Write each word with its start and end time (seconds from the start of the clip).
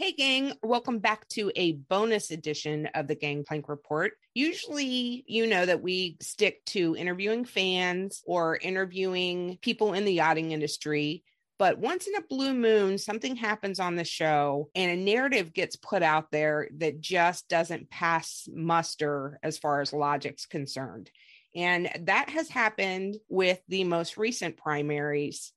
Hey, 0.00 0.12
gang, 0.12 0.54
welcome 0.62 0.98
back 0.98 1.28
to 1.28 1.52
a 1.56 1.72
bonus 1.72 2.30
edition 2.30 2.88
of 2.94 3.06
the 3.06 3.14
Gangplank 3.14 3.68
Report. 3.68 4.12
Usually, 4.32 5.24
you 5.26 5.46
know 5.46 5.66
that 5.66 5.82
we 5.82 6.16
stick 6.22 6.64
to 6.68 6.96
interviewing 6.96 7.44
fans 7.44 8.22
or 8.24 8.56
interviewing 8.56 9.58
people 9.60 9.92
in 9.92 10.06
the 10.06 10.14
yachting 10.14 10.52
industry. 10.52 11.22
But 11.58 11.80
once 11.80 12.06
in 12.06 12.14
a 12.14 12.22
blue 12.22 12.54
moon, 12.54 12.96
something 12.96 13.36
happens 13.36 13.78
on 13.78 13.94
the 13.94 14.04
show 14.04 14.70
and 14.74 14.90
a 14.90 14.96
narrative 14.96 15.52
gets 15.52 15.76
put 15.76 16.02
out 16.02 16.30
there 16.30 16.70
that 16.78 17.02
just 17.02 17.50
doesn't 17.50 17.90
pass 17.90 18.48
muster 18.50 19.38
as 19.42 19.58
far 19.58 19.82
as 19.82 19.92
logic's 19.92 20.46
concerned. 20.46 21.10
And 21.54 21.90
that 22.06 22.30
has 22.30 22.48
happened 22.48 23.16
with 23.28 23.60
the 23.68 23.84
most 23.84 24.16
recent 24.16 24.56
primaries 24.56 25.52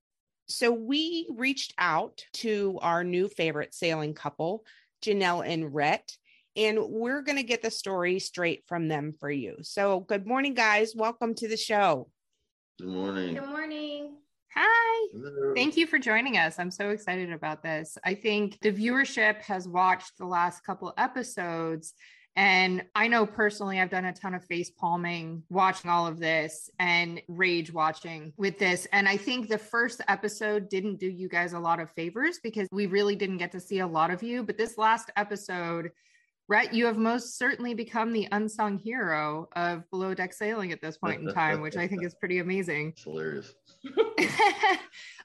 so 0.47 0.71
we 0.71 1.27
reached 1.35 1.73
out 1.77 2.23
to 2.33 2.77
our 2.81 3.03
new 3.03 3.27
favorite 3.27 3.73
sailing 3.73 4.13
couple, 4.13 4.65
Janelle 5.03 5.47
and 5.47 5.73
Rhett, 5.73 6.11
and 6.55 6.79
we're 6.79 7.21
going 7.21 7.37
to 7.37 7.43
get 7.43 7.61
the 7.61 7.71
story 7.71 8.19
straight 8.19 8.63
from 8.67 8.87
them 8.87 9.13
for 9.19 9.31
you. 9.31 9.57
So, 9.61 10.01
good 10.01 10.27
morning, 10.27 10.53
guys. 10.53 10.93
Welcome 10.95 11.33
to 11.35 11.47
the 11.47 11.57
show. 11.57 12.09
Good 12.79 12.89
morning. 12.89 13.35
Good 13.35 13.47
morning. 13.47 14.15
Hi. 14.55 15.07
Hello. 15.11 15.53
Thank 15.55 15.77
you 15.77 15.87
for 15.87 15.97
joining 15.97 16.37
us. 16.37 16.59
I'm 16.59 16.69
so 16.69 16.89
excited 16.89 17.31
about 17.31 17.63
this. 17.63 17.97
I 18.03 18.13
think 18.13 18.59
the 18.61 18.71
viewership 18.71 19.41
has 19.43 19.67
watched 19.67 20.17
the 20.19 20.25
last 20.25 20.63
couple 20.63 20.93
episodes. 20.97 21.93
And 22.35 22.83
I 22.95 23.07
know 23.07 23.25
personally, 23.27 23.79
I've 23.79 23.91
done 23.91 24.05
a 24.05 24.13
ton 24.13 24.33
of 24.33 24.43
face 24.45 24.71
palming 24.71 25.43
watching 25.49 25.91
all 25.91 26.07
of 26.07 26.19
this 26.19 26.69
and 26.79 27.21
rage 27.27 27.71
watching 27.71 28.33
with 28.37 28.57
this. 28.57 28.87
And 28.91 29.07
I 29.07 29.17
think 29.17 29.49
the 29.49 29.59
first 29.59 30.01
episode 30.07 30.67
didn't 30.67 30.99
do 30.99 31.07
you 31.07 31.29
guys 31.29 31.53
a 31.53 31.59
lot 31.59 31.79
of 31.79 31.91
favors 31.91 32.39
because 32.41 32.67
we 32.71 32.87
really 32.87 33.15
didn't 33.15 33.37
get 33.37 33.51
to 33.51 33.59
see 33.59 33.79
a 33.79 33.87
lot 33.87 34.09
of 34.09 34.23
you. 34.23 34.41
But 34.43 34.57
this 34.57 34.79
last 34.79 35.11
episode, 35.15 35.91
Rhett, 36.49 36.73
you 36.73 36.85
have 36.85 36.97
most 36.97 37.37
certainly 37.37 37.73
become 37.73 38.11
the 38.11 38.27
unsung 38.31 38.77
hero 38.77 39.47
of 39.55 39.89
below 39.91 40.13
deck 40.13 40.33
sailing 40.33 40.71
at 40.73 40.81
this 40.81 40.97
point 40.97 41.21
in 41.21 41.33
time, 41.33 41.61
which 41.61 41.77
I 41.77 41.87
think 41.87 42.03
is 42.03 42.13
pretty 42.13 42.39
amazing. 42.39 42.89
It's 42.89 43.03
hilarious. 43.03 43.53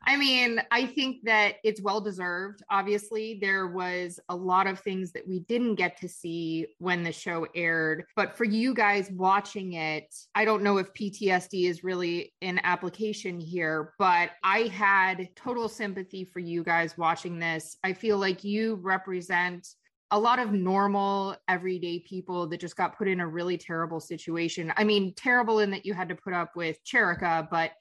I 0.05 0.17
mean, 0.17 0.61
I 0.71 0.87
think 0.87 1.25
that 1.25 1.57
it's 1.65 1.83
well 1.83 2.01
deserved. 2.01 2.63
Obviously, 2.71 3.39
there 3.41 3.67
was 3.67 4.21
a 4.29 4.37
lot 4.37 4.67
of 4.67 4.81
things 4.81 5.13
that 5.13 5.27
we 5.27 5.41
didn't 5.41 5.75
get 5.75 6.01
to 6.01 6.09
see 6.09 6.67
when 6.79 7.03
the 7.03 7.13
show 7.13 7.47
aired. 7.55 8.05
But 8.17 8.37
for 8.37 8.45
you 8.45 8.73
guys 8.73 9.11
watching 9.11 9.75
it, 9.75 10.15
I 10.35 10.45
don't 10.45 10.63
know 10.63 10.79
if 10.79 10.95
PTSD 10.95 11.69
is 11.69 11.85
really 11.85 12.33
an 12.43 12.61
application 12.63 13.41
here, 13.41 13.93
but 13.99 14.31
I 14.45 14.61
had 14.69 15.29
total 15.37 15.69
sympathy 15.69 16.25
for 16.25 16.39
you 16.39 16.63
guys 16.63 16.97
watching 16.97 17.39
this. 17.39 17.77
I 17.83 17.93
feel 17.93 18.19
like 18.19 18.45
you 18.45 18.77
represent 18.77 19.67
a 20.11 20.19
lot 20.19 20.39
of 20.39 20.53
normal 20.53 21.37
everyday 21.49 21.99
people 22.01 22.47
that 22.47 22.61
just 22.61 22.77
got 22.77 22.97
put 22.97 23.09
in 23.09 23.21
a 23.21 23.27
really 23.27 23.59
terrible 23.59 24.01
situation. 24.01 24.73
I 24.77 24.85
mean, 24.85 25.13
terrible 25.15 25.59
in 25.59 25.71
that 25.71 25.85
you 25.85 25.93
had 25.93 26.09
to 26.09 26.15
put 26.15 26.33
up 26.33 26.57
with 26.57 26.83
Cherica, 26.85 27.49
but 27.51 27.73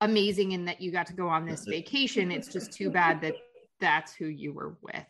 amazing 0.00 0.52
in 0.52 0.64
that 0.64 0.80
you 0.80 0.90
got 0.90 1.06
to 1.06 1.14
go 1.14 1.28
on 1.28 1.46
this 1.46 1.64
vacation. 1.64 2.30
It's 2.32 2.48
just 2.48 2.72
too 2.72 2.90
bad 2.90 3.20
that 3.20 3.34
that's 3.80 4.14
who 4.14 4.26
you 4.26 4.52
were 4.52 4.76
with. 4.82 5.06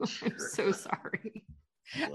I'm 0.22 0.38
so 0.38 0.70
sorry. 0.70 1.44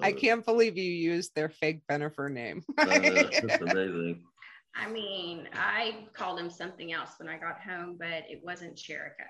I 0.01 0.11
can't 0.11 0.45
believe 0.45 0.77
you 0.77 0.91
used 0.91 1.35
their 1.35 1.49
fake 1.49 1.81
Benifer 1.89 2.31
name. 2.31 2.63
Uh, 2.77 2.85
it's 2.87 3.61
amazing. 3.61 4.23
I 4.75 4.89
mean, 4.89 5.47
I 5.53 6.07
called 6.13 6.39
him 6.39 6.49
something 6.49 6.93
else 6.93 7.11
when 7.17 7.29
I 7.29 7.37
got 7.37 7.59
home, 7.59 7.95
but 7.99 8.23
it 8.29 8.41
wasn't 8.43 8.75
Cherica. 8.75 9.27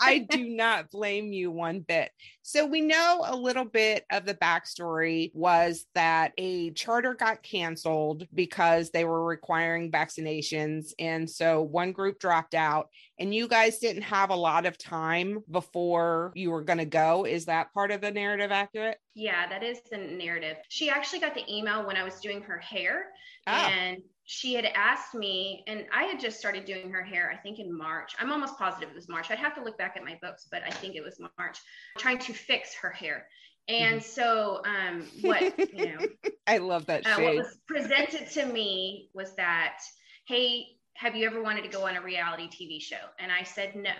I 0.00 0.26
do 0.28 0.48
not 0.48 0.90
blame 0.90 1.32
you 1.32 1.50
one 1.50 1.80
bit. 1.80 2.10
So 2.42 2.66
we 2.66 2.80
know 2.80 3.24
a 3.26 3.36
little 3.36 3.64
bit 3.64 4.04
of 4.10 4.24
the 4.24 4.34
backstory 4.34 5.30
was 5.34 5.86
that 5.94 6.32
a 6.38 6.70
charter 6.72 7.14
got 7.14 7.42
canceled 7.42 8.26
because 8.34 8.90
they 8.90 9.04
were 9.04 9.24
requiring 9.24 9.90
vaccinations. 9.90 10.92
And 10.98 11.28
so 11.28 11.62
one 11.62 11.92
group 11.92 12.18
dropped 12.18 12.54
out 12.54 12.88
and 13.18 13.34
you 13.34 13.48
guys 13.48 13.78
didn't 13.78 14.02
have 14.02 14.30
a 14.30 14.36
lot 14.36 14.66
of 14.66 14.78
time 14.78 15.42
before 15.50 16.32
you 16.34 16.50
were 16.50 16.62
going 16.62 16.78
to 16.78 16.84
go. 16.84 17.24
Is 17.24 17.46
that 17.46 17.72
part 17.72 17.90
of 17.90 18.00
the 18.00 18.10
narrative 18.10 18.52
accurate? 18.52 18.98
Yeah, 19.14 19.48
that 19.48 19.62
is 19.62 19.78
the 19.90 19.96
narrative. 19.98 20.58
She 20.68 20.90
actually 20.90 21.20
got 21.20 21.34
the 21.34 21.44
email 21.52 21.86
when 21.86 21.96
I 21.96 22.04
was 22.04 22.20
doing 22.20 22.42
her 22.42 22.58
hair, 22.58 23.06
Ah. 23.46 23.70
and 23.70 24.02
she 24.26 24.54
had 24.54 24.64
asked 24.64 25.14
me, 25.14 25.62
and 25.68 25.86
I 25.94 26.04
had 26.04 26.18
just 26.18 26.38
started 26.38 26.64
doing 26.64 26.90
her 26.90 27.02
hair, 27.02 27.32
I 27.32 27.36
think 27.36 27.60
in 27.60 27.76
March. 27.76 28.12
I'm 28.18 28.32
almost 28.32 28.58
positive 28.58 28.90
it 28.90 28.94
was 28.94 29.08
March. 29.08 29.30
I'd 29.30 29.38
have 29.38 29.54
to 29.54 29.62
look 29.62 29.78
back 29.78 29.96
at 29.96 30.04
my 30.04 30.18
books, 30.20 30.48
but 30.50 30.62
I 30.66 30.70
think 30.70 30.96
it 30.96 31.04
was 31.04 31.20
March, 31.38 31.58
trying 31.96 32.18
to 32.18 32.32
fix 32.32 32.74
her 32.74 32.90
hair. 32.90 33.28
And 33.68 34.02
so, 34.02 34.62
um, 34.64 35.04
what, 35.22 35.56
you 35.72 35.86
know, 35.86 35.98
I 36.46 36.58
love 36.58 36.86
that 36.86 37.06
uh, 37.06 37.20
what 37.20 37.36
was 37.36 37.58
presented 37.68 38.28
to 38.32 38.46
me 38.46 39.10
was 39.14 39.34
that, 39.36 39.78
hey, 40.26 40.66
have 40.94 41.14
you 41.14 41.26
ever 41.26 41.40
wanted 41.40 41.62
to 41.62 41.68
go 41.68 41.86
on 41.86 41.96
a 41.96 42.02
reality 42.02 42.48
TV 42.48 42.80
show? 42.80 42.96
And 43.20 43.30
I 43.30 43.44
said 43.44 43.76
no. 43.76 43.90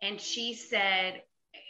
And 0.00 0.20
she 0.20 0.54
said, 0.54 1.22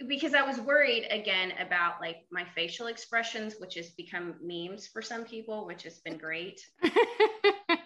because 0.06 0.34
I 0.34 0.42
was 0.42 0.58
worried 0.60 1.06
again 1.10 1.52
about 1.58 2.00
like 2.00 2.26
my 2.30 2.44
facial 2.54 2.88
expressions, 2.88 3.54
which 3.58 3.74
has 3.74 3.90
become 3.90 4.34
memes 4.42 4.86
for 4.86 5.00
some 5.00 5.24
people, 5.24 5.66
which 5.66 5.82
has 5.84 5.98
been 5.98 6.18
great. 6.18 6.60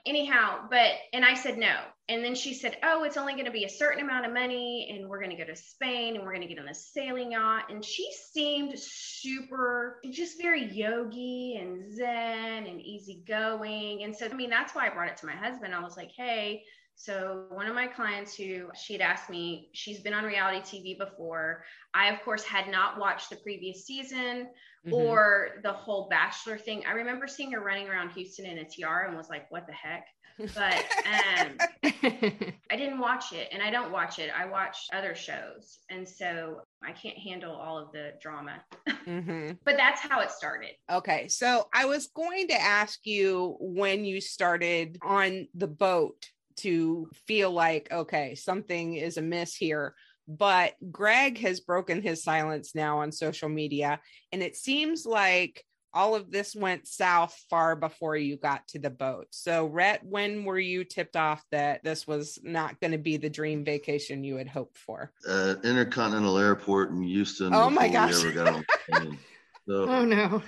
Anyhow, 0.07 0.67
but 0.71 0.93
and 1.13 1.25
I 1.25 1.35
said 1.35 1.57
no. 1.57 1.75
And 2.11 2.23
then 2.23 2.35
she 2.35 2.53
said, 2.53 2.77
Oh, 2.83 3.05
it's 3.05 3.17
only 3.17 3.33
going 3.33 3.47
to 3.47 3.51
be 3.51 3.65
a 3.65 3.71
certain 3.71 4.05
amount 4.05 4.27
of 4.27 4.35
money, 4.35 4.89
and 4.91 5.09
we're 5.09 5.19
going 5.19 5.31
to 5.31 5.43
go 5.43 5.45
to 5.45 5.57
Spain 5.57 6.17
and 6.17 6.25
we're 6.25 6.35
going 6.35 6.47
to 6.47 6.55
get 6.55 6.59
on 6.59 6.69
a 6.69 6.75
sailing 6.75 7.33
yacht. 7.33 7.71
And 7.71 7.83
she 7.83 8.11
seemed 8.33 8.79
super, 8.79 10.01
just 10.11 10.41
very 10.41 10.65
yogi 10.65 11.57
and 11.59 11.95
zen 11.95 12.67
and 12.67 12.81
easygoing. 12.83 14.05
And 14.05 14.15
so, 14.15 14.27
I 14.27 14.35
mean, 14.35 14.51
that's 14.51 14.75
why 14.75 14.87
I 14.87 14.91
brought 14.91 15.09
it 15.09 15.17
to 15.19 15.27
my 15.27 15.37
husband. 15.37 15.75
I 15.75 15.83
was 15.83 15.97
like, 15.97 16.11
Hey, 16.15 16.65
so 16.97 17.47
one 17.51 17.67
of 17.67 17.75
my 17.75 17.87
clients 17.87 18.35
who 18.37 18.69
she'd 18.75 19.01
asked 19.01 19.29
me, 19.29 19.69
she's 19.73 20.01
been 20.01 20.15
on 20.15 20.25
reality 20.25 20.61
TV 20.61 20.99
before. 20.99 21.65
I, 21.93 22.09
of 22.11 22.23
course, 22.23 22.45
had 22.45 22.69
not 22.69 22.99
watched 22.99 23.31
the 23.31 23.37
previous 23.37 23.85
season 23.85 24.49
Mhm. 24.87 24.93
or 24.93 25.61
the 25.63 25.73
whole 25.73 26.09
bachelor 26.09 26.59
thing. 26.59 26.85
I 26.87 26.93
remember 26.93 27.27
seeing 27.27 27.53
her 27.53 27.61
running 27.61 27.89
around 27.89 28.11
Houston 28.11 28.47
in 28.47 28.59
a 28.59 28.65
tiara 28.65 29.09
and 29.09 29.17
was 29.17 29.29
like, 29.31 29.51
what 29.51 29.67
the 29.67 29.73
heck? 29.73 30.07
But 30.37 30.85
um, 31.07 31.57
I 32.71 32.77
didn't 32.77 32.99
watch 32.99 33.33
it 33.33 33.49
and 33.53 33.63
I 33.63 33.71
don't 33.71 33.93
watch 33.93 34.19
it. 34.19 34.31
I 34.37 34.47
watch 34.47 34.77
other 34.93 35.15
shows. 35.15 35.79
And 35.91 36.09
so 36.09 36.61
I 36.83 36.93
can't 36.93 37.17
handle 37.17 37.55
all 37.55 37.79
of 37.79 37.93
the 37.93 38.13
drama. 38.21 38.63
Mhm. 38.87 39.59
But 39.65 39.77
that's 39.77 40.01
how 40.01 40.21
it 40.21 40.31
started. 40.31 40.71
Okay, 40.91 41.29
so 41.29 41.69
I 41.73 41.85
was 41.87 42.09
going 42.09 42.49
to 42.49 42.61
ask 42.61 43.07
you 43.07 43.57
when 43.61 44.05
you 44.05 44.21
started 44.21 44.99
on 45.03 45.49
the 45.55 45.69
boat 45.69 46.31
to 46.59 47.09
feel 47.27 47.51
like, 47.51 47.91
okay, 47.93 48.35
something 48.35 48.95
is 48.95 49.17
amiss 49.17 49.55
here. 49.55 49.95
But 50.27 50.75
Greg 50.91 51.39
has 51.39 51.61
broken 51.61 52.01
his 52.01 52.23
silence 52.23 52.75
now 52.75 53.01
on 53.01 53.13
social 53.13 53.49
media. 53.49 54.01
And 54.33 54.43
it 54.43 54.57
seems 54.57 55.05
like 55.05 55.65
all 55.95 56.15
of 56.15 56.31
this 56.31 56.57
went 56.57 56.89
south 56.89 57.35
far 57.49 57.77
before 57.77 58.17
you 58.17 58.37
got 58.37 58.67
to 58.69 58.79
the 58.79 58.91
boat. 58.91 59.29
So, 59.31 59.67
Rhett, 59.67 60.05
when 60.05 60.45
were 60.45 60.59
you 60.59 60.85
tipped 60.85 61.17
off 61.17 61.43
that 61.53 61.85
this 61.85 62.07
was 62.07 62.39
not 62.43 62.81
going 62.81 62.91
to 62.91 62.99
be 62.99 63.17
the 63.17 63.31
dream 63.31 63.65
vacation 63.65 64.25
you 64.25 64.37
had 64.37 64.49
hoped 64.49 64.77
for? 64.77 65.13
Uh, 65.27 65.55
Intercontinental 65.63 66.37
Airport 66.37 66.91
in 66.91 67.03
Houston. 67.03 67.55
Oh 67.55 67.71
my 67.71 67.87
before 67.87 68.07
we 68.07 68.13
gosh. 68.13 68.25
ever 68.25 68.33
got 68.33 68.49
on 68.49 68.61
the 68.61 68.93
plane. 68.93 69.19
So, 69.67 69.89
oh 69.89 70.05
no. 70.05 70.43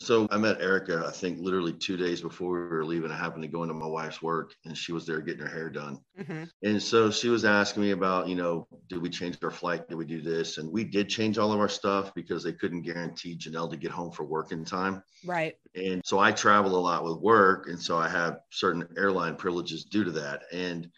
So 0.00 0.28
I 0.30 0.38
met 0.38 0.60
Erica, 0.60 1.04
I 1.06 1.10
think 1.10 1.40
literally 1.40 1.72
two 1.72 1.96
days 1.96 2.20
before 2.20 2.52
we 2.52 2.68
were 2.68 2.84
leaving. 2.84 3.10
I 3.10 3.16
happened 3.16 3.42
to 3.42 3.48
go 3.48 3.62
into 3.62 3.74
my 3.74 3.86
wife's 3.86 4.22
work 4.22 4.54
and 4.64 4.76
she 4.76 4.92
was 4.92 5.04
there 5.04 5.20
getting 5.20 5.42
her 5.42 5.48
hair 5.48 5.70
done. 5.70 5.98
Mhm. 6.18 6.48
And 6.62 6.80
so 6.80 7.10
she 7.10 7.28
was 7.28 7.44
asking 7.44 7.82
me 7.82 7.90
about, 7.90 8.28
you 8.28 8.36
know, 8.36 8.68
did 8.88 9.02
we 9.02 9.10
change 9.10 9.38
our 9.42 9.50
flight? 9.50 9.88
Did 9.88 9.96
we 9.96 10.04
do 10.04 10.22
this? 10.22 10.58
And 10.58 10.70
we 10.70 10.84
did 10.84 11.08
change 11.08 11.36
all 11.36 11.52
of 11.52 11.58
our 11.58 11.68
stuff 11.68 12.14
because 12.14 12.44
they 12.44 12.52
couldn't 12.52 12.82
guarantee 12.82 13.36
Janelle 13.36 13.70
to 13.70 13.76
get 13.76 13.90
home 13.90 14.12
for 14.12 14.24
work 14.24 14.52
in 14.52 14.64
time. 14.64 15.02
Right. 15.24 15.56
And 15.74 16.00
so 16.04 16.20
I 16.20 16.30
travel 16.30 16.76
a 16.76 16.80
lot 16.80 17.02
with 17.02 17.18
work. 17.18 17.68
And 17.68 17.80
so 17.80 17.96
I 17.96 18.08
have 18.08 18.38
certain 18.50 18.86
airline 18.96 19.34
privileges 19.34 19.84
due 19.84 20.04
to 20.04 20.12
that. 20.12 20.42
And 20.52 20.90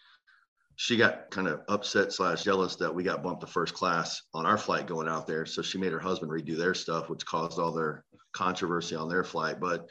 she 0.75 0.97
got 0.97 1.29
kind 1.29 1.47
of 1.47 1.61
upset 1.67 2.11
slash 2.11 2.43
jealous 2.43 2.75
that 2.77 2.93
we 2.93 3.03
got 3.03 3.21
bumped 3.21 3.41
to 3.41 3.47
first 3.47 3.73
class 3.73 4.21
on 4.33 4.47
our 4.47 4.57
flight 4.57 4.87
going 4.87 5.07
out 5.07 5.27
there. 5.27 5.45
So 5.45 5.61
she 5.61 5.77
made 5.77 5.91
her 5.91 5.99
husband 5.99 6.31
redo 6.31 6.57
their 6.57 6.73
stuff, 6.73 7.09
which 7.09 7.25
caused 7.25 7.59
all 7.59 7.71
their 7.71 8.03
controversy 8.33 8.95
on 8.95 9.09
their 9.09 9.23
flight. 9.23 9.59
But 9.59 9.87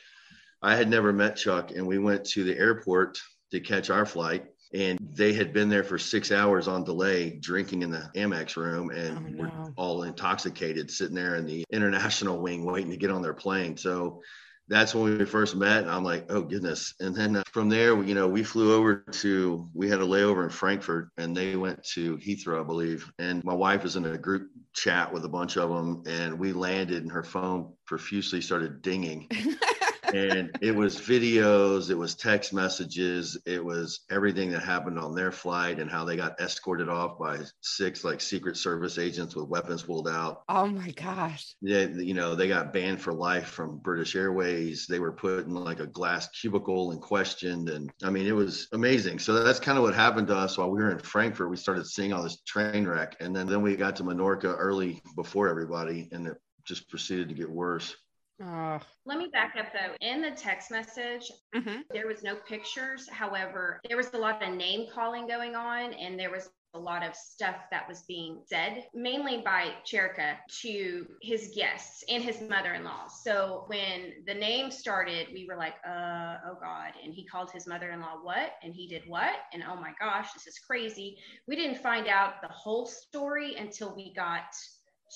I 0.63 0.77
had 0.77 0.89
never 0.89 1.13
met 1.13 1.37
Chuck, 1.37 1.71
and 1.71 1.87
we 1.87 1.99
went 1.99 2.25
to 2.27 2.45
the 2.45 2.57
airport 2.57 3.19
to 3.51 3.61
catch 3.61 3.91
our 3.91 4.07
flight. 4.07 4.45
And 4.73 4.99
they 5.15 5.33
had 5.33 5.53
been 5.53 5.69
there 5.69 5.83
for 5.83 5.99
six 5.99 6.31
hours 6.31 6.69
on 6.69 6.85
delay, 6.85 7.31
drinking 7.31 7.83
in 7.83 7.91
the 7.91 8.09
Amex 8.15 8.57
room, 8.57 8.91
and 8.91 9.19
Oh, 9.19 9.21
no. 9.21 9.43
were 9.43 9.73
all 9.77 10.03
intoxicated, 10.05 10.91
sitting 10.91 11.17
there 11.17 11.35
in 11.35 11.45
the 11.45 11.65
international 11.73 12.41
wing, 12.41 12.65
waiting 12.65 12.91
to 12.91 12.97
get 12.97 13.11
on 13.11 13.21
their 13.23 13.35
plane. 13.35 13.77
So 13.77 14.23
that's 14.69 14.95
when 14.95 15.19
we 15.19 15.25
first 15.25 15.57
met. 15.57 15.83
And 15.83 15.91
I'm 15.91 16.05
like, 16.05 16.27
oh 16.31 16.43
goodness. 16.43 16.95
And 17.01 17.17
then 17.17 17.35
uh, 17.37 17.43
from 17.51 17.69
there, 17.69 18.01
you 18.01 18.15
know, 18.15 18.29
we 18.29 18.45
flew 18.45 18.73
over 18.73 19.05
to, 19.11 19.69
we 19.75 19.89
had 19.89 19.99
a 20.01 20.07
layover 20.07 20.45
in 20.45 20.51
Frankfurt 20.51 21.09
and 21.17 21.37
they 21.37 21.57
went 21.57 21.83
to 21.95 22.17
Heathrow, 22.19 22.61
I 22.61 22.65
believe. 22.65 23.11
And 23.19 23.43
my 23.43 23.53
wife 23.55 23.83
was 23.83 23.97
in 23.97 24.05
a 24.05 24.17
group 24.17 24.49
chat 24.75 25.13
with 25.13 25.25
a 25.25 25.29
bunch 25.29 25.57
of 25.57 25.71
them 25.71 26.03
and 26.07 26.39
we 26.39 26.53
landed 26.53 27.03
and 27.03 27.13
her 27.13 27.23
phone 27.23 27.73
profusely 27.87 28.41
started 28.41 28.83
dinging. 28.83 29.29
and 30.15 30.51
it 30.61 30.75
was 30.75 30.97
videos, 30.97 31.91
it 31.91 31.95
was 31.95 32.15
text 32.15 32.53
messages, 32.53 33.39
it 33.47 33.65
was 33.65 34.01
everything 34.11 34.51
that 34.51 34.63
happened 34.63 34.99
on 34.99 35.15
their 35.15 35.33
flight 35.33 35.79
and 35.79 35.91
how 35.91 36.05
they 36.05 36.17
got 36.17 36.41
escorted 36.41 36.89
off 36.89 37.19
by 37.19 37.39
six 37.61 38.05
like 38.05 38.21
Secret 38.21 38.57
Service 38.57 38.99
agents 38.99 39.35
with 39.35 39.49
weapons 39.49 39.83
pulled 39.83 40.09
out. 40.09 40.43
oh 40.49 40.67
my 40.67 40.91
gosh. 40.93 41.55
Yeah, 41.61 41.87
you 41.87 42.15
know, 42.15 42.35
they 42.35 42.49
got 42.49 42.73
banned 42.73 43.01
for 43.01 43.13
life 43.13 43.49
from 43.49 43.79
British 43.79 44.17
Airways. 44.17 44.87
They 44.87 44.99
were 44.99 45.13
put 45.13 45.47
in 45.47 45.55
like 45.55 45.81
a 45.81 45.87
glass 45.87 46.29
cubicle 46.29 46.93
and 46.93 47.01
questioned. 47.01 47.69
And 47.69 47.91
I 48.03 48.11
mean, 48.11 48.27
it 48.27 48.35
was 48.35 48.69
amazing. 48.73 49.19
So 49.19 49.43
that's 49.43 49.61
kind 49.61 49.79
of 49.79 49.85
what 49.85 49.95
happened 49.95 50.27
to 50.29 50.37
us 50.37 50.59
while 50.59 50.71
we 50.71 50.83
were 50.83 50.91
in 50.91 50.99
Frankfurt. 50.99 51.51
We 51.51 51.57
started 51.57 51.87
seeing 51.87 52.13
all 52.13 52.23
this 52.23 52.41
train 52.47 52.87
wreck. 52.87 53.17
And 53.21 53.35
then, 53.35 53.47
then 53.47 53.63
we 53.63 53.77
got 53.77 53.97
to 53.97 54.05
Menorca 54.05 54.55
early 54.59 55.01
before 55.17 55.49
everybody, 55.49 56.09
and 56.13 56.27
it 56.29 56.37
just 56.65 56.89
proceeded 56.89 57.29
to 57.29 57.35
get 57.35 57.51
worse. 57.51 57.97
Oh. 58.43 58.81
Let 59.05 59.19
me 59.19 59.29
back 59.33 59.55
up 59.59 59.73
though. 59.73 59.95
In 60.01 60.23
the 60.23 60.31
text 60.31 60.71
message, 60.71 61.31
Mhm. 61.55 61.85
there 61.91 62.07
was 62.07 62.23
no 62.23 62.37
pictures. 62.37 63.09
However, 63.11 63.81
there 63.87 63.97
was 63.97 64.13
a 64.15 64.19
lot 64.19 64.43
of 64.43 64.55
name 64.55 64.89
calling 64.91 65.27
going 65.27 65.55
on, 65.55 65.93
and 65.95 66.19
there 66.19 66.31
was 66.31 66.51
a 66.73 66.79
lot 66.79 67.03
of 67.03 67.15
stuff 67.17 67.69
that 67.71 67.87
was 67.89 68.03
being 68.03 68.43
said, 68.47 68.89
mainly 68.95 69.43
by 69.43 69.75
Cherka 69.85 70.39
to 70.63 71.19
his 71.21 71.53
guests 71.55 72.05
and 72.09 72.23
his 72.23 72.41
mother-in-law. 72.41 73.09
So 73.09 73.65
when 73.67 74.25
the 74.25 74.35
name 74.35 74.71
started, 74.71 75.29
we 75.33 75.47
were 75.47 75.57
like, 75.57 75.75
uh, 75.85 76.39
oh 76.47 76.55
God. 76.61 76.93
And 77.03 77.13
he 77.13 77.27
called 77.27 77.51
his 77.51 77.67
mother-in-law 77.67 78.21
what? 78.23 78.55
And 78.63 78.73
he 78.73 78.87
did 78.87 79.03
what? 79.09 79.35
And 79.53 79.65
oh 79.65 79.75
my 79.75 79.93
gosh, 79.99 80.33
this 80.33 80.47
is 80.47 80.61
crazy. 80.61 81.19
We 81.49 81.57
didn't 81.57 81.79
find 81.83 82.07
out 82.07 82.41
the 82.41 82.49
whole 82.49 82.87
story 82.87 83.57
until 83.57 83.95
we 83.97 84.15
got 84.15 84.55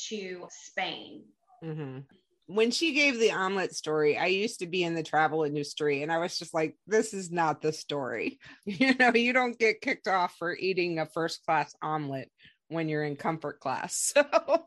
to 0.08 0.48
Spain. 0.50 1.24
hmm 1.62 2.00
When 2.46 2.70
she 2.70 2.92
gave 2.92 3.18
the 3.18 3.32
omelet 3.32 3.74
story, 3.74 4.18
I 4.18 4.26
used 4.26 4.60
to 4.60 4.66
be 4.66 4.82
in 4.82 4.94
the 4.94 5.02
travel 5.02 5.44
industry 5.44 6.02
and 6.02 6.12
I 6.12 6.18
was 6.18 6.38
just 6.38 6.52
like, 6.52 6.76
this 6.86 7.14
is 7.14 7.30
not 7.30 7.62
the 7.62 7.72
story. 7.72 8.38
You 8.66 8.94
know, 8.94 9.12
you 9.14 9.32
don't 9.32 9.58
get 9.58 9.80
kicked 9.80 10.08
off 10.08 10.34
for 10.38 10.54
eating 10.54 10.98
a 10.98 11.06
first 11.06 11.44
class 11.46 11.74
omelet 11.80 12.30
when 12.74 12.88
you're 12.88 13.04
in 13.04 13.16
comfort 13.16 13.60
class. 13.60 14.12
So 14.24 14.64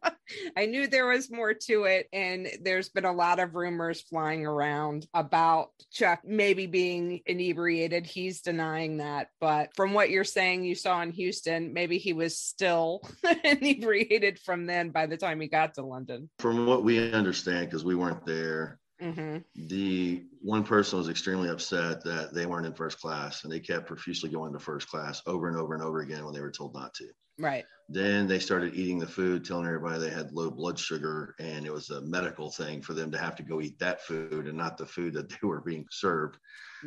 I 0.58 0.66
knew 0.66 0.88
there 0.88 1.08
was 1.08 1.32
more 1.32 1.54
to 1.54 1.86
it. 1.86 2.08
And 2.12 2.50
there's 2.62 2.90
been 2.90 3.06
a 3.06 3.12
lot 3.14 3.40
of 3.40 3.56
rumors 3.56 4.02
flying 4.02 4.46
around 4.46 5.08
about 5.14 5.70
Chuck 5.92 6.20
maybe 6.26 6.68
being 6.68 7.22
inebriated. 7.26 8.06
He's 8.06 8.42
denying 8.42 8.98
that. 8.98 9.30
But 9.40 9.70
from 9.76 9.94
what 9.94 10.10
you're 10.10 10.24
saying, 10.24 10.66
you 10.66 10.76
saw 10.76 11.02
in 11.02 11.12
Houston, 11.12 11.74
maybe 11.74 11.98
he 11.98 12.14
was 12.14 12.38
still 12.38 13.02
inebriated 13.44 14.40
from 14.40 14.66
then 14.66 14.90
by 14.90 15.06
the 15.06 15.18
time 15.18 15.40
he 15.40 15.48
got 15.48 15.76
to 15.76 15.84
London. 15.84 16.30
From 16.40 16.66
what 16.66 16.84
we 16.84 17.12
understand, 17.14 17.68
because 17.68 17.86
we 17.86 17.96
weren't 17.96 18.26
there, 18.26 18.80
hmm 19.00 19.38
the 19.56 20.24
one 20.42 20.64
person 20.64 20.98
was 21.00 21.10
extremely 21.10 21.50
upset 21.50 22.04
that 22.04 22.34
they 22.34 22.46
weren't 22.46 22.66
in 22.66 22.74
first 22.74 23.00
class 23.00 23.44
and 23.44 23.52
they 23.52 23.60
kept 23.60 23.88
profusely 23.88 24.30
going 24.30 24.54
to 24.54 24.60
first 24.60 24.88
class 24.88 25.22
over 25.26 25.48
and 25.48 25.58
over 25.58 25.74
and 25.74 25.84
over 25.84 26.02
again 26.02 26.24
when 26.24 26.34
they 26.34 26.42
were 26.42 26.52
told 26.52 26.74
not 26.74 26.94
to. 26.94 27.08
Right. 27.40 27.66
Then 27.90 28.28
they 28.28 28.40
started 28.40 28.74
eating 28.76 29.00
the 29.00 29.08
food, 29.08 29.46
telling 29.46 29.66
everybody 29.66 30.00
they 30.00 30.10
had 30.10 30.32
low 30.32 30.50
blood 30.52 30.78
sugar, 30.78 31.36
and 31.40 31.66
it 31.66 31.72
was 31.72 31.90
a 31.90 32.02
medical 32.02 32.52
thing 32.52 32.82
for 32.82 32.94
them 32.94 33.12
to 33.12 33.18
have 33.18 33.36
to 33.38 33.44
go 33.44 33.62
eat 33.62 33.80
that 33.80 34.02
food 34.04 34.48
and 34.48 34.58
not 34.58 34.78
the 34.78 34.86
food 34.86 35.14
that 35.14 35.30
they 35.30 35.38
were 35.44 35.62
being 35.62 35.86
served. 35.90 36.38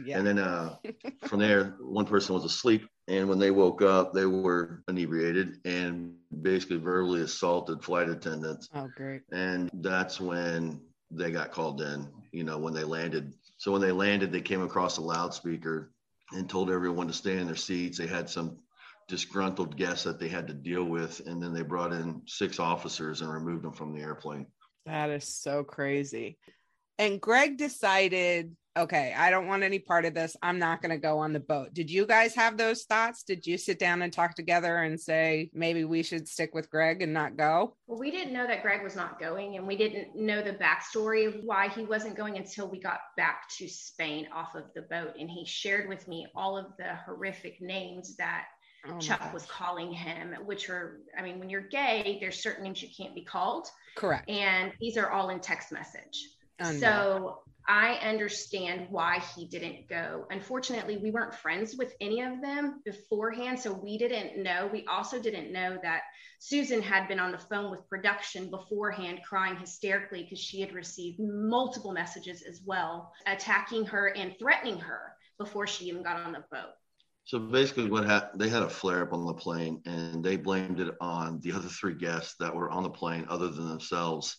Yeah. 0.05 0.19
And 0.19 0.27
then 0.27 0.39
uh, 0.39 0.77
from 1.27 1.41
there, 1.41 1.77
one 1.81 2.05
person 2.05 2.35
was 2.35 2.45
asleep, 2.45 2.87
and 3.09 3.29
when 3.29 3.39
they 3.39 3.51
woke 3.51 3.83
up, 3.83 4.13
they 4.13 4.27
were 4.27 4.83
inebriated 4.89 5.59
and 5.65 6.15
basically 6.43 6.77
verbally 6.77 7.23
assaulted 7.23 7.83
flight 7.83 8.09
attendants. 8.09 8.69
oh, 8.75 8.89
great. 8.95 9.23
And 9.33 9.71
that's 9.75 10.21
when 10.21 10.81
they 11.11 11.31
got 11.31 11.53
called 11.53 11.81
in, 11.81 12.09
you 12.33 12.45
know, 12.45 12.59
when 12.59 12.75
they 12.75 12.85
landed. 12.85 13.35
So 13.59 13.73
when 13.73 13.81
they 13.81 13.93
landed, 13.93 14.33
they 14.33 14.41
came 14.41 14.63
across 14.63 14.97
a 14.97 15.03
loudspeaker 15.03 15.93
and 16.33 16.49
told 16.49 16.71
everyone 16.71 17.09
to 17.09 17.13
stay 17.13 17.39
in 17.39 17.47
their 17.47 17.57
seats. 17.57 17.99
They 17.99 18.07
had 18.07 18.31
some 18.31 18.59
disgruntled 19.09 19.77
guests 19.77 20.05
that 20.05 20.21
they 20.21 20.29
had 20.29 20.47
to 20.47 20.55
deal 20.55 20.85
with. 20.85 21.27
And 21.27 21.43
then 21.43 21.53
they 21.53 21.63
brought 21.63 21.93
in 21.93 22.23
six 22.27 22.61
officers 22.61 23.21
and 23.21 23.33
removed 23.33 23.65
them 23.65 23.73
from 23.73 23.93
the 23.93 24.01
airplane. 24.01 24.47
That 24.87 25.11
is 25.11 25.27
so 25.27 25.65
crazy. 25.65 26.39
And 26.99 27.21
Greg 27.21 27.57
decided, 27.57 28.57
okay, 28.77 29.15
I 29.17 29.31
don't 29.31 29.47
want 29.47 29.63
any 29.63 29.79
part 29.79 30.05
of 30.05 30.15
this. 30.15 30.37
I'm 30.43 30.59
not 30.59 30.81
going 30.81 30.91
to 30.91 30.99
go 30.99 31.19
on 31.19 31.33
the 31.33 31.41
boat. 31.41 31.75
Did 31.75 31.91
you 31.91 32.07
guys 32.07 32.35
have 32.35 32.57
those 32.57 32.85
thoughts? 32.85 33.23
Did 33.23 33.47
you 33.47 33.59
sit 33.59 33.79
down 33.79 34.03
and 34.03 34.13
talk 34.13 34.35
together 34.35 34.79
and 34.79 34.99
say, 34.99 35.51
maybe 35.53 35.85
we 35.85 36.03
should 36.03 36.29
stick 36.29 36.55
with 36.55 36.71
Greg 36.71 37.03
and 37.03 37.13
not 37.13 37.37
go? 37.37 37.77
Well, 37.87 37.99
we 37.99 38.11
didn't 38.11 38.33
know 38.33 38.47
that 38.47 38.63
Greg 38.63 38.83
was 38.83 38.97
not 38.97 39.19
going, 39.21 39.57
and 39.57 39.67
we 39.67 39.77
didn't 39.77 40.15
know 40.17 40.43
the 40.43 40.53
backstory 40.53 41.27
of 41.27 41.43
why 41.45 41.69
he 41.69 41.85
wasn't 41.85 42.17
going 42.17 42.37
until 42.37 42.69
we 42.69 42.79
got 42.81 43.01
back 43.17 43.49
to 43.59 43.69
Spain 43.69 44.29
off 44.35 44.55
of 44.55 44.65
the 44.75 44.83
boat. 44.83 45.15
And 45.19 45.29
he 45.29 45.45
shared 45.45 45.89
with 45.89 46.07
me 46.09 46.27
all 46.35 46.57
of 46.57 46.67
the 46.79 46.95
horrific 47.07 47.61
names 47.61 48.17
that 48.17 48.47
Oh 48.89 48.99
Chuck 48.99 49.21
gosh. 49.21 49.35
was 49.35 49.45
calling 49.45 49.93
him, 49.93 50.35
which 50.47 50.71
are, 50.71 51.01
I 51.19 51.21
mean, 51.21 51.39
when 51.39 51.51
you're 51.51 51.69
gay, 51.69 52.17
there's 52.19 52.43
certain 52.43 52.65
names 52.65 52.83
you 52.83 52.89
can't 52.97 53.15
be 53.15 53.23
called, 53.23 53.69
Correct. 53.95 54.27
and 54.31 54.73
these 54.81 54.97
are 54.97 55.11
all 55.11 55.29
in 55.29 55.39
text 55.41 55.71
message. 55.71 56.31
Oh, 56.61 56.69
Unreal. 56.69 56.81
So 56.81 57.39
I 57.69 57.95
understand 58.03 58.89
why 58.91 59.23
he 59.37 59.47
didn't 59.47 59.89
go. 59.89 60.27
Unfortunately, 60.31 60.97
we 60.97 61.11
weren't 61.11 61.35
friends 61.35 61.77
with 61.77 61.95
any 62.01 62.21
of 62.21 62.41
them 62.41 62.83
beforehand, 62.85 63.61
so 63.61 63.73
we 63.73 63.97
didn't 63.97 64.43
know. 64.43 64.69
We 64.73 64.85
also 64.87 65.21
didn't 65.21 65.53
know 65.53 65.79
that 65.83 66.03
Susan 66.41 66.83
had 66.83 67.07
been 67.07 67.21
on 67.21 67.33
the 67.33 67.39
phone 67.39 67.71
with 67.71 67.89
production 67.89 68.51
beforehand, 68.51 69.21
crying 69.25 69.57
hysterically 69.57 70.23
because 70.23 70.41
she 70.41 70.61
had 70.61 70.73
received 70.73 71.21
multiple 71.21 71.93
messages 71.93 72.43
as 72.43 72.61
well, 72.65 73.13
attacking 73.27 73.85
her 73.87 74.09
and 74.17 74.35
threatening 74.39 74.79
her 74.79 75.15
before 75.39 75.67
she 75.67 75.85
even 75.85 76.03
got 76.03 76.17
on 76.17 76.33
the 76.33 76.45
boat. 76.51 76.73
So 77.25 77.39
basically, 77.39 77.89
what 77.89 78.05
happened, 78.05 78.41
they 78.41 78.49
had 78.49 78.63
a 78.63 78.69
flare 78.69 79.03
up 79.03 79.13
on 79.13 79.27
the 79.27 79.35
plane 79.35 79.81
and 79.87 80.25
they 80.25 80.37
blamed 80.37 80.81
it 80.81 80.95
on 81.01 81.39
the 81.41 81.53
other 81.53 81.69
three 81.69 81.95
guests 81.95 82.35
that 82.41 82.55
were 82.55 82.71
on 82.71 82.83
the 82.83 82.91
plane 82.91 83.27
other 83.29 83.49
than 83.49 83.69
themselves. 83.69 84.37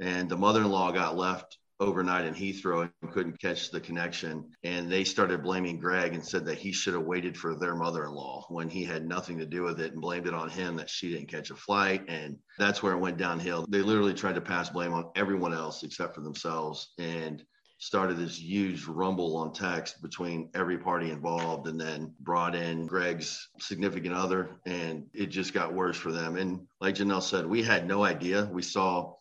And 0.00 0.28
the 0.28 0.36
mother 0.36 0.60
in 0.60 0.70
law 0.70 0.92
got 0.92 1.16
left 1.16 1.58
overnight 1.78 2.24
in 2.24 2.34
Heathrow 2.34 2.90
and 3.02 3.12
couldn't 3.12 3.40
catch 3.40 3.70
the 3.70 3.80
connection. 3.80 4.50
And 4.64 4.90
they 4.90 5.04
started 5.04 5.42
blaming 5.42 5.78
Greg 5.78 6.14
and 6.14 6.24
said 6.24 6.46
that 6.46 6.58
he 6.58 6.72
should 6.72 6.94
have 6.94 7.02
waited 7.02 7.36
for 7.36 7.54
their 7.54 7.74
mother 7.74 8.04
in 8.04 8.12
law 8.12 8.46
when 8.48 8.68
he 8.68 8.84
had 8.84 9.06
nothing 9.06 9.38
to 9.38 9.46
do 9.46 9.62
with 9.62 9.80
it 9.80 9.92
and 9.92 10.00
blamed 10.00 10.26
it 10.26 10.34
on 10.34 10.48
him 10.48 10.76
that 10.76 10.90
she 10.90 11.10
didn't 11.10 11.28
catch 11.28 11.50
a 11.50 11.56
flight. 11.56 12.04
And 12.08 12.38
that's 12.58 12.82
where 12.82 12.94
it 12.94 12.98
went 12.98 13.18
downhill. 13.18 13.66
They 13.68 13.82
literally 13.82 14.14
tried 14.14 14.36
to 14.36 14.40
pass 14.40 14.70
blame 14.70 14.94
on 14.94 15.10
everyone 15.16 15.52
else 15.52 15.82
except 15.82 16.14
for 16.14 16.22
themselves. 16.22 16.94
And 16.98 17.42
started 17.78 18.16
this 18.16 18.40
huge 18.40 18.86
rumble 18.86 19.36
on 19.36 19.52
text 19.52 20.00
between 20.00 20.48
every 20.54 20.78
party 20.78 21.10
involved 21.10 21.68
and 21.68 21.78
then 21.78 22.12
brought 22.20 22.54
in 22.54 22.86
Greg's 22.86 23.48
significant 23.60 24.14
other 24.14 24.56
and 24.64 25.04
it 25.12 25.26
just 25.26 25.52
got 25.52 25.74
worse 25.74 25.96
for 25.96 26.10
them. 26.10 26.36
And 26.36 26.66
like 26.80 26.94
Janelle 26.94 27.22
said, 27.22 27.46
we 27.46 27.62
had 27.62 27.86
no 27.86 28.02
idea. 28.02 28.48
We 28.50 28.62
saw 28.62 29.12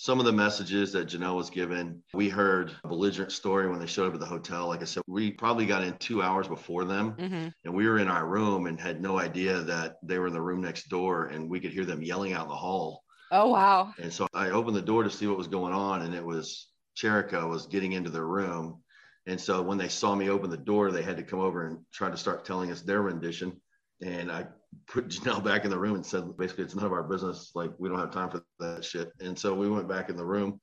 some 0.00 0.18
of 0.18 0.24
the 0.24 0.32
messages 0.32 0.92
that 0.92 1.08
Janelle 1.08 1.36
was 1.36 1.50
given. 1.50 2.02
We 2.14 2.30
heard 2.30 2.72
a 2.84 2.88
belligerent 2.88 3.32
story 3.32 3.68
when 3.68 3.78
they 3.78 3.86
showed 3.86 4.08
up 4.08 4.14
at 4.14 4.20
the 4.20 4.24
hotel. 4.24 4.66
Like 4.66 4.80
I 4.80 4.86
said, 4.86 5.02
we 5.06 5.30
probably 5.30 5.66
got 5.66 5.84
in 5.84 5.94
two 5.98 6.22
hours 6.22 6.48
before 6.48 6.86
them 6.86 7.10
hmm 7.12 7.48
and 7.66 7.74
we 7.74 7.86
were 7.86 7.98
in 7.98 8.08
our 8.08 8.26
room 8.26 8.66
and 8.66 8.80
had 8.80 9.02
no 9.02 9.18
idea 9.18 9.60
that 9.60 9.96
they 10.02 10.18
were 10.18 10.28
in 10.28 10.32
the 10.32 10.40
room 10.40 10.62
next 10.62 10.88
door 10.88 11.26
and 11.26 11.50
we 11.50 11.60
could 11.60 11.72
hear 11.72 11.84
them 11.84 12.02
yelling 12.02 12.32
out 12.32 12.44
in 12.44 12.48
the 12.48 12.54
hall. 12.54 13.04
Oh, 13.30 13.48
wow. 13.48 13.92
And 13.98 14.10
so 14.10 14.26
I 14.32 14.48
opened 14.48 14.76
the 14.76 14.80
door 14.80 15.02
to 15.02 15.10
see 15.10 15.26
what 15.26 15.36
was 15.36 15.46
going 15.46 15.74
on, 15.74 16.00
and 16.00 16.14
it 16.14 16.24
was 16.24 16.68
Cherica 16.96 17.46
was 17.46 17.66
getting 17.66 17.92
into 17.92 18.08
their 18.08 18.26
room. 18.26 18.82
And 19.26 19.38
so 19.38 19.60
when 19.60 19.76
they 19.76 19.88
saw 19.88 20.14
me 20.14 20.30
open 20.30 20.48
the 20.48 20.56
door, 20.56 20.90
they 20.90 21.02
had 21.02 21.18
to 21.18 21.22
come 21.22 21.40
over 21.40 21.66
and 21.66 21.80
try 21.92 22.08
to 22.10 22.16
start 22.16 22.46
telling 22.46 22.70
us 22.72 22.80
their 22.80 23.02
rendition. 23.02 23.60
And 24.00 24.32
I 24.32 24.46
put 24.86 25.08
Janelle 25.08 25.42
back 25.42 25.64
in 25.64 25.70
the 25.70 25.78
room 25.78 25.94
and 25.94 26.04
said, 26.04 26.36
basically, 26.36 26.64
it's 26.64 26.74
none 26.74 26.84
of 26.86 26.92
our 26.92 27.02
business. 27.02 27.52
Like, 27.54 27.72
we 27.78 27.88
don't 27.88 27.98
have 27.98 28.10
time 28.10 28.30
for 28.30 28.44
that 28.58 28.84
shit. 28.84 29.12
And 29.20 29.38
so 29.38 29.54
we 29.54 29.68
went 29.68 29.88
back 29.88 30.08
in 30.08 30.16
the 30.16 30.24
room 30.24 30.60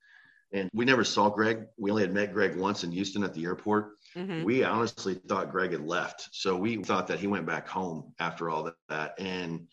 and 0.52 0.70
we 0.72 0.84
never 0.84 1.04
saw 1.04 1.28
Greg. 1.28 1.64
We 1.76 1.90
only 1.90 2.02
had 2.02 2.14
met 2.14 2.32
Greg 2.32 2.56
once 2.56 2.84
in 2.84 2.92
Houston 2.92 3.22
at 3.22 3.34
the 3.34 3.44
airport. 3.44 3.92
Mhm. 4.16 4.44
We 4.44 4.64
honestly 4.64 5.14
thought 5.14 5.50
Greg 5.50 5.72
had 5.72 5.86
left. 5.86 6.28
So 6.32 6.56
we 6.56 6.82
thought 6.82 7.06
that 7.08 7.20
he 7.20 7.26
went 7.26 7.46
back 7.46 7.68
home 7.68 8.14
after 8.18 8.48
all 8.48 8.70
that. 8.88 9.14
And 9.18 9.68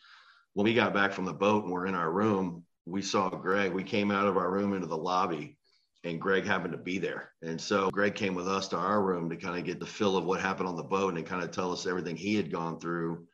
when 0.54 0.66
we 0.66 0.74
got 0.74 0.94
back 0.94 1.14
from 1.14 1.26
the 1.26 1.34
boat 1.34 1.64
and 1.64 1.72
we're 1.72 1.86
in 1.86 1.96
our 1.96 2.12
room, 2.12 2.66
we 2.86 3.02
saw 3.02 3.30
Greg. 3.30 3.74
We 3.74 3.84
came 3.84 4.12
out 4.12 4.28
of 4.28 4.38
our 4.38 4.52
room 4.52 4.74
into 4.74 4.88
the 4.88 4.98
lobby 4.98 5.58
and 6.04 6.22
Greg 6.22 6.46
happened 6.46 6.74
to 6.74 6.78
be 6.78 6.98
there. 6.98 7.32
And 7.42 7.60
so 7.60 7.90
Greg 7.90 8.16
came 8.16 8.36
with 8.36 8.48
us 8.48 8.68
to 8.70 8.78
our 8.78 9.02
room 9.02 9.30
to 9.30 9.38
kind 9.38 9.58
of 9.58 9.66
get 9.66 9.80
the 9.80 9.86
feel 9.86 10.18
of 10.18 10.26
what 10.26 10.40
happened 10.40 10.70
on 10.70 10.76
the 10.76 10.84
boat 10.84 11.16
and 11.16 11.26
kind 11.26 11.44
of 11.44 11.52
tell 11.52 11.72
us 11.72 11.88
everything 11.88 12.16
he 12.16 12.36
had 12.36 12.52
gone 12.52 12.80
through. 12.80 13.26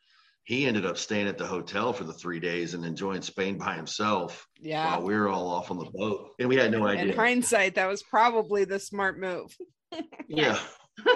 He 0.44 0.66
ended 0.66 0.84
up 0.84 0.98
staying 0.98 1.28
at 1.28 1.38
the 1.38 1.46
hotel 1.46 1.92
for 1.92 2.04
the 2.04 2.12
three 2.12 2.40
days 2.40 2.74
and 2.74 2.84
enjoying 2.84 3.22
Spain 3.22 3.58
by 3.58 3.74
himself 3.74 4.46
Yeah. 4.60 4.96
while 4.96 5.06
we 5.06 5.14
were 5.14 5.28
all 5.28 5.48
off 5.48 5.70
on 5.70 5.78
the 5.78 5.90
boat. 5.92 6.30
And 6.40 6.48
we 6.48 6.56
had 6.56 6.72
no 6.72 6.84
idea. 6.86 7.02
In 7.02 7.08
idea. 7.10 7.20
hindsight, 7.20 7.74
that 7.76 7.86
was 7.88 8.02
probably 8.02 8.64
the 8.64 8.80
smart 8.80 9.18
move. 9.18 9.56
yeah. 10.28 10.58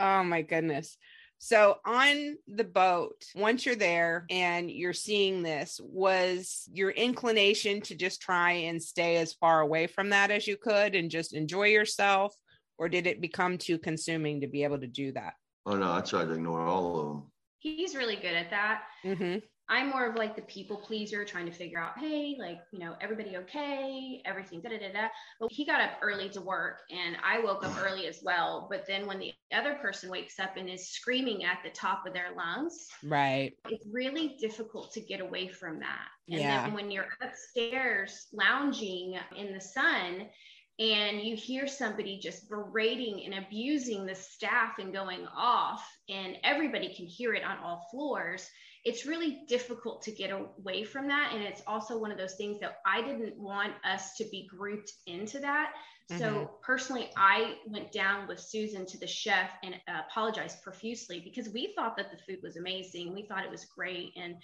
Oh 0.00 0.22
my 0.22 0.42
goodness. 0.42 0.96
So 1.38 1.78
on 1.84 2.36
the 2.46 2.62
boat, 2.62 3.24
once 3.34 3.66
you're 3.66 3.74
there 3.74 4.26
and 4.30 4.70
you're 4.70 4.92
seeing 4.92 5.42
this, 5.42 5.80
was 5.82 6.68
your 6.72 6.90
inclination 6.90 7.80
to 7.82 7.96
just 7.96 8.20
try 8.20 8.52
and 8.52 8.80
stay 8.80 9.16
as 9.16 9.32
far 9.34 9.60
away 9.60 9.88
from 9.88 10.10
that 10.10 10.30
as 10.30 10.46
you 10.46 10.56
could 10.56 10.94
and 10.94 11.10
just 11.10 11.34
enjoy 11.34 11.66
yourself? 11.68 12.32
Or 12.76 12.88
did 12.88 13.08
it 13.08 13.20
become 13.20 13.58
too 13.58 13.78
consuming 13.78 14.40
to 14.42 14.46
be 14.46 14.62
able 14.62 14.78
to 14.78 14.86
do 14.86 15.10
that? 15.12 15.34
Oh 15.66 15.76
no, 15.76 15.92
I 15.92 16.00
tried 16.00 16.26
to 16.26 16.34
ignore 16.34 16.64
all 16.64 17.00
of 17.00 17.06
them. 17.08 17.30
He's 17.60 17.94
really 17.96 18.16
good 18.16 18.34
at 18.34 18.50
that. 18.50 18.84
Mm-hmm. 19.04 19.38
I'm 19.70 19.90
more 19.90 20.06
of 20.06 20.16
like 20.16 20.34
the 20.34 20.42
people 20.42 20.78
pleaser, 20.78 21.26
trying 21.26 21.44
to 21.44 21.52
figure 21.52 21.78
out, 21.78 21.98
hey, 21.98 22.36
like, 22.38 22.60
you 22.72 22.78
know, 22.78 22.96
everybody 23.02 23.36
okay, 23.36 24.22
everything, 24.24 24.62
da 24.62 24.70
da 24.70 24.78
da 24.78 24.92
da. 24.92 25.08
But 25.38 25.52
he 25.52 25.66
got 25.66 25.82
up 25.82 25.98
early 26.00 26.30
to 26.30 26.40
work, 26.40 26.80
and 26.90 27.18
I 27.22 27.40
woke 27.40 27.64
up 27.64 27.76
early 27.78 28.06
as 28.06 28.20
well. 28.22 28.66
But 28.70 28.86
then 28.86 29.06
when 29.06 29.18
the 29.18 29.34
other 29.52 29.74
person 29.74 30.08
wakes 30.08 30.38
up 30.38 30.56
and 30.56 30.70
is 30.70 30.88
screaming 30.88 31.44
at 31.44 31.58
the 31.62 31.70
top 31.70 32.06
of 32.06 32.14
their 32.14 32.34
lungs, 32.34 32.86
Right. 33.02 33.54
it's 33.68 33.86
really 33.92 34.36
difficult 34.40 34.90
to 34.92 35.02
get 35.02 35.20
away 35.20 35.48
from 35.48 35.80
that. 35.80 36.08
And 36.30 36.40
Yeah. 36.40 36.64
then 36.64 36.72
when 36.72 36.90
you're 36.90 37.08
upstairs 37.20 38.28
lounging 38.32 39.18
in 39.36 39.52
the 39.52 39.60
sun 39.60 40.30
and 40.78 41.20
you 41.20 41.34
hear 41.34 41.66
somebody 41.66 42.18
just 42.18 42.48
berating 42.48 43.24
and 43.24 43.44
abusing 43.44 44.06
the 44.06 44.14
staff 44.14 44.78
and 44.78 44.92
going 44.92 45.26
off, 45.36 45.84
and 46.08 46.36
everybody 46.44 46.94
can 46.94 47.06
hear 47.06 47.34
it 47.34 47.42
on 47.42 47.58
all 47.58 47.88
floors, 47.90 48.48
it's 48.84 49.04
really 49.04 49.40
difficult 49.48 50.02
to 50.02 50.12
get 50.12 50.30
away 50.30 50.84
from 50.84 51.08
that. 51.08 51.32
And 51.34 51.42
it's 51.42 51.62
also 51.66 51.98
one 51.98 52.12
of 52.12 52.18
those 52.18 52.36
things 52.36 52.60
that 52.60 52.78
I 52.86 53.02
didn't 53.02 53.36
want 53.36 53.72
us 53.84 54.14
to 54.16 54.24
be 54.30 54.48
grouped 54.48 54.92
into 55.06 55.40
that. 55.40 55.72
Mm-hmm. 56.10 56.18
So 56.18 56.50
personally, 56.62 57.10
I 57.16 57.56
went 57.66 57.92
down 57.92 58.26
with 58.28 58.40
Susan 58.40 58.86
to 58.86 58.98
the 58.98 59.06
chef 59.06 59.50
and 59.62 59.74
uh, 59.86 60.00
apologized 60.08 60.62
profusely 60.62 61.20
because 61.20 61.52
we 61.52 61.74
thought 61.76 61.96
that 61.98 62.10
the 62.10 62.16
food 62.16 62.42
was 62.42 62.56
amazing. 62.56 63.14
We 63.14 63.26
thought 63.26 63.44
it 63.44 63.50
was 63.50 63.66
great. 63.66 64.12
And 64.16 64.36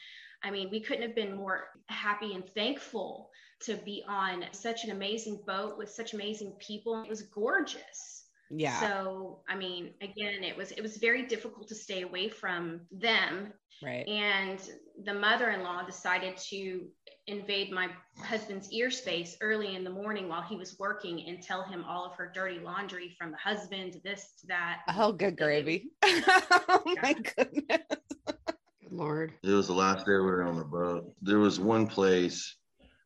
I 0.42 0.50
mean, 0.50 0.68
we 0.70 0.80
couldn't 0.80 1.02
have 1.02 1.14
been 1.14 1.34
more 1.34 1.68
happy 1.86 2.34
and 2.34 2.46
thankful 2.50 3.30
to 3.60 3.76
be 3.76 4.04
on 4.06 4.44
such 4.52 4.84
an 4.84 4.90
amazing 4.90 5.40
boat 5.46 5.78
with 5.78 5.90
such 5.90 6.12
amazing 6.12 6.52
people. 6.58 7.02
It 7.02 7.08
was 7.08 7.22
gorgeous. 7.22 8.13
Yeah. 8.56 8.80
So, 8.80 9.40
I 9.48 9.56
mean, 9.56 9.94
again, 10.00 10.44
it 10.44 10.56
was 10.56 10.70
it 10.72 10.82
was 10.82 10.96
very 10.98 11.26
difficult 11.26 11.68
to 11.68 11.74
stay 11.74 12.02
away 12.02 12.28
from 12.28 12.82
them 12.90 13.52
right. 13.82 14.06
and 14.06 14.60
the 15.04 15.14
mother-in-law 15.14 15.84
decided 15.84 16.36
to 16.36 16.86
invade 17.26 17.72
my 17.72 17.88
husband's 18.18 18.70
ear 18.70 18.90
space 18.90 19.36
early 19.40 19.74
in 19.74 19.82
the 19.82 19.90
morning 19.90 20.28
while 20.28 20.42
he 20.42 20.56
was 20.56 20.78
working 20.78 21.26
and 21.26 21.42
tell 21.42 21.62
him 21.64 21.84
all 21.88 22.04
of 22.04 22.14
her 22.14 22.30
dirty 22.34 22.58
laundry 22.58 23.14
from 23.18 23.30
the 23.30 23.36
husband 23.36 24.00
this 24.04 24.34
to 24.40 24.46
that 24.46 24.80
Oh, 24.96 25.12
good 25.12 25.36
gravy. 25.36 25.90
oh 26.04 26.82
my 27.02 27.14
goodness. 27.14 27.82
Good 28.26 28.92
Lord. 28.92 29.32
It 29.42 29.50
was 29.50 29.66
the 29.66 29.74
last 29.74 30.06
day 30.06 30.12
we 30.12 30.20
were 30.20 30.44
on 30.44 30.56
the 30.56 30.64
boat. 30.64 31.12
There 31.22 31.38
was 31.38 31.58
one 31.58 31.86
place. 31.86 32.56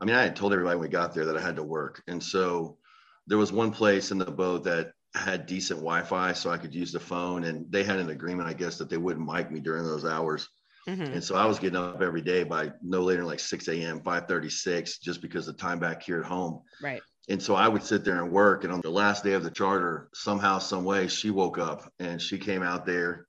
I 0.00 0.04
mean, 0.04 0.14
I 0.14 0.22
had 0.22 0.36
told 0.36 0.52
everybody 0.52 0.76
when 0.76 0.88
we 0.88 0.92
got 0.92 1.14
there 1.14 1.24
that 1.24 1.36
I 1.36 1.40
had 1.40 1.56
to 1.56 1.62
work, 1.62 2.02
and 2.06 2.22
so 2.22 2.78
there 3.26 3.38
was 3.38 3.52
one 3.52 3.72
place 3.72 4.10
in 4.10 4.18
the 4.18 4.30
boat 4.30 4.64
that 4.64 4.92
had 5.14 5.46
decent 5.46 5.80
Wi-Fi, 5.80 6.32
so 6.32 6.50
I 6.50 6.58
could 6.58 6.74
use 6.74 6.92
the 6.92 7.00
phone. 7.00 7.44
And 7.44 7.70
they 7.70 7.84
had 7.84 7.98
an 7.98 8.10
agreement, 8.10 8.48
I 8.48 8.52
guess, 8.52 8.78
that 8.78 8.90
they 8.90 8.96
wouldn't 8.96 9.26
mic 9.26 9.50
me 9.50 9.60
during 9.60 9.84
those 9.84 10.04
hours. 10.04 10.48
Mhm. 10.86 11.12
And 11.14 11.24
so 11.24 11.34
I 11.36 11.44
was 11.46 11.58
getting 11.58 11.76
up 11.76 12.00
every 12.00 12.22
day 12.22 12.44
by 12.44 12.72
no 12.82 13.02
later 13.02 13.20
than 13.20 13.26
like 13.26 13.40
6 13.40 13.68
a.m., 13.68 14.00
5:36, 14.00 14.98
just 14.98 15.20
because 15.20 15.46
the 15.46 15.52
time 15.52 15.78
back 15.78 16.02
here 16.02 16.20
at 16.20 16.26
home. 16.26 16.62
Right. 16.82 17.02
And 17.28 17.42
so 17.42 17.54
I 17.54 17.68
would 17.68 17.82
sit 17.82 18.04
there 18.04 18.22
and 18.22 18.32
work. 18.32 18.64
And 18.64 18.72
on 18.72 18.80
the 18.80 18.90
last 18.90 19.22
day 19.22 19.34
of 19.34 19.44
the 19.44 19.50
charter, 19.50 20.08
somehow, 20.14 20.58
some 20.58 20.84
way, 20.84 21.08
she 21.08 21.30
woke 21.30 21.58
up 21.58 21.92
and 21.98 22.22
she 22.22 22.38
came 22.38 22.62
out 22.62 22.86
there 22.86 23.26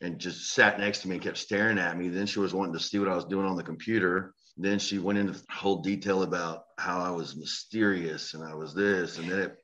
and 0.00 0.18
just 0.18 0.52
sat 0.52 0.78
next 0.80 1.00
to 1.00 1.08
me 1.08 1.16
and 1.16 1.22
kept 1.22 1.36
staring 1.36 1.78
at 1.78 1.98
me. 1.98 2.08
Then 2.08 2.26
she 2.26 2.40
was 2.40 2.54
wanting 2.54 2.72
to 2.74 2.80
see 2.80 2.98
what 2.98 3.08
I 3.08 3.14
was 3.14 3.26
doing 3.26 3.46
on 3.46 3.56
the 3.56 3.62
computer. 3.62 4.34
Then 4.56 4.78
she 4.78 4.98
went 4.98 5.18
into 5.18 5.38
whole 5.50 5.82
detail 5.82 6.22
about 6.22 6.64
how 6.78 7.00
I 7.00 7.10
was 7.10 7.36
mysterious 7.36 8.32
and 8.34 8.42
I 8.42 8.54
was 8.54 8.74
this. 8.74 9.18
And 9.18 9.30
then 9.30 9.38
it 9.38 9.61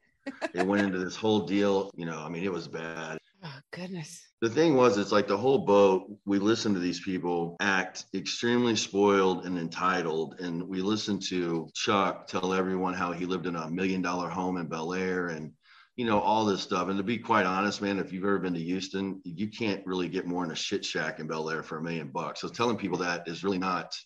it 0.55 0.67
went 0.67 0.87
into 0.87 0.99
this 0.99 1.17
whole 1.17 1.41
deal. 1.41 1.91
You 1.95 2.07
know, 2.07 2.19
I 2.19 2.29
mean, 2.29 2.45
it 2.45 2.53
was 2.53 2.69
bad. 2.69 3.19
Oh 3.45 3.59
goodness. 3.73 4.25
The 4.41 4.49
thing 4.49 4.77
was, 4.77 4.99
it's 4.99 5.13
like 5.13 5.29
the 5.29 5.37
whole 5.37 5.59
boat, 5.59 6.11
we 6.25 6.39
listened 6.39 6.75
to 6.75 6.81
these 6.81 7.01
people 7.01 7.57
act 7.61 8.05
extremely 8.15 8.77
spoiled 8.77 9.47
and 9.47 9.59
entitled. 9.59 10.41
And 10.41 10.63
we 10.63 10.81
listened 10.81 11.23
to 11.29 11.69
Chuck 11.75 12.27
tell 12.27 12.53
everyone 12.53 12.95
how 12.95 13.13
he 13.13 13.27
lived 13.27 13.47
in 13.47 13.57
a 13.57 13.71
million 13.71 14.03
dollar 14.03 14.29
home 14.29 14.57
in 14.57 14.67
Bel 14.67 14.93
Air 14.93 15.29
and, 15.29 15.53
you 15.97 16.05
know, 16.05 16.21
all 16.21 16.45
this 16.45 16.63
stuff. 16.63 16.89
And 16.89 16.99
to 16.99 17.05
be 17.05 17.19
quite 17.19 17.47
honest, 17.47 17.83
man, 17.83 17.99
if 17.99 18.13
you've 18.13 18.25
ever 18.25 18.39
been 18.39 18.55
to 18.55 18.61
Houston, 18.61 19.21
you 19.25 19.49
can't 19.49 19.87
really 19.87 20.09
get 20.09 20.27
more 20.27 20.45
in 20.45 20.53
a 20.53 20.57
shit 20.57 20.85
shack 20.85 21.19
in 21.19 21.27
Bel 21.27 21.51
Air 21.51 21.63
for 21.63 21.79
a 21.79 21.83
million 21.83 22.09
bucks. 22.09 22.41
So 22.41 22.49
telling 22.49 22.77
people 22.77 22.99
that 22.99 23.27
is 23.27 23.43
really 23.43 23.59
not 23.59 23.97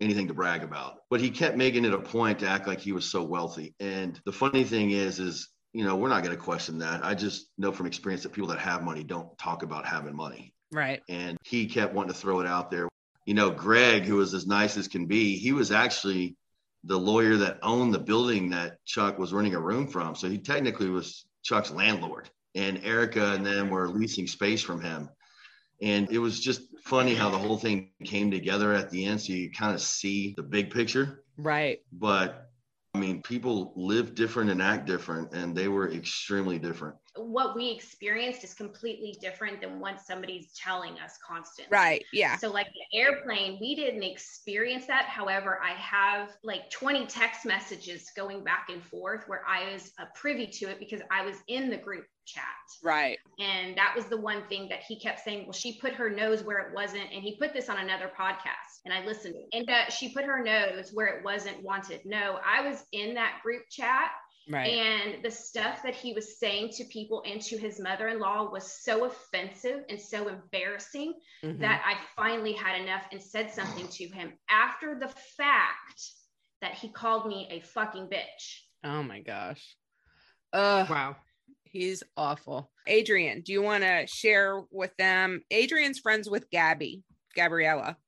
anything 0.00 0.28
to 0.28 0.34
brag 0.34 0.62
about. 0.62 0.98
But 1.10 1.20
he 1.20 1.30
kept 1.30 1.56
making 1.56 1.84
it 1.84 1.94
a 1.94 1.98
point 1.98 2.38
to 2.40 2.48
act 2.48 2.66
like 2.66 2.80
he 2.80 2.92
was 2.92 3.10
so 3.10 3.22
wealthy. 3.22 3.74
And 3.80 4.20
the 4.24 4.32
funny 4.32 4.64
thing 4.64 4.90
is, 4.90 5.18
is 5.18 5.48
you 5.72 5.84
know, 5.84 5.96
we're 5.96 6.08
not 6.08 6.22
going 6.22 6.34
to 6.34 6.42
question 6.42 6.78
that. 6.78 7.04
I 7.04 7.14
just 7.14 7.48
know 7.58 7.72
from 7.72 7.86
experience 7.86 8.22
that 8.22 8.32
people 8.32 8.48
that 8.48 8.58
have 8.58 8.82
money 8.82 9.04
don't 9.04 9.36
talk 9.38 9.62
about 9.62 9.86
having 9.86 10.16
money. 10.16 10.52
Right. 10.72 11.02
And 11.08 11.36
he 11.44 11.66
kept 11.66 11.94
wanting 11.94 12.12
to 12.12 12.18
throw 12.18 12.40
it 12.40 12.46
out 12.46 12.70
there. 12.70 12.88
You 13.26 13.34
know, 13.34 13.50
Greg, 13.50 14.04
who 14.04 14.16
was 14.16 14.34
as 14.34 14.46
nice 14.46 14.76
as 14.76 14.88
can 14.88 15.06
be, 15.06 15.36
he 15.36 15.52
was 15.52 15.70
actually 15.70 16.36
the 16.84 16.98
lawyer 16.98 17.36
that 17.36 17.58
owned 17.62 17.92
the 17.92 17.98
building 17.98 18.50
that 18.50 18.84
Chuck 18.84 19.18
was 19.18 19.32
renting 19.32 19.54
a 19.54 19.60
room 19.60 19.88
from. 19.88 20.14
So 20.14 20.28
he 20.28 20.38
technically 20.38 20.88
was 20.88 21.26
Chuck's 21.42 21.70
landlord. 21.70 22.30
And 22.54 22.84
Erica 22.84 23.34
and 23.34 23.44
them 23.44 23.70
were 23.70 23.88
leasing 23.88 24.26
space 24.26 24.62
from 24.62 24.80
him. 24.80 25.10
And 25.82 26.10
it 26.10 26.18
was 26.18 26.40
just 26.40 26.62
funny 26.84 27.14
how 27.14 27.30
the 27.30 27.38
whole 27.38 27.58
thing 27.58 27.90
came 28.04 28.30
together 28.30 28.72
at 28.72 28.90
the 28.90 29.04
end. 29.04 29.20
So 29.20 29.32
you 29.32 29.50
kind 29.50 29.74
of 29.74 29.80
see 29.80 30.34
the 30.36 30.42
big 30.42 30.70
picture. 30.70 31.22
Right. 31.36 31.80
But 31.92 32.47
I 32.94 32.98
mean, 32.98 33.22
people 33.22 33.72
live 33.76 34.14
different 34.14 34.50
and 34.50 34.62
act 34.62 34.86
different, 34.86 35.32
and 35.34 35.54
they 35.54 35.68
were 35.68 35.90
extremely 35.92 36.58
different. 36.58 36.96
What 37.20 37.54
we 37.54 37.70
experienced 37.70 38.44
is 38.44 38.54
completely 38.54 39.16
different 39.20 39.60
than 39.60 39.80
what 39.80 40.00
somebody's 40.00 40.52
telling 40.54 40.94
us 40.98 41.18
constantly 41.26 41.68
Right. 41.70 42.04
Yeah. 42.12 42.36
So, 42.36 42.50
like 42.50 42.68
the 42.72 42.98
airplane, 42.98 43.58
we 43.60 43.74
didn't 43.74 44.02
experience 44.02 44.86
that. 44.86 45.04
However, 45.06 45.60
I 45.62 45.72
have 45.72 46.30
like 46.42 46.70
20 46.70 47.06
text 47.06 47.44
messages 47.44 48.10
going 48.16 48.44
back 48.44 48.68
and 48.70 48.82
forth 48.82 49.24
where 49.26 49.42
I 49.46 49.72
was 49.72 49.92
uh, 49.98 50.04
privy 50.14 50.46
to 50.46 50.66
it 50.70 50.78
because 50.78 51.00
I 51.10 51.24
was 51.24 51.36
in 51.48 51.70
the 51.70 51.76
group 51.76 52.04
chat. 52.26 52.44
Right. 52.82 53.18
And 53.38 53.76
that 53.76 53.94
was 53.96 54.06
the 54.06 54.16
one 54.16 54.42
thing 54.48 54.68
that 54.68 54.80
he 54.86 54.98
kept 54.98 55.20
saying, 55.20 55.44
well, 55.44 55.52
she 55.52 55.78
put 55.80 55.94
her 55.94 56.10
nose 56.10 56.42
where 56.42 56.58
it 56.58 56.74
wasn't. 56.74 57.10
And 57.12 57.22
he 57.22 57.36
put 57.36 57.52
this 57.52 57.68
on 57.68 57.78
another 57.78 58.10
podcast 58.18 58.80
and 58.84 58.92
I 58.92 59.04
listened. 59.04 59.34
And 59.52 59.68
uh, 59.68 59.90
she 59.90 60.12
put 60.12 60.24
her 60.24 60.42
nose 60.42 60.90
where 60.92 61.06
it 61.06 61.24
wasn't 61.24 61.62
wanted. 61.62 62.00
No, 62.04 62.38
I 62.44 62.68
was 62.68 62.84
in 62.92 63.14
that 63.14 63.40
group 63.42 63.62
chat 63.70 64.10
Right. 64.50 64.72
and 64.72 65.22
the 65.22 65.30
stuff 65.30 65.82
that 65.82 65.94
he 65.94 66.12
was 66.14 66.38
saying 66.38 66.70
to 66.76 66.84
people 66.84 67.22
and 67.26 67.40
to 67.42 67.58
his 67.58 67.78
mother 67.78 68.08
in 68.08 68.18
law 68.18 68.50
was 68.50 68.70
so 68.82 69.04
offensive 69.04 69.84
and 69.90 70.00
so 70.00 70.28
embarrassing 70.28 71.14
Mhm. 71.42 71.60
that 71.60 71.82
I 71.84 71.98
finally 72.16 72.52
had 72.54 72.80
enough 72.80 73.06
and 73.12 73.22
said 73.22 73.50
something 73.52 73.86
to 73.88 74.08
him 74.08 74.32
after 74.48 74.98
the 74.98 75.08
fact 75.08 76.02
that 76.62 76.74
he 76.74 76.88
called 76.90 77.26
me 77.26 77.46
a 77.50 77.60
fucking 77.60 78.08
bitch. 78.08 78.62
Oh 78.84 79.02
my 79.02 79.20
gosh. 79.20 79.76
Uh 80.52 80.86
Wow. 80.88 81.16
he's 81.64 82.02
awful. 82.16 82.72
Adrian, 82.86 83.42
do 83.42 83.52
you 83.52 83.60
want 83.62 83.84
to 83.84 84.06
share 84.06 84.62
with 84.70 84.96
them? 84.96 85.42
Adrian's 85.50 85.98
friends 85.98 86.28
with 86.30 86.48
Gabby, 86.50 87.02
Gabriella. 87.34 87.98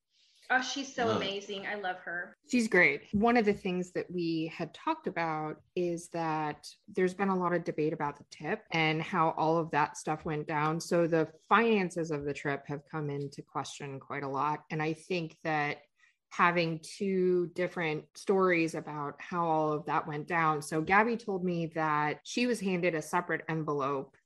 Oh, 0.53 0.61
she's 0.61 0.93
so 0.93 1.07
No. 1.07 1.13
amazing. 1.13 1.67
I 1.67 1.77
love 1.77 1.99
her. 2.01 2.37
She's 2.51 2.67
great. 2.67 3.03
One 3.13 3.37
of 3.37 3.45
the 3.45 3.53
things 3.53 3.93
that 3.93 4.11
we 4.11 4.53
had 4.53 4.75
talked 4.75 5.07
about 5.07 5.63
is 5.77 6.09
that 6.09 6.67
there's 6.89 7.15
been 7.15 7.29
a 7.29 7.37
lot 7.37 7.53
of 7.53 7.63
debate 7.63 7.93
about 7.93 8.19
the 8.19 8.25
tip 8.33 8.63
and 8.73 9.01
how 9.01 9.31
all 9.39 9.59
of 9.59 9.71
that 9.71 9.97
stuff 9.97 10.25
went 10.25 10.49
down. 10.49 10.81
So 10.81 11.07
the 11.07 11.29
finances 11.49 12.11
of 12.11 12.25
the 12.25 12.35
trip 12.35 12.65
have 12.67 12.83
come 12.91 13.11
into 13.11 13.43
question 13.43 14.01
quite 14.01 14.25
a 14.25 14.29
lot. 14.29 14.65
And 14.71 14.83
I 14.83 14.95
think 14.95 15.37
that 15.45 15.79
having 16.31 16.81
two 16.83 17.49
different 17.55 18.05
stories 18.17 18.75
about 18.75 19.15
how 19.19 19.47
all 19.47 19.73
of 19.73 19.87
that 19.87 20.07
went 20.09 20.27
down. 20.27 20.63
So 20.63 20.81
Gabby 20.81 21.17
told 21.17 21.45
me 21.45 21.67
that 21.75 22.21
she 22.25 22.47
was 22.47 22.59
handed 22.61 22.97
a 22.97 23.03
separate 23.03 23.43
envelope 23.49 24.17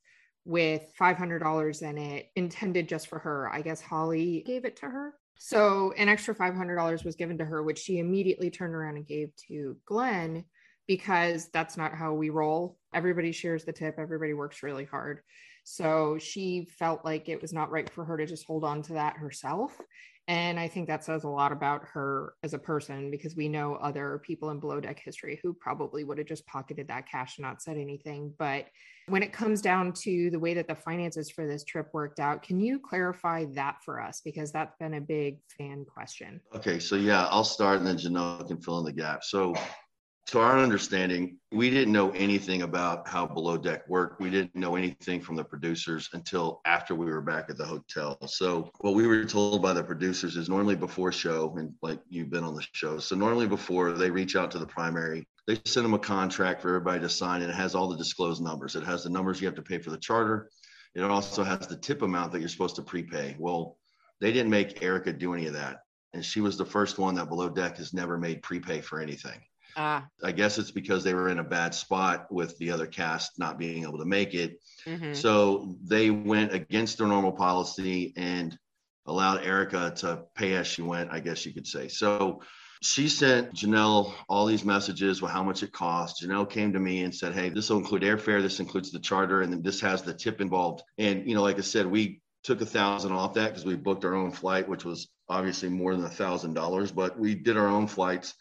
with 0.47 0.83
$500 0.99 1.83
in 1.83 1.99
it 1.99 2.31
intended 2.37 2.89
just 2.89 3.09
for 3.09 3.19
her. 3.19 3.51
I 3.51 3.61
guess 3.63 3.81
Holly 3.81 4.43
gave 4.47 4.65
it 4.65 4.77
to 4.77 4.87
her. 4.87 5.15
So 5.39 5.93
an 5.97 6.09
extra 6.09 6.35
$500 6.35 7.05
was 7.05 7.17
given 7.17 7.39
to 7.39 7.45
her, 7.45 7.63
which 7.63 7.79
she 7.79 7.99
immediately 7.99 8.51
turned 8.51 8.75
around 8.75 8.97
and 8.97 9.07
gave 9.07 9.31
to 9.49 9.77
Glenn 9.85 10.45
because 10.87 11.49
that's 11.49 11.77
not 11.77 11.95
how 11.95 12.13
we 12.13 12.31
roll. 12.31 12.79
Everybody 12.93 13.33
shares 13.33 13.65
the 13.65 13.73
tip, 13.73 13.97
everybody 13.99 14.35
works 14.35 14.63
really 14.63 14.85
hard. 14.85 15.21
So 15.65 16.19
she 16.19 16.69
felt 16.79 17.05
like 17.05 17.29
it 17.29 17.41
was 17.41 17.53
not 17.53 17.71
right 17.71 17.89
for 17.89 18.05
her 18.05 18.19
to 18.19 18.27
just 18.27 18.47
hold 18.47 18.65
on 18.65 18.83
to 18.83 18.95
that 18.95 19.17
herself. 19.17 19.79
And 20.27 20.59
I 20.59 20.69
think 20.69 20.89
that 20.89 21.05
says 21.05 21.25
a 21.25 21.29
lot 21.29 21.53
about 21.53 21.85
her 21.93 22.35
as 22.43 22.55
a 22.55 22.59
person 22.59 23.11
because 23.11 23.37
we 23.37 23.47
know 23.47 23.75
other 23.75 24.23
people 24.25 24.51
in 24.51 24.59
below 24.59 24.81
deck 24.81 24.99
history 24.99 25.39
who 25.43 25.53
probably 25.53 26.03
would 26.03 26.17
have 26.17 26.27
just 26.27 26.47
pocketed 26.47 26.89
that 26.89 27.07
cash 27.07 27.37
and 27.37 27.45
not 27.45 27.61
said 27.61 27.77
anything. 27.77 28.33
But 28.39 28.67
when 29.07 29.23
it 29.23 29.35
comes 29.35 29.61
down 29.61 29.93
to 30.05 30.31
the 30.31 30.39
way 30.39 30.55
that 30.55 30.67
the 30.67 30.75
finances 30.75 31.31
for 31.31 31.47
this 31.47 31.63
trip 31.63 31.91
worked 31.93 32.21
out, 32.21 32.43
can 32.43 32.59
you 32.59 32.79
clarify 32.79 33.45
that 33.53 33.77
for 33.85 34.01
us? 34.01 34.23
Because 34.25 34.51
that's 34.51 34.75
been 34.81 34.95
a 34.95 35.01
big 35.01 35.41
fan 35.59 35.85
question. 35.85 36.41
Okay, 36.55 36.79
so 36.79 36.97
yeah, 36.97 37.27
I'll 37.27 37.45
start 37.45 37.79
and 37.79 37.87
then 37.87 37.99
Janelle 37.99 38.49
can 38.49 38.63
fill 38.63 38.79
in 38.79 38.87
the 38.87 38.93
gap. 38.93 39.25
So, 39.25 39.55
to 40.27 40.41
our 40.41 40.59
understanding, 40.59 41.39
we 41.53 41.69
didn't 41.69 41.93
know 41.93 42.11
anything 42.11 42.63
about 42.63 43.07
how 43.07 43.27
Below 43.27 43.59
Deck 43.59 43.87
worked. 43.89 44.21
We 44.21 44.31
didn't 44.31 44.55
know 44.55 44.75
anything 44.75 45.21
from 45.21 45.37
the 45.37 45.45
producers 45.45 46.09
until 46.13 46.61
after 46.65 46.95
we 46.95 47.07
were 47.07 47.21
back 47.21 47.51
at 47.51 47.59
the 47.59 47.65
hotel. 47.65 48.17
So, 48.27 48.71
what 48.81 48.95
we 48.95 49.07
were 49.07 49.25
told 49.25 49.61
by 49.61 49.75
the 49.75 49.85
producers 49.85 50.37
is 50.37 50.49
normally 50.49 50.77
before 50.77 51.13
show, 51.13 51.55
and 51.59 51.75
like 51.83 52.01
you've 52.09 52.31
been 52.31 52.45
on 52.45 52.55
the 52.55 52.67
show, 52.73 52.99
so 52.99 53.15
normally 53.15 53.47
before 53.47 53.93
they 53.93 54.11
reach 54.11 54.35
out 54.35 54.51
to 54.53 54.59
the 54.59 54.67
primary, 54.67 55.27
they 55.47 55.61
send 55.67 55.85
them 55.85 55.95
a 55.95 55.99
contract 55.99 56.63
for 56.63 56.69
everybody 56.69 57.01
to 57.01 57.09
sign, 57.09 57.43
and 57.43 57.51
it 57.51 57.55
has 57.55 57.75
all 57.75 57.89
the 57.89 57.99
disclosed 57.99 58.43
numbers. 58.43 58.77
It 58.77 58.85
has 58.85 59.05
the 59.05 59.11
numbers 59.11 59.41
you 59.41 59.47
have 59.47 59.57
to 59.57 59.63
pay 59.63 59.79
for 59.79 59.91
the 59.91 59.99
charter. 59.99 60.49
It 60.95 61.03
also 61.03 61.45
has 61.45 61.67
the 61.67 61.77
tip 61.77 62.03
amount 62.03 62.33
that 62.33 62.41
you're 62.41 62.49
supposed 62.49 62.77
to 62.77 62.83
prepay. 62.83 63.37
Well, 63.39 63.77
they 64.21 64.33
didn't 64.33 64.51
make 64.51 64.83
Erica 64.83 65.13
do 65.13 65.35
any 65.35 65.47
of 65.47 65.55
that 65.55 65.81
and 66.15 66.25
she 66.25 66.41
was 66.41 66.57
the 66.57 66.65
first 66.65 66.97
one 66.97 67.17
that 67.17 67.29
below 67.29 67.49
deck 67.49 67.77
has 67.77 67.93
never 67.93 68.17
made 68.17 68.41
prepay 68.43 68.81
for 68.81 69.01
anything. 69.01 69.41
Ah, 69.77 70.07
I 70.23 70.33
guess 70.33 70.59
it's 70.59 70.71
because 70.71 71.03
they 71.05 71.15
were 71.15 71.29
in 71.29 71.39
a 71.39 71.45
bad 71.45 71.75
spot 71.75 72.27
with 72.31 72.57
the 72.59 72.71
other 72.71 72.87
cast 72.87 73.39
not 73.39 73.59
being 73.59 73.83
able 73.83 73.99
to 73.99 74.05
make 74.05 74.35
it. 74.35 74.61
mhm. 74.87 75.15
So 75.17 75.77
they 75.83 76.11
went 76.11 76.53
against 76.53 76.99
their 76.99 77.07
normal 77.09 77.33
policy 77.33 78.13
and 78.17 78.57
allowed 79.07 79.45
Erica 79.45 79.93
to 79.97 80.25
pay 80.35 80.55
as 80.55 80.67
she 80.67 80.83
went, 80.83 81.11
I 81.13 81.21
guess 81.21 81.45
you 81.45 81.53
could 81.53 81.67
say. 81.67 81.89
So 81.89 82.41
she 82.83 83.09
sent 83.09 83.55
Janelle 83.55 84.13
all 84.29 84.47
these 84.47 84.65
messages 84.65 85.23
with 85.23 85.31
how 85.31 85.43
much 85.43 85.63
it 85.63 85.73
cost. 85.73 86.23
Janelle 86.23 86.49
came 86.49 86.73
to 86.73 86.79
me 86.81 87.03
and 87.03 87.15
said, 87.15 87.35
Hey, 87.35 87.49
this 87.49 87.71
will 87.71 87.79
include 87.79 88.03
airfare, 88.03 88.43
this 88.43 88.61
includes 88.61 88.91
the 88.93 88.99
charter, 89.01 89.43
and 89.43 89.53
then 89.53 89.63
this 89.63 89.81
has 89.81 90.03
the 90.03 90.15
tip 90.15 90.41
involved. 90.41 90.83
And, 90.99 91.27
you 91.29 91.35
know, 91.35 91.43
like 91.43 91.59
I 91.59 91.63
said, 91.63 91.87
we 91.87 92.21
took 92.43 92.61
a 92.61 92.67
thousand 92.67 93.13
off 93.13 93.35
that 93.35 93.49
because 93.49 93.65
we 93.65 93.75
booked 93.75 94.05
our 94.05 94.15
own 94.15 94.31
flight, 94.31 94.69
which 94.69 94.85
was 94.85 95.09
obviously 95.29 95.71
more 95.71 95.95
than 95.97 96.05
a 96.05 96.11
thousand 96.11 96.53
dollars, 96.55 96.93
but 96.93 97.19
we 97.19 97.35
did 97.35 97.57
our 97.57 97.69
own 97.69 97.87
flights. 97.87 98.35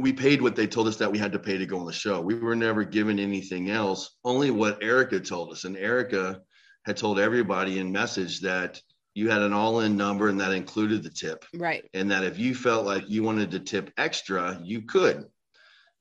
We 0.00 0.12
paid 0.12 0.40
what 0.40 0.56
they 0.56 0.66
told 0.66 0.88
us 0.88 0.96
that 0.96 1.12
we 1.12 1.18
had 1.18 1.32
to 1.32 1.38
pay 1.38 1.58
to 1.58 1.66
go 1.66 1.78
on 1.78 1.86
the 1.86 1.92
show. 1.92 2.20
We 2.20 2.34
were 2.34 2.56
never 2.56 2.84
given 2.84 3.18
anything 3.18 3.70
else, 3.70 4.16
only 4.24 4.50
what 4.50 4.82
Erica 4.82 5.20
told 5.20 5.52
us. 5.52 5.64
And 5.64 5.76
Erica 5.76 6.40
had 6.86 6.96
told 6.96 7.18
everybody 7.18 7.78
in 7.78 7.92
message 7.92 8.40
that 8.40 8.80
you 9.14 9.28
had 9.28 9.42
an 9.42 9.52
all 9.52 9.80
in 9.80 9.96
number 9.96 10.28
and 10.28 10.40
that 10.40 10.52
included 10.52 11.02
the 11.02 11.10
tip 11.10 11.44
right. 11.54 11.84
and 11.94 12.10
that 12.10 12.24
if 12.24 12.38
you 12.38 12.54
felt 12.54 12.86
like 12.86 13.08
you 13.08 13.22
wanted 13.22 13.50
to 13.50 13.60
tip 13.60 13.92
extra, 13.96 14.58
you 14.62 14.82
could. 14.82 15.24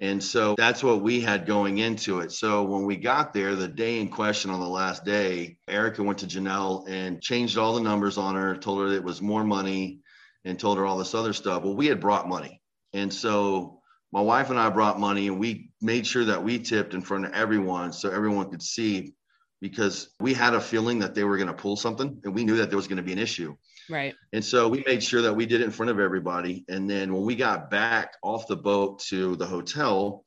And 0.02 0.24
so 0.24 0.56
that's 0.58 0.82
what 0.82 1.02
we 1.02 1.20
had 1.20 1.46
going 1.46 1.80
into 1.80 2.22
it. 2.22 2.32
So 2.32 2.64
when 2.64 2.86
we 2.86 2.96
got 2.96 3.34
there, 3.34 3.56
the 3.56 3.68
day 3.68 4.00
in 4.00 4.08
question 4.08 4.50
on 4.50 4.62
the 4.62 4.68
last 4.68 5.04
day, 5.04 5.58
Erica 5.68 6.02
went 6.02 6.20
to 6.20 6.28
Janelle 6.28 6.88
and 6.88 7.22
changed 7.22 7.58
all 7.58 7.74
the 7.74 7.82
numbers 7.82 8.18
on 8.18 8.36
her, 8.36 8.56
told 8.56 8.80
her 8.80 8.96
it 8.96 9.04
was 9.04 9.22
more 9.22 9.44
money, 9.44 10.00
and 10.46 10.58
told 10.58 10.78
her 10.78 10.86
all 10.86 10.98
this 10.98 11.14
other 11.14 11.34
stuff. 11.34 11.64
Well, 11.64 11.76
we 11.76 11.88
had 11.88 12.00
brought 12.00 12.30
money. 12.30 12.62
And 12.94 13.14
so 13.14 13.79
my 14.12 14.22
wife 14.22 14.50
and 14.50 14.60
I 14.60 14.70
brought 14.70 15.00
money 15.00 15.28
and 15.28 15.40
we 15.40 15.72
made 15.82 16.08
sure 16.08 16.26
that 16.26 16.44
we 16.44 16.60
tipped 16.60 16.94
in 16.94 17.02
front 17.02 17.26
of 17.26 17.34
everyone 17.34 17.94
so 17.94 18.10
everyone 18.10 18.50
could 18.50 18.64
see 18.64 19.14
because 19.62 20.10
we 20.20 20.34
had 20.34 20.54
a 20.54 20.62
feeling 20.62 21.00
that 21.00 21.14
they 21.14 21.24
were 21.24 21.38
going 21.38 21.48
to 21.48 21.54
pull 21.54 21.76
something 21.76 22.20
and 22.24 22.34
we 22.34 22.44
knew 22.44 22.58
that 22.58 22.70
there 22.70 22.78
was 22.78 22.88
going 22.88 22.98
to 22.98 23.04
be 23.04 23.14
an 23.14 23.20
issue. 23.20 23.56
Right. 23.90 24.16
And 24.34 24.44
so 24.44 24.68
we 24.68 24.84
made 24.86 25.04
sure 25.04 25.24
that 25.24 25.36
we 25.36 25.46
did 25.46 25.62
it 25.62 25.66
in 25.66 25.72
front 25.72 25.90
of 25.90 26.00
everybody. 26.00 26.64
And 26.70 26.90
then 26.90 27.14
when 27.14 27.24
we 27.24 27.36
got 27.36 27.70
back 27.70 28.14
off 28.24 28.48
the 28.48 28.56
boat 28.56 29.00
to 29.10 29.36
the 29.36 29.46
hotel, 29.46 30.26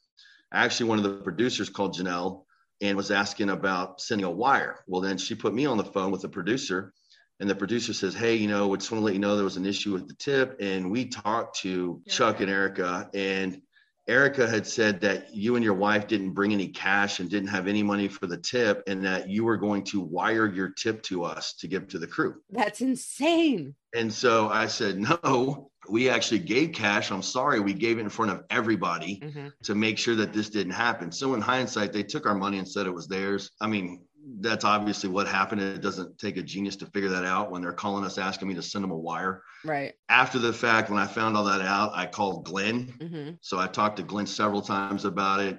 actually 0.53 0.89
one 0.89 0.99
of 0.99 1.05
the 1.05 1.23
producers 1.23 1.71
called 1.71 1.95
Janelle 1.97 2.45
and 2.81 2.97
was 2.97 3.11
asking 3.11 3.51
about 3.51 4.01
sending 4.01 4.27
a 4.27 4.31
wire. 4.31 4.81
Well, 4.87 5.01
then 5.01 5.17
she 5.17 5.35
put 5.35 5.55
me 5.55 5.67
on 5.67 5.77
the 5.77 5.85
phone 5.85 6.11
with 6.11 6.23
the 6.23 6.29
producer. 6.29 6.93
And 7.41 7.49
the 7.49 7.55
producer 7.55 7.93
says, 7.93 8.15
Hey, 8.15 8.37
you 8.37 8.49
know, 8.49 8.69
we 8.69 8.79
just 8.79 8.93
want 8.93 9.01
to 9.01 9.05
let 9.05 9.15
you 9.15 9.21
know 9.21 9.35
there 9.35 9.45
was 9.45 9.57
an 9.57 9.67
issue 9.67 9.93
with 9.93 10.07
the 10.09 10.15
tip. 10.15 10.57
And 10.61 10.91
we 10.91 11.07
talked 11.07 11.61
to 11.61 12.01
Yeah. 12.05 12.13
Chuck 12.13 12.41
and 12.41 12.51
Erica, 12.51 13.09
and 13.15 13.61
Erica 14.09 14.49
had 14.49 14.67
said 14.67 15.01
that 15.03 15.33
you 15.35 15.55
and 15.55 15.65
your 15.65 15.75
wife 15.75 16.09
didn't 16.09 16.33
bring 16.33 16.53
any 16.53 16.69
cash 16.69 17.21
and 17.21 17.31
didn't 17.31 17.49
have 17.49 17.69
any 17.69 17.83
money 17.83 18.09
for 18.09 18.27
the 18.27 18.37
tip, 18.37 18.83
and 18.89 19.05
that 19.05 19.29
you 19.29 19.45
were 19.45 19.57
going 19.57 19.85
to 19.85 20.01
wire 20.01 20.47
your 20.47 20.71
tip 20.71 21.03
to 21.05 21.23
us 21.23 21.55
to 21.55 21.69
give 21.69 21.87
to 21.89 21.99
the 21.99 22.07
crew. 22.07 22.41
That's 22.51 22.81
insane. 22.81 23.77
And 23.95 24.13
so 24.13 24.49
I 24.49 24.67
said, 24.67 24.99
no, 24.99 25.71
we 25.89 26.09
actually 26.09 26.41
gave 26.41 26.73
cash. 26.73 27.13
I'm 27.13 27.23
sorry. 27.23 27.61
We 27.61 27.75
gave 27.75 27.99
it 27.99 28.01
in 28.03 28.09
front 28.09 28.31
of 28.33 28.45
everybody 28.51 29.21
Mhm. 29.21 29.53
to 29.65 29.75
make 29.75 29.99
sure 29.99 30.17
that 30.17 30.33
this 30.33 30.49
didn't 30.49 30.73
happen. 30.73 31.13
So 31.13 31.35
in 31.35 31.41
hindsight, 31.41 31.93
they 31.93 32.03
took 32.03 32.27
our 32.27 32.35
money 32.35 32.59
and 32.59 32.69
said 32.69 32.87
it 32.87 32.95
was 32.95 33.07
theirs. 33.07 33.51
I 33.61 33.67
mean, 33.69 34.05
that's 34.41 34.65
obviously 34.65 35.09
what 35.09 35.27
happened. 35.27 35.61
It 35.61 35.81
doesn't 35.81 36.19
take 36.19 36.37
a 36.37 36.43
genius 36.43 36.77
to 36.77 36.87
figure 36.87 37.09
that 37.11 37.25
out 37.25 37.51
when 37.51 37.63
they're 37.63 37.73
calling 37.73 38.05
us 38.05 38.19
asking 38.19 38.49
me 38.49 38.55
to 38.55 38.63
send 38.63 38.85
them 38.85 38.91
a 38.91 38.97
wire. 38.97 39.43
Right. 39.65 39.95
After 40.09 40.39
the 40.39 40.53
fact, 40.53 40.91
when 40.91 40.99
I 41.01 41.07
found 41.07 41.37
all 41.37 41.45
that 41.45 41.61
out, 41.63 41.93
I 41.95 42.07
called 42.07 42.45
Glenn. 42.45 42.95
hmm 43.01 43.31
So 43.41 43.59
I 43.59 43.67
talked 43.67 43.97
to 43.97 44.03
Glenn 44.03 44.27
several 44.27 44.63
times 44.63 45.05
about 45.05 45.41
it. 45.41 45.59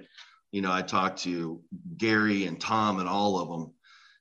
You 0.52 0.62
know, 0.62 0.72
I 0.72 0.82
talked 0.82 1.22
to 1.22 1.60
Gary 1.96 2.46
and 2.46 2.60
Tom 2.60 3.00
and 3.00 3.08
all 3.08 3.38
of 3.40 3.48
them. 3.48 3.72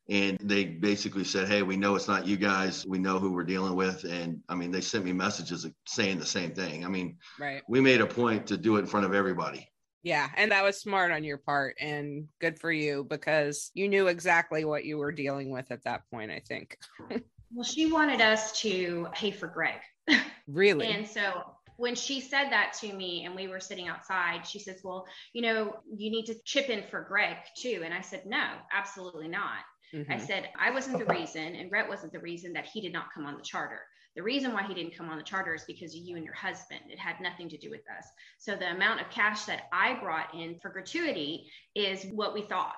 And 0.09 0.37
they 0.43 0.65
basically 0.65 1.23
said, 1.23 1.47
Hey, 1.47 1.61
we 1.63 1.77
know 1.77 1.95
it's 1.95 2.09
not 2.09 2.27
you 2.27 2.35
guys. 2.35 2.85
We 2.85 2.99
know 2.99 3.19
who 3.19 3.31
we're 3.31 3.45
dealing 3.45 3.75
with. 3.75 4.03
And 4.03 4.41
I 4.49 4.55
mean, 4.55 4.71
they 4.71 4.81
sent 4.81 5.05
me 5.05 5.13
messages 5.13 5.65
saying 5.87 6.19
the 6.19 6.25
same 6.25 6.51
thing. 6.53 6.83
I 6.83 6.89
mean, 6.89 7.17
Right. 7.39 7.61
we 7.69 7.79
made 7.79 8.01
a 8.01 8.05
point 8.07 8.47
to 8.47 8.57
do 8.57 8.75
it 8.75 8.79
in 8.79 8.85
front 8.87 9.05
of 9.05 9.13
everybody. 9.13 9.69
Yeah. 10.03 10.29
And 10.35 10.51
that 10.51 10.63
was 10.63 10.79
smart 10.79 11.11
on 11.11 11.23
your 11.23 11.37
part 11.37 11.77
and 11.79 12.27
good 12.39 12.59
for 12.59 12.71
you 12.71 13.05
because 13.09 13.71
you 13.73 13.87
knew 13.87 14.07
exactly 14.07 14.65
what 14.65 14.83
you 14.85 14.97
were 14.97 15.11
dealing 15.13 15.49
with 15.49 15.71
at 15.71 15.83
that 15.85 16.01
point, 16.11 16.31
I 16.31 16.41
think. 16.47 16.77
Well, 17.55 17.63
she 17.63 17.91
wanted 17.91 18.19
us 18.19 18.59
to 18.61 19.07
pay 19.13 19.29
for 19.29 19.47
Greg. 19.47 19.75
Really? 20.47 20.87
And 20.87 21.07
so 21.07 21.43
when 21.77 21.93
she 21.93 22.19
said 22.19 22.49
that 22.49 22.73
to 22.81 22.91
me 22.91 23.25
and 23.25 23.35
we 23.35 23.47
were 23.47 23.59
sitting 23.59 23.87
outside, 23.87 24.47
she 24.47 24.57
says, 24.57 24.81
Well, 24.83 25.05
you 25.33 25.43
know, 25.43 25.75
you 25.95 26.09
need 26.09 26.25
to 26.25 26.35
chip 26.45 26.69
in 26.69 26.83
for 26.89 27.01
Greg 27.03 27.37
too. 27.55 27.83
And 27.85 27.93
I 27.93 28.01
said, 28.01 28.25
No, 28.25 28.43
absolutely 28.73 29.27
not. 29.27 29.59
I 29.93 29.97
Mhm. 30.15 30.21
said, 30.25 30.49
I 30.59 30.71
wasn't 30.71 30.97
the 30.97 31.13
reason, 31.13 31.53
and 31.55 31.71
Rhett 31.71 31.87
wasn't 31.87 32.11
the 32.13 32.19
reason 32.19 32.53
that 32.53 32.65
he 32.65 32.81
did 32.81 32.91
not 32.91 33.13
come 33.13 33.27
on 33.27 33.37
the 33.37 33.43
charter. 33.43 33.81
The 34.15 34.23
reason 34.23 34.53
why 34.53 34.63
he 34.63 34.73
didn't 34.73 34.95
come 34.95 35.09
on 35.09 35.17
the 35.17 35.23
charter 35.23 35.55
is 35.55 35.63
because 35.65 35.95
of 35.95 36.01
you 36.01 36.15
and 36.15 36.25
your 36.25 36.35
husband. 36.35 36.81
It 36.89 36.99
had 36.99 37.19
nothing 37.19 37.49
to 37.49 37.57
do 37.57 37.69
with 37.69 37.81
us. 37.97 38.05
So 38.37 38.55
the 38.55 38.71
amount 38.71 39.01
of 39.01 39.09
cash 39.09 39.45
that 39.45 39.63
I 39.71 39.95
brought 39.95 40.33
in 40.35 40.59
for 40.59 40.69
gratuity 40.69 41.49
is 41.75 42.05
what 42.11 42.33
we 42.33 42.43
thought. 42.43 42.75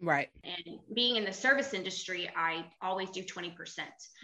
Right. 0.00 0.28
And 0.44 0.78
being 0.94 1.16
in 1.16 1.24
the 1.24 1.32
service 1.32 1.72
industry, 1.72 2.30
I 2.36 2.66
always 2.82 3.10
do 3.10 3.22
20%. 3.22 3.54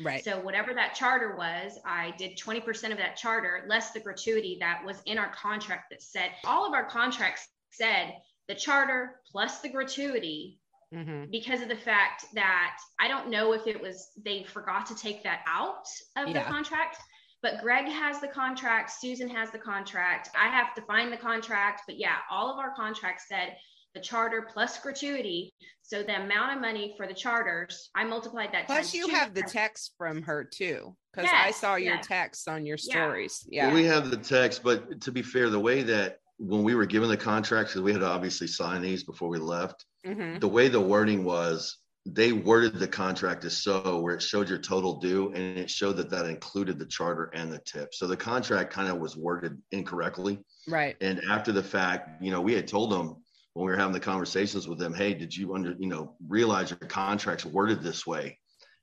Right. 0.02 0.22
So 0.22 0.38
whatever 0.40 0.74
that 0.74 0.94
charter 0.94 1.34
was, 1.36 1.78
I 1.86 2.14
did 2.18 2.38
20% 2.38 2.92
of 2.92 2.98
that 2.98 3.16
charter, 3.16 3.64
less 3.68 3.92
the 3.92 4.00
gratuity 4.00 4.58
that 4.60 4.84
was 4.84 5.02
in 5.06 5.18
our 5.18 5.32
contract 5.32 5.86
that 5.90 6.02
said 6.02 6.30
all 6.44 6.66
of 6.66 6.74
our 6.74 6.84
contracts 6.84 7.48
said 7.70 8.12
the 8.48 8.54
charter 8.54 9.20
plus 9.30 9.60
the 9.60 9.68
gratuity 9.68 10.58
hmm 10.92 11.24
because 11.30 11.62
of 11.62 11.68
the 11.68 11.76
fact 11.76 12.26
that 12.34 12.76
I 13.00 13.08
don't 13.08 13.30
know 13.30 13.52
if 13.52 13.66
it 13.66 13.80
was 13.80 14.10
they 14.24 14.44
forgot 14.44 14.86
to 14.86 14.94
take 14.94 15.22
that 15.24 15.40
out 15.46 15.86
of 16.16 16.28
Yeah. 16.28 16.42
the 16.42 16.50
contract. 16.50 16.98
But 17.42 17.60
Greg 17.60 17.86
has 17.86 18.20
the 18.20 18.28
contract, 18.28 18.92
Susan 19.00 19.28
has 19.28 19.50
the 19.50 19.58
contract. 19.58 20.30
I 20.38 20.48
have 20.48 20.74
to 20.74 20.82
find 20.82 21.12
the 21.12 21.16
contract. 21.16 21.82
But 21.86 21.98
yeah, 21.98 22.18
all 22.30 22.52
of 22.52 22.58
our 22.58 22.72
contracts 22.76 23.24
said 23.28 23.56
the 23.94 24.00
charter 24.00 24.48
plus 24.52 24.78
gratuity. 24.78 25.52
So 25.82 26.02
the 26.02 26.22
amount 26.22 26.54
of 26.54 26.60
money 26.60 26.94
for 26.96 27.06
the 27.08 27.14
charters, 27.14 27.90
I 27.96 28.04
multiplied 28.04 28.50
that. 28.52 28.66
Plus, 28.66 28.94
you 28.94 29.08
have 29.08 29.34
the 29.34 29.42
text 29.42 29.94
from 29.98 30.22
her 30.22 30.44
too, 30.44 30.96
because 31.12 31.28
I 31.32 31.50
saw 31.50 31.74
your 31.74 31.96
yes. 31.96 32.06
text 32.06 32.48
on 32.48 32.64
your 32.64 32.78
Yeah. 32.80 32.94
stories. 32.94 33.44
Well, 33.50 33.68
Yeah. 33.68 33.74
we 33.74 33.84
have 33.84 34.10
the 34.10 34.16
text, 34.16 34.62
but 34.62 35.00
to 35.00 35.10
be 35.10 35.22
fair, 35.22 35.50
the 35.50 35.60
way 35.60 35.82
that 35.82 36.20
when 36.38 36.62
we 36.62 36.74
were 36.74 36.86
given 36.86 37.08
the 37.08 37.16
contracts, 37.16 37.72
because 37.72 37.82
we 37.82 37.92
had 37.92 38.00
to 38.00 38.06
obviously 38.06 38.46
sign 38.46 38.82
these 38.82 39.02
before 39.04 39.28
we 39.28 39.38
left, 39.38 39.84
Mhm. 40.06 40.40
the 40.40 40.48
way 40.48 40.68
the 40.68 40.80
wording 40.80 41.24
was, 41.24 41.78
they 42.04 42.32
worded 42.32 42.80
the 42.80 42.88
contract 42.88 43.44
as 43.44 43.56
so 43.56 44.00
where 44.00 44.14
it 44.16 44.22
showed 44.22 44.48
your 44.48 44.58
total 44.58 44.98
due 44.98 45.28
and 45.32 45.56
it 45.56 45.70
showed 45.70 45.96
that 45.98 46.10
that 46.10 46.26
included 46.26 46.78
the 46.78 46.86
charter 46.86 47.30
and 47.32 47.52
the 47.52 47.60
tip. 47.64 47.94
So 47.94 48.08
the 48.08 48.16
contract 48.16 48.72
kind 48.72 48.88
of 48.88 48.98
was 48.98 49.16
worded 49.16 49.62
incorrectly. 49.70 50.40
Right. 50.66 50.96
And 51.00 51.20
after 51.30 51.52
the 51.52 51.62
fact, 51.62 52.20
you 52.20 52.32
know, 52.32 52.40
we 52.40 52.54
had 52.54 52.66
told 52.66 52.90
them 52.90 53.22
when 53.54 53.66
we 53.66 53.70
were 53.70 53.76
having 53.78 53.92
the 53.92 54.00
conversations 54.00 54.66
with 54.66 54.78
them, 54.80 54.94
hey, 54.94 55.14
did 55.14 55.36
you 55.36 55.54
under, 55.54 55.76
you 55.78 55.86
know, 55.86 56.16
realize 56.26 56.70
your 56.70 56.78
contract's 56.78 57.44
worded 57.44 57.82
this 57.82 58.04
way? 58.04 58.38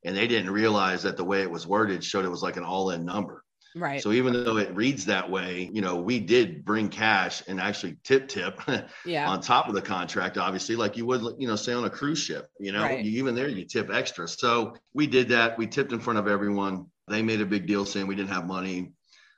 And 0.05 0.15
they 0.15 0.27
didn't 0.27 0.51
realize 0.51 1.03
that 1.03 1.17
the 1.17 1.25
way 1.25 1.41
it 1.41 1.51
was 1.51 1.67
worded 1.67 2.01
showed 2.03 2.23
it 2.23 2.29
was 2.29 2.43
like 2.43 2.55
an 2.55 2.63
all-in 2.63 3.03
number. 3.03 3.43
Right. 3.75 4.01
So 4.01 4.12
even 4.12 4.34
though 4.34 4.58
it 4.58 4.75
reads 4.75 5.05
that 5.05 5.29
way, 5.29 5.69
you 5.71 5.82
know, 5.82 5.97
we 5.97 6.19
did 6.19 6.65
bring 6.65 6.89
cash 6.89 7.43
and 7.47 7.60
actually 7.60 7.97
tip 8.03 8.27
tip 8.27 8.60
yeah. 9.05 9.29
on 9.29 9.41
top 9.41 9.67
of 9.67 9.75
the 9.75 9.82
contract, 9.82 10.38
obviously, 10.38 10.75
like 10.75 10.97
you 10.97 11.05
would, 11.05 11.21
you 11.38 11.47
know, 11.47 11.55
say 11.55 11.73
on 11.73 11.86
a 11.86 11.89
cruise 11.89 12.19
ship, 12.19 12.49
you 12.60 12.71
know, 12.71 12.82
Right. 12.82 13.03
you, 13.03 13.19
even 13.19 13.36
there 13.36 13.47
you 13.47 13.65
tip 13.65 13.89
extra. 13.91 14.27
So 14.27 14.75
we 14.93 15.05
did 15.08 15.29
that. 15.29 15.58
We 15.58 15.67
tipped 15.67 15.91
in 15.91 15.99
front 15.99 16.19
of 16.19 16.27
everyone. 16.27 16.88
They 17.08 17.21
made 17.21 17.41
a 17.41 17.45
big 17.45 17.67
deal 17.67 17.86
saying 17.86 18.08
we 18.08 18.15
didn't 18.15 18.32
have 18.32 18.47
money. 18.47 18.93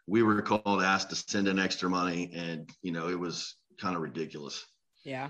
We 0.07 0.23
were 0.23 0.41
called, 0.41 0.81
asked 0.81 1.09
to 1.11 1.15
send 1.15 1.47
in 1.47 1.59
extra 1.59 1.89
money, 1.89 2.31
and 2.33 2.69
you 2.81 2.91
know, 2.91 3.09
it 3.09 3.19
was 3.19 3.55
kind 3.79 3.95
of 3.95 4.01
ridiculous. 4.01 4.65
Yeah. 5.03 5.29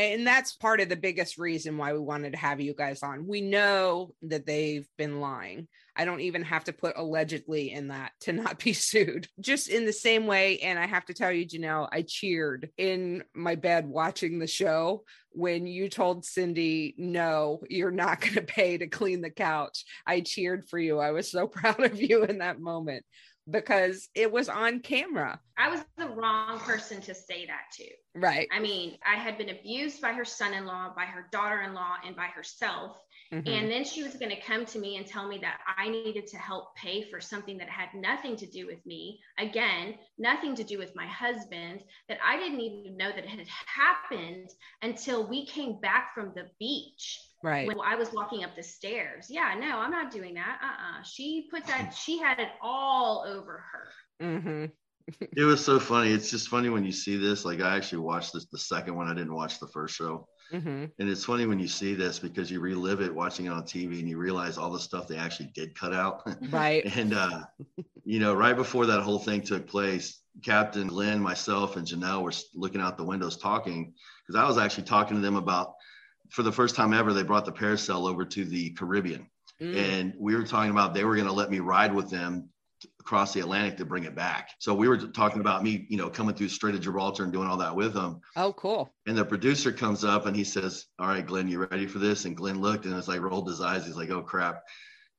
And 0.00 0.26
that's 0.26 0.56
part 0.56 0.80
of 0.80 0.88
the 0.88 0.96
biggest 0.96 1.38
reason 1.38 1.76
why 1.76 1.92
we 1.92 1.98
wanted 1.98 2.32
to 2.32 2.38
have 2.38 2.60
you 2.60 2.74
guys 2.74 3.02
on. 3.02 3.26
We 3.26 3.40
know 3.40 4.14
that 4.22 4.46
they've 4.46 4.88
been 4.96 5.20
lying. 5.20 5.68
I 5.96 6.04
don't 6.04 6.20
even 6.20 6.42
have 6.44 6.64
to 6.64 6.72
put 6.72 6.96
allegedly 6.96 7.72
in 7.72 7.88
that 7.88 8.12
to 8.20 8.32
not 8.32 8.58
be 8.58 8.72
sued. 8.74 9.28
Just 9.38 9.68
in 9.68 9.84
the 9.84 9.92
same 9.92 10.26
way. 10.26 10.58
And 10.60 10.78
I 10.78 10.86
have 10.86 11.04
to 11.06 11.14
tell 11.14 11.30
you, 11.30 11.46
Janelle, 11.46 11.88
I 11.92 12.02
cheered 12.02 12.70
in 12.78 13.22
my 13.34 13.54
bed 13.54 13.86
watching 13.86 14.38
the 14.38 14.46
show 14.46 15.04
when 15.32 15.66
you 15.66 15.88
told 15.88 16.24
Cindy, 16.24 16.94
no, 16.96 17.62
you're 17.68 17.90
not 17.90 18.20
going 18.20 18.34
to 18.36 18.42
pay 18.42 18.78
to 18.78 18.86
clean 18.86 19.20
the 19.20 19.30
couch. 19.30 19.84
I 20.06 20.20
cheered 20.20 20.68
for 20.68 20.78
you. 20.78 20.98
I 20.98 21.10
was 21.10 21.30
so 21.30 21.46
proud 21.48 21.84
of 21.84 22.00
you 22.00 22.24
in 22.24 22.38
that 22.38 22.60
moment 22.60 23.04
because 23.48 24.08
it 24.14 24.30
was 24.30 24.48
on 24.48 24.80
camera. 24.80 25.40
I 25.56 25.68
was 25.68 25.84
the 25.96 26.08
wrong 26.08 26.58
person 26.60 27.00
to 27.02 27.14
say 27.14 27.46
that 27.46 27.64
to. 27.74 27.84
Right. 28.14 28.48
I 28.52 28.60
mean, 28.60 28.98
I 29.06 29.16
had 29.16 29.38
been 29.38 29.50
abused 29.50 30.00
by 30.00 30.12
her 30.12 30.24
son 30.24 30.54
in 30.54 30.66
law, 30.66 30.92
by 30.94 31.04
her 31.04 31.28
daughter 31.30 31.62
in 31.62 31.74
law, 31.74 31.96
and 32.04 32.16
by 32.16 32.26
herself. 32.26 33.00
Mhm. 33.32 33.48
And 33.48 33.70
then 33.70 33.84
she 33.84 34.02
was 34.02 34.16
going 34.16 34.30
to 34.34 34.40
come 34.40 34.66
to 34.66 34.78
me 34.80 34.96
and 34.96 35.06
tell 35.06 35.28
me 35.28 35.38
that 35.38 35.60
I 35.76 35.88
needed 35.88 36.26
to 36.28 36.36
help 36.36 36.74
pay 36.74 37.08
for 37.08 37.20
something 37.20 37.58
that 37.58 37.68
had 37.68 37.94
nothing 37.94 38.34
to 38.36 38.46
do 38.46 38.66
with 38.66 38.84
me. 38.84 39.22
Again, 39.38 39.98
nothing 40.18 40.56
to 40.56 40.64
do 40.64 40.78
with 40.78 40.96
my 40.96 41.06
husband, 41.06 41.84
that 42.08 42.18
I 42.24 42.36
didn't 42.38 42.60
even 42.60 42.96
know 42.96 43.10
that 43.10 43.24
it 43.24 43.28
had 43.28 43.46
happened 43.46 44.50
until 44.82 45.28
we 45.28 45.46
came 45.46 45.80
back 45.80 46.12
from 46.12 46.32
the 46.34 46.50
beach. 46.58 47.20
Right. 47.42 47.66
When 47.66 47.78
I 47.80 47.94
was 47.96 48.12
walking 48.12 48.44
up 48.44 48.54
the 48.56 48.62
stairs. 48.62 49.26
Yeah, 49.28 49.54
no, 49.58 49.78
I'm 49.78 49.90
not 49.90 50.10
doing 50.10 50.34
that. 50.34 50.58
Uh 50.62 50.98
uh 50.98 51.02
She 51.02 51.48
put 51.50 51.66
that, 51.66 51.94
she 51.94 52.18
had 52.18 52.38
it 52.38 52.50
all 52.62 53.24
over 53.26 53.64
her. 53.72 53.88
Mm-hmm. 54.24 54.64
It 55.36 55.42
was 55.42 55.64
so 55.64 55.80
funny. 55.80 56.12
It's 56.12 56.30
just 56.30 56.48
funny 56.48 56.68
when 56.68 56.84
you 56.84 56.92
see 56.92 57.16
this. 57.16 57.44
Like 57.44 57.60
I 57.60 57.76
actually 57.76 57.98
watched 57.98 58.32
this 58.32 58.46
the 58.46 58.58
second 58.58 58.94
one. 58.94 59.08
I 59.08 59.14
didn't 59.14 59.34
watch 59.34 59.58
the 59.58 59.66
first 59.66 59.96
show. 59.96 60.28
Mm-hmm. 60.52 60.84
And 60.98 61.08
it's 61.08 61.24
funny 61.24 61.46
when 61.46 61.58
you 61.58 61.68
see 61.68 61.94
this 61.94 62.18
because 62.18 62.50
you 62.50 62.60
relive 62.60 63.00
it 63.00 63.14
watching 63.14 63.46
it 63.46 63.52
on 63.52 63.62
TV 63.62 64.00
and 64.00 64.08
you 64.08 64.18
realize 64.18 64.58
all 64.58 64.70
the 64.70 64.80
stuff 64.80 65.06
they 65.06 65.16
actually 65.16 65.50
did 65.54 65.74
cut 65.74 65.92
out. 65.92 66.28
Right. 66.50 66.84
and 66.96 67.14
uh, 67.14 67.42
you 68.04 68.18
know, 68.18 68.34
right 68.34 68.56
before 68.56 68.86
that 68.86 69.02
whole 69.02 69.18
thing 69.18 69.42
took 69.42 69.66
place, 69.66 70.20
Captain 70.44 70.88
Glenn, 70.88 71.20
myself, 71.20 71.76
and 71.76 71.86
Janelle 71.86 72.22
were 72.22 72.32
looking 72.54 72.80
out 72.80 72.96
the 72.96 73.04
windows 73.04 73.36
talking 73.36 73.94
because 74.26 74.40
I 74.40 74.46
was 74.46 74.58
actually 74.58 74.84
talking 74.84 75.16
to 75.16 75.22
them 75.22 75.36
about 75.36 75.74
for 76.30 76.42
the 76.42 76.52
first 76.52 76.74
time 76.76 76.92
ever 76.92 77.12
they 77.12 77.22
brought 77.22 77.44
the 77.44 77.52
Parsifal 77.52 78.06
over 78.06 78.24
to 78.24 78.44
the 78.44 78.70
Caribbean, 78.70 79.28
Mm. 79.60 79.76
and 79.76 80.14
we 80.18 80.34
were 80.34 80.42
talking 80.44 80.70
about 80.70 80.94
they 80.94 81.04
were 81.04 81.14
going 81.16 81.26
to 81.26 81.34
let 81.34 81.50
me 81.50 81.58
ride 81.60 81.94
with 81.94 82.08
them 82.08 82.48
across 82.98 83.34
the 83.34 83.40
Atlantic 83.40 83.76
to 83.76 83.84
bring 83.84 84.04
it 84.04 84.14
back. 84.14 84.52
So 84.58 84.72
we 84.72 84.88
were 84.88 84.96
talking 84.96 85.40
about 85.40 85.62
me, 85.62 85.86
you 85.90 85.98
know, 85.98 86.08
coming 86.08 86.34
through 86.34 86.48
Strait 86.48 86.74
of 86.74 86.80
Gibraltar 86.80 87.24
and 87.24 87.32
doing 87.32 87.46
all 87.46 87.58
that 87.58 87.76
with 87.76 87.92
them. 87.92 88.20
Oh, 88.36 88.54
cool. 88.54 88.90
And 89.06 89.18
the 89.18 89.24
producer 89.24 89.70
comes 89.70 90.02
up 90.02 90.24
and 90.24 90.34
he 90.34 90.44
says, 90.44 90.86
All 90.98 91.08
right, 91.08 91.26
Glenn, 91.26 91.46
you 91.46 91.58
ready 91.66 91.86
for 91.86 91.98
this? 91.98 92.24
And 92.24 92.34
Glenn 92.34 92.62
looked 92.62 92.86
and 92.86 92.94
it's 92.96 93.06
like 93.08 93.20
rolled 93.20 93.48
his 93.48 93.60
eyes. 93.60 93.84
He's 93.84 93.96
like, 93.96 94.08
Oh 94.08 94.22
crap. 94.22 94.62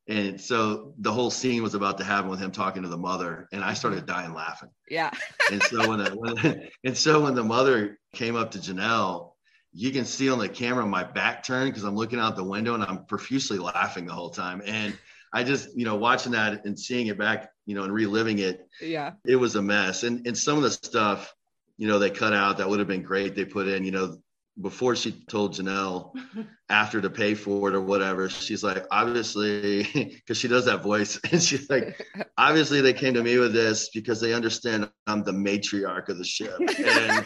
And 0.08 0.41
so 0.41 0.95
the 0.97 1.12
whole 1.13 1.30
scene 1.30 1.62
was 1.62 1.76
about 1.76 2.00
to 2.00 2.04
happen 2.04 2.32
with 2.32 2.39
him 2.39 2.52
talking 2.52 2.82
to 2.82 2.89
the 2.89 2.97
mother. 2.97 3.47
And 3.54 3.63
I 3.63 3.76
started 3.76 4.08
dying 4.08 4.34
laughing. 4.34 4.69
Yeah. 4.89 5.12
And 5.52 5.62
so 5.62 5.88
when, 5.88 6.00
the, 6.00 6.10
when 6.15 6.69
and 6.84 6.97
so 6.97 7.21
when 7.21 7.36
the 7.36 7.43
mother 7.43 8.00
came 8.13 8.36
up 8.36 8.52
to 8.52 8.58
Janelle, 8.58 9.31
you 9.74 9.92
can 9.92 10.06
see 10.06 10.30
on 10.30 10.38
the 10.40 10.50
camera 10.50 10.86
my 10.86 11.04
back 11.04 11.44
turned 11.44 11.72
because 11.72 11.84
I'm 11.84 11.96
looking 11.96 12.20
out 12.20 12.36
the 12.36 12.44
window 12.44 12.74
and 12.74 12.84
I'm 12.84 13.06
profusely 13.06 13.58
laughing 13.58 14.06
the 14.06 14.14
whole 14.14 14.30
time. 14.30 14.62
And 14.66 14.98
I 15.34 15.44
just, 15.44 15.70
you 15.78 15.86
know, 15.86 15.96
watching 15.96 16.34
that 16.34 16.66
and 16.66 16.78
seeing 16.78 17.08
it 17.08 17.18
back, 17.18 17.50
you 17.66 17.76
know, 17.76 17.84
and 17.84 17.94
reliving 17.94 18.40
it, 18.40 18.68
Yeah. 18.82 19.14
it 19.26 19.38
was 19.38 19.56
a 19.56 19.62
mess. 19.62 20.04
And 20.04 20.28
and 20.28 20.38
some 20.38 20.58
of 20.58 20.64
the 20.64 20.72
stuff, 20.72 21.34
you 21.78 21.88
know, 21.88 22.00
they 22.00 22.10
cut 22.10 22.34
out 22.34 22.58
that 22.58 22.70
would 22.70 22.80
have 22.80 22.88
been 22.88 23.02
great. 23.04 23.36
They 23.36 23.46
put 23.46 23.68
in, 23.68 23.86
you 23.86 23.92
know, 23.92 24.18
before 24.60 24.94
she 24.98 25.14
told 25.30 25.54
Janelle 25.54 26.12
after 26.70 27.00
to 27.00 27.10
pay 27.10 27.34
for 27.34 27.70
it 27.70 27.76
or 27.76 27.80
whatever, 27.82 28.30
she's 28.30 28.64
like, 28.64 28.86
obviously, 28.92 29.84
because 29.94 30.38
she 30.38 30.50
does 30.50 30.66
that 30.66 30.84
voice, 30.84 31.18
and 31.32 31.42
she's 31.42 31.70
like, 31.70 32.06
obviously, 32.38 32.82
they 32.82 32.92
came 32.94 33.14
to 33.14 33.24
me 33.24 33.38
with 33.38 33.54
this 33.54 33.90
because 33.94 34.20
they 34.20 34.34
understand 34.34 34.90
I'm 35.08 35.24
the 35.24 35.32
matriarch 35.32 36.10
of 36.10 36.18
the 36.18 36.26
ship. 36.26 36.58
And, 36.60 37.26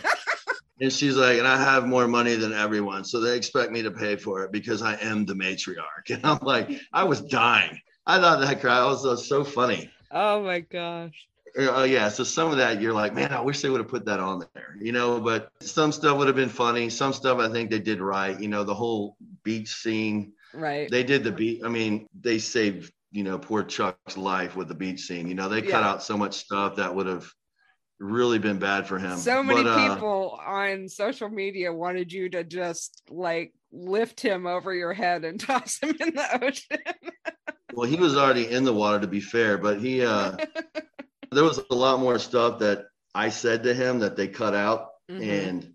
and 0.80 0.92
she's 0.92 1.16
like, 1.16 1.38
and 1.38 1.48
I 1.48 1.58
have 1.58 1.88
more 1.88 2.08
money 2.08 2.36
than 2.36 2.54
everyone. 2.54 3.06
So 3.06 3.20
they 3.20 3.38
expect 3.38 3.72
me 3.72 3.82
to 3.84 3.92
pay 3.92 4.16
for 4.16 4.44
it 4.44 4.52
because 4.52 4.82
I 4.82 4.96
am 4.96 5.26
the 5.26 5.34
matriarch. 5.34 6.10
And 6.10 6.26
I'm 6.26 6.40
like, 6.42 6.70
I 6.92 7.04
was 7.04 7.22
dying. 7.22 7.80
I 8.06 8.20
thought 8.20 8.42
that 8.42 8.62
crowd 8.62 8.92
was, 8.92 9.04
was 9.04 9.28
so 9.28 9.44
funny. 9.44 9.90
Oh 10.12 10.44
my 10.44 10.60
gosh. 10.60 11.28
Uh, 11.58 11.72
oh 11.74 11.84
yeah, 11.84 12.10
so 12.10 12.24
some 12.24 12.52
of 12.52 12.58
that 12.58 12.82
you're 12.82 12.94
like, 12.94 13.14
man, 13.14 13.32
I 13.32 13.40
wish 13.40 13.62
they 13.62 13.70
would 13.70 13.80
have 13.80 13.90
put 13.90 14.06
that 14.06 14.20
on 14.20 14.46
there, 14.54 14.76
you 14.80 14.92
know. 14.92 15.20
But 15.20 15.50
some 15.62 15.92
stuff 15.92 16.18
would 16.18 16.28
have 16.28 16.36
been 16.36 16.50
funny. 16.50 16.90
Some 16.90 17.14
stuff 17.14 17.40
I 17.40 17.50
think 17.50 17.70
they 17.70 17.80
did 17.80 18.02
right. 18.02 18.40
You 18.40 18.50
know, 18.50 18.64
the 18.64 18.74
whole 18.74 19.16
beach 19.44 19.70
scene. 19.70 20.34
Right. 20.54 20.90
They 20.90 21.04
did 21.04 21.24
the 21.24 21.32
beach. 21.32 21.62
I 21.64 21.70
mean, 21.70 22.08
they 22.20 22.40
saved 22.40 22.92
you 23.12 23.24
know 23.24 23.40
poor 23.40 23.64
Chuck's 23.64 24.18
life 24.18 24.56
with 24.56 24.68
the 24.68 24.76
beach 24.76 25.02
scene. 25.02 25.28
You 25.28 25.36
know, 25.36 25.48
they 25.48 25.62
cut 25.62 25.84
out 25.84 26.04
so 26.04 26.18
much 26.18 26.34
stuff 26.34 26.76
that 26.76 26.94
would 26.94 27.08
have 27.08 27.32
really 28.00 28.40
been 28.40 28.60
bad 28.60 28.88
for 28.88 29.00
him. 29.00 29.18
so 29.18 29.42
many 29.44 29.64
But, 29.64 29.70
uh, 29.70 29.96
people 29.96 30.40
on 30.46 30.90
social 30.90 31.30
media 31.30 31.72
wanted 31.74 32.12
you 32.12 32.30
to 32.30 32.44
just 32.44 33.04
like 33.10 33.54
lift 33.72 34.20
him 34.22 34.46
over 34.48 34.74
your 34.74 34.94
head 34.94 35.24
and 35.26 35.40
toss 35.40 35.80
him 35.80 35.96
in 36.00 36.14
the 36.16 36.44
ocean. 36.46 36.78
Well, 37.74 37.90
he 37.90 37.98
was 37.98 38.16
already 38.18 38.50
in 38.50 38.64
the 38.64 38.74
water 38.74 39.00
to 39.00 39.08
be 39.08 39.20
fair, 39.22 39.58
but 39.58 39.80
he 39.80 40.04
uh 40.06 40.38
there 41.32 41.44
was 41.44 41.60
a 41.70 41.76
lot 41.76 42.00
more 42.00 42.20
stuff 42.20 42.60
that 42.60 42.86
I 43.14 43.30
said 43.30 43.64
to 43.64 43.74
him 43.74 44.00
that 44.00 44.16
they 44.16 44.28
cut 44.28 44.54
out. 44.54 44.90
Mhm. 45.10 45.22
And 45.30 45.72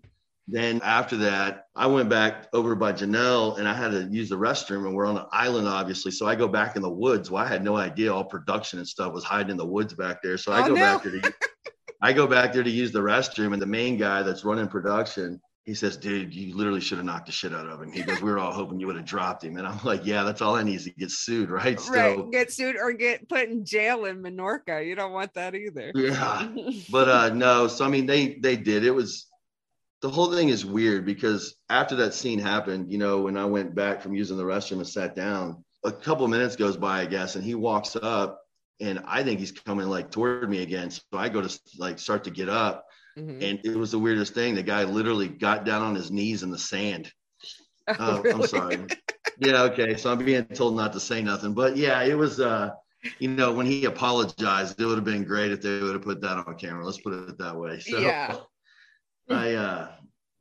then 0.47 0.81
after 0.83 1.17
that, 1.17 1.65
I 1.75 1.87
went 1.87 2.09
back 2.09 2.47
over 2.53 2.75
by 2.75 2.93
Janelle 2.93 3.57
and 3.57 3.67
I 3.67 3.73
had 3.73 3.91
to 3.91 4.03
use 4.11 4.29
the 4.29 4.37
restroom 4.37 4.85
and 4.85 4.93
we're 4.95 5.05
on 5.05 5.17
an 5.17 5.25
island, 5.31 5.67
obviously. 5.67 6.11
So 6.11 6.27
I 6.27 6.35
go 6.35 6.47
back 6.47 6.75
in 6.75 6.81
the 6.81 6.89
woods. 6.89 7.29
Well, 7.31 7.43
I 7.43 7.47
had 7.47 7.63
no 7.63 7.77
idea 7.77 8.13
all 8.13 8.25
production 8.25 8.79
and 8.79 8.87
stuff 8.87 9.13
was 9.13 9.23
hiding 9.23 9.51
in 9.51 9.57
the 9.57 9.65
woods 9.65 9.93
back 9.93 10.21
there. 10.21 10.37
So 10.37 10.51
I 10.51 10.63
Oh, 10.63 10.69
go 10.69 10.73
no. 10.75 10.81
back 10.81 11.03
there 11.03 11.19
to 11.19 11.33
I 12.01 12.13
go 12.13 12.27
back 12.27 12.53
there 12.53 12.63
to 12.63 12.69
use 12.69 12.91
the 12.91 12.99
restroom 12.99 13.53
and 13.53 13.61
the 13.61 13.67
main 13.67 13.97
guy 13.97 14.23
that's 14.23 14.43
running 14.43 14.67
production, 14.67 15.39
he 15.65 15.75
says, 15.75 15.95
dude, 15.95 16.33
you 16.33 16.55
literally 16.57 16.81
should 16.81 16.97
have 16.97 17.05
knocked 17.05 17.27
the 17.27 17.31
shit 17.31 17.53
out 17.53 17.67
of 17.67 17.79
him. 17.79 17.91
He 17.91 18.01
goes, 18.01 18.19
we 18.19 18.31
were 18.31 18.39
all 18.39 18.51
hoping 18.51 18.79
you 18.79 18.87
would 18.87 18.95
have 18.95 19.05
dropped 19.05 19.43
him. 19.43 19.57
And 19.57 19.67
I'm 19.67 19.79
like, 19.83 20.03
yeah, 20.03 20.23
that's 20.23 20.41
all 20.41 20.55
I 20.55 20.63
need 20.63 20.75
is 20.75 20.85
to 20.85 20.89
get 20.91 21.11
sued, 21.11 21.51
right? 21.51 21.77
right. 21.89 22.15
So 22.15 22.23
Get 22.31 22.51
sued 22.51 22.75
or 22.75 22.91
get 22.93 23.29
put 23.29 23.47
in 23.49 23.63
jail 23.63 24.05
in 24.05 24.23
Minorca. 24.23 24.83
You 24.85 24.95
don't 24.95 25.11
want 25.13 25.35
that 25.35 25.53
either. 25.53 25.91
yeah. 25.93 26.47
but 26.89 27.07
uh 27.07 27.29
no 27.29 27.67
so 27.67 27.85
i 27.85 27.87
mean 27.87 28.05
they 28.05 28.35
they 28.35 28.55
did 28.55 28.83
it 28.83 28.91
was 28.91 29.27
the 30.01 30.09
whole 30.09 30.33
thing 30.33 30.49
is 30.49 30.65
weird 30.65 31.05
because 31.05 31.55
after 31.69 31.95
that 31.95 32.13
scene 32.13 32.39
happened 32.39 32.91
you 32.91 32.97
know 32.97 33.21
when 33.21 33.37
i 33.37 33.45
went 33.45 33.75
back 33.75 34.01
from 34.01 34.13
using 34.13 34.37
the 34.37 34.43
restroom 34.43 34.77
and 34.77 34.87
sat 34.87 35.15
down 35.15 35.63
a 35.85 35.91
couple 35.91 36.27
minutes 36.27 36.55
goes 36.55 36.75
by 36.77 37.01
i 37.01 37.05
guess 37.05 37.35
and 37.35 37.43
he 37.43 37.55
walks 37.55 37.95
up 38.01 38.40
and 38.81 39.01
i 39.05 39.23
think 39.23 39.39
he's 39.39 39.51
coming 39.51 39.87
like 39.87 40.11
toward 40.11 40.49
me 40.49 40.61
again. 40.61 40.89
So 40.91 41.01
i 41.13 41.29
go 41.29 41.41
to 41.41 41.59
like 41.77 41.99
start 41.99 42.23
to 42.25 42.31
get 42.31 42.49
up 42.49 42.85
Mhm. 43.17 43.41
and 43.43 43.59
it 43.63 43.75
was 43.77 43.91
the 43.91 43.99
weirdest 43.99 44.33
thing. 44.33 44.55
The 44.55 44.63
guy 44.63 44.83
literally 44.85 45.27
got 45.27 45.65
down 45.65 45.81
on 45.83 45.95
his 45.95 46.11
knees 46.11 46.43
in 46.43 46.51
the 46.51 46.57
sand. 46.57 47.11
Oh, 47.87 48.23
oh 48.25 48.35
i'm 48.35 48.43
sorry. 48.43 48.79
Yeah 49.39 49.63
okay. 49.63 49.95
So 49.97 50.11
i'm 50.11 50.23
being 50.23 50.45
told 50.45 50.75
not 50.75 50.93
to 50.93 50.99
say 50.99 51.21
nothing. 51.21 51.53
But 51.53 51.77
yeah 51.77 52.01
it 52.03 52.17
was 52.17 52.39
uh 52.39 52.69
you 53.19 53.29
know 53.29 53.51
when 53.53 53.65
he 53.65 53.85
apologized 53.85 54.79
it 54.79 54.85
would 54.85 54.95
have 54.97 55.05
been 55.05 55.23
great 55.23 55.51
if 55.51 55.61
they 55.61 55.81
would 55.81 55.93
have 55.93 56.03
put 56.03 56.21
that 56.21 56.37
on 56.37 56.55
camera. 56.57 56.85
Let's 56.85 56.99
put 57.01 57.13
it 57.13 57.37
that 57.39 57.55
way. 57.57 57.79
So 57.79 57.97
Yeah. 57.99 58.37
i 59.29 59.53
uh 59.53 59.91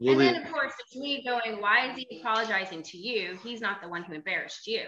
Well, 0.00 0.12
and 0.12 0.20
they- 0.20 0.32
then 0.32 0.42
of 0.42 0.52
course 0.52 0.72
it's 0.80 0.96
me 0.96 1.22
going, 1.24 1.60
why 1.60 1.90
is 1.90 1.96
he 1.96 2.20
apologizing 2.20 2.82
to 2.84 2.98
you? 2.98 3.38
He's 3.42 3.60
not 3.60 3.82
the 3.82 3.88
one 3.88 4.02
who 4.02 4.14
embarrassed 4.14 4.66
you. 4.66 4.82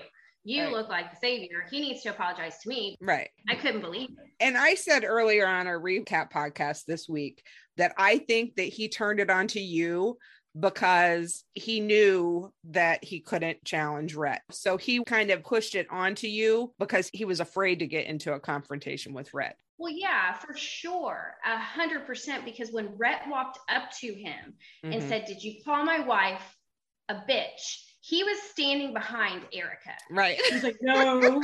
You 0.45 0.65
Right. 0.65 0.73
look 0.73 0.89
like 0.89 1.11
the 1.11 1.17
savior. 1.21 1.67
He 1.71 1.81
needs 1.81 2.03
to 2.03 2.11
apologize 2.11 2.59
to 2.63 2.69
me. 2.69 2.97
Right. 3.01 3.31
I 3.49 3.55
couldn't 3.55 3.81
believe 3.81 4.11
it. 4.11 4.31
And 4.41 4.57
I 4.59 4.75
said 4.75 5.05
earlier 5.05 5.47
on 5.47 5.67
our 5.67 5.79
recap 5.81 6.33
podcast 6.33 6.85
this 6.87 7.09
week 7.09 7.43
that 7.77 7.95
I 7.97 8.19
think 8.19 8.57
that 8.57 8.65
he 8.65 8.89
turned 8.89 9.21
it 9.21 9.31
on 9.31 9.47
to 9.49 9.61
you 9.61 10.19
because 10.59 11.45
he 11.55 11.81
knew 11.81 12.53
that 12.65 13.03
he 13.05 13.21
couldn't 13.21 13.65
challenge 13.65 14.15
Rhett. 14.15 14.43
So 14.51 14.77
he 14.77 15.03
kind 15.05 15.31
of 15.31 15.43
pushed 15.45 15.75
it 15.75 15.87
onto 15.91 16.27
you 16.27 16.75
because 16.79 17.09
he 17.13 17.25
was 17.25 17.41
afraid 17.41 17.79
to 17.79 17.87
get 17.87 18.07
into 18.07 18.33
a 18.35 18.41
confrontation 18.41 19.15
with 19.15 19.33
Rhett. 19.33 19.57
Well, 19.79 19.93
yeah, 19.93 20.35
for 20.35 20.55
sure. 20.57 21.35
A 21.47 21.57
hundred 21.59 22.07
percent. 22.07 22.45
Because 22.45 22.71
when 22.71 22.97
Rhett 22.99 23.23
walked 23.29 23.59
up 23.71 23.91
to 24.01 24.13
him 24.13 24.55
and 24.83 24.95
Mhm. 25.03 25.09
said, 25.09 25.25
Did 25.25 25.43
you 25.43 25.63
call 25.65 25.85
my 25.85 26.01
wife 26.01 26.57
a 27.09 27.15
bitch? 27.15 27.85
He 28.05 28.25
was 28.25 28.37
standing 28.51 28.93
behind 28.93 29.43
Erica. 29.53 29.93
Right. 30.11 30.37
He's 30.49 30.65
like, 30.65 30.77
No. 30.83 31.41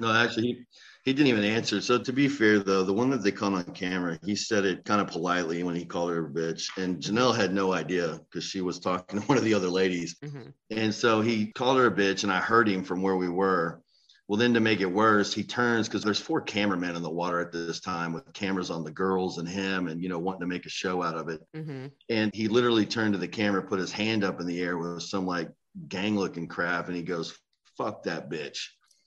No, 0.00 0.12
actually, 0.12 0.42
he, 0.48 0.64
he 1.04 1.12
didn't 1.12 1.28
even 1.28 1.44
answer. 1.44 1.80
So 1.80 1.98
to 1.98 2.12
be 2.12 2.26
fair, 2.26 2.58
though, 2.58 2.82
the 2.82 2.92
one 2.92 3.10
that 3.10 3.22
they 3.22 3.30
caught 3.30 3.52
on 3.52 3.64
camera, 3.66 4.18
he 4.24 4.34
said 4.34 4.64
it 4.64 4.84
kind 4.84 5.00
of 5.00 5.06
politely 5.06 5.62
when 5.62 5.76
he 5.76 5.84
called 5.84 6.10
her 6.10 6.26
a 6.26 6.28
bitch, 6.28 6.68
and 6.76 7.00
Janelle 7.00 7.36
had 7.36 7.54
no 7.54 7.72
idea 7.72 8.18
because 8.28 8.42
she 8.42 8.60
was 8.60 8.80
talking 8.80 9.20
to 9.20 9.26
one 9.26 9.38
of 9.38 9.44
the 9.44 9.54
other 9.54 9.68
ladies, 9.68 10.16
Mhm. 10.24 10.52
and 10.70 10.92
so 10.92 11.20
he 11.20 11.52
called 11.52 11.78
her 11.78 11.86
a 11.86 11.92
bitch, 11.92 12.24
and 12.24 12.32
I 12.32 12.40
heard 12.40 12.68
him 12.68 12.82
from 12.82 13.02
where 13.02 13.14
we 13.14 13.28
were. 13.28 13.83
Well, 14.26 14.38
then 14.38 14.54
to 14.54 14.60
make 14.60 14.80
it 14.80 14.86
worse, 14.86 15.34
he 15.34 15.44
turns 15.44 15.86
because 15.86 16.02
there's 16.02 16.18
four 16.18 16.40
cameramen 16.40 16.96
in 16.96 17.02
the 17.02 17.10
water 17.10 17.40
at 17.40 17.52
this 17.52 17.80
time 17.80 18.14
with 18.14 18.32
cameras 18.32 18.70
on 18.70 18.82
the 18.82 18.90
girls 18.90 19.36
and 19.38 19.46
him, 19.46 19.86
and 19.88 20.02
you 20.02 20.08
know 20.08 20.18
wanting 20.18 20.40
to 20.40 20.46
make 20.46 20.64
a 20.64 20.70
show 20.70 21.02
out 21.02 21.16
of 21.16 21.28
it. 21.28 21.40
Mhm. 21.54 21.90
And 22.08 22.34
he 22.34 22.48
literally 22.48 22.86
turned 22.86 23.12
to 23.12 23.18
the 23.18 23.28
camera, 23.28 23.62
put 23.62 23.78
his 23.78 23.92
hand 23.92 24.24
up 24.24 24.40
in 24.40 24.46
the 24.46 24.60
air 24.62 24.78
with 24.78 25.02
some 25.02 25.26
like 25.26 25.50
gang 25.88 26.16
looking 26.16 26.48
crap, 26.48 26.88
and 26.88 26.96
he 26.96 27.02
goes, 27.02 27.38
"Fuck 27.76 28.04
that 28.04 28.30
bitch." 28.30 28.58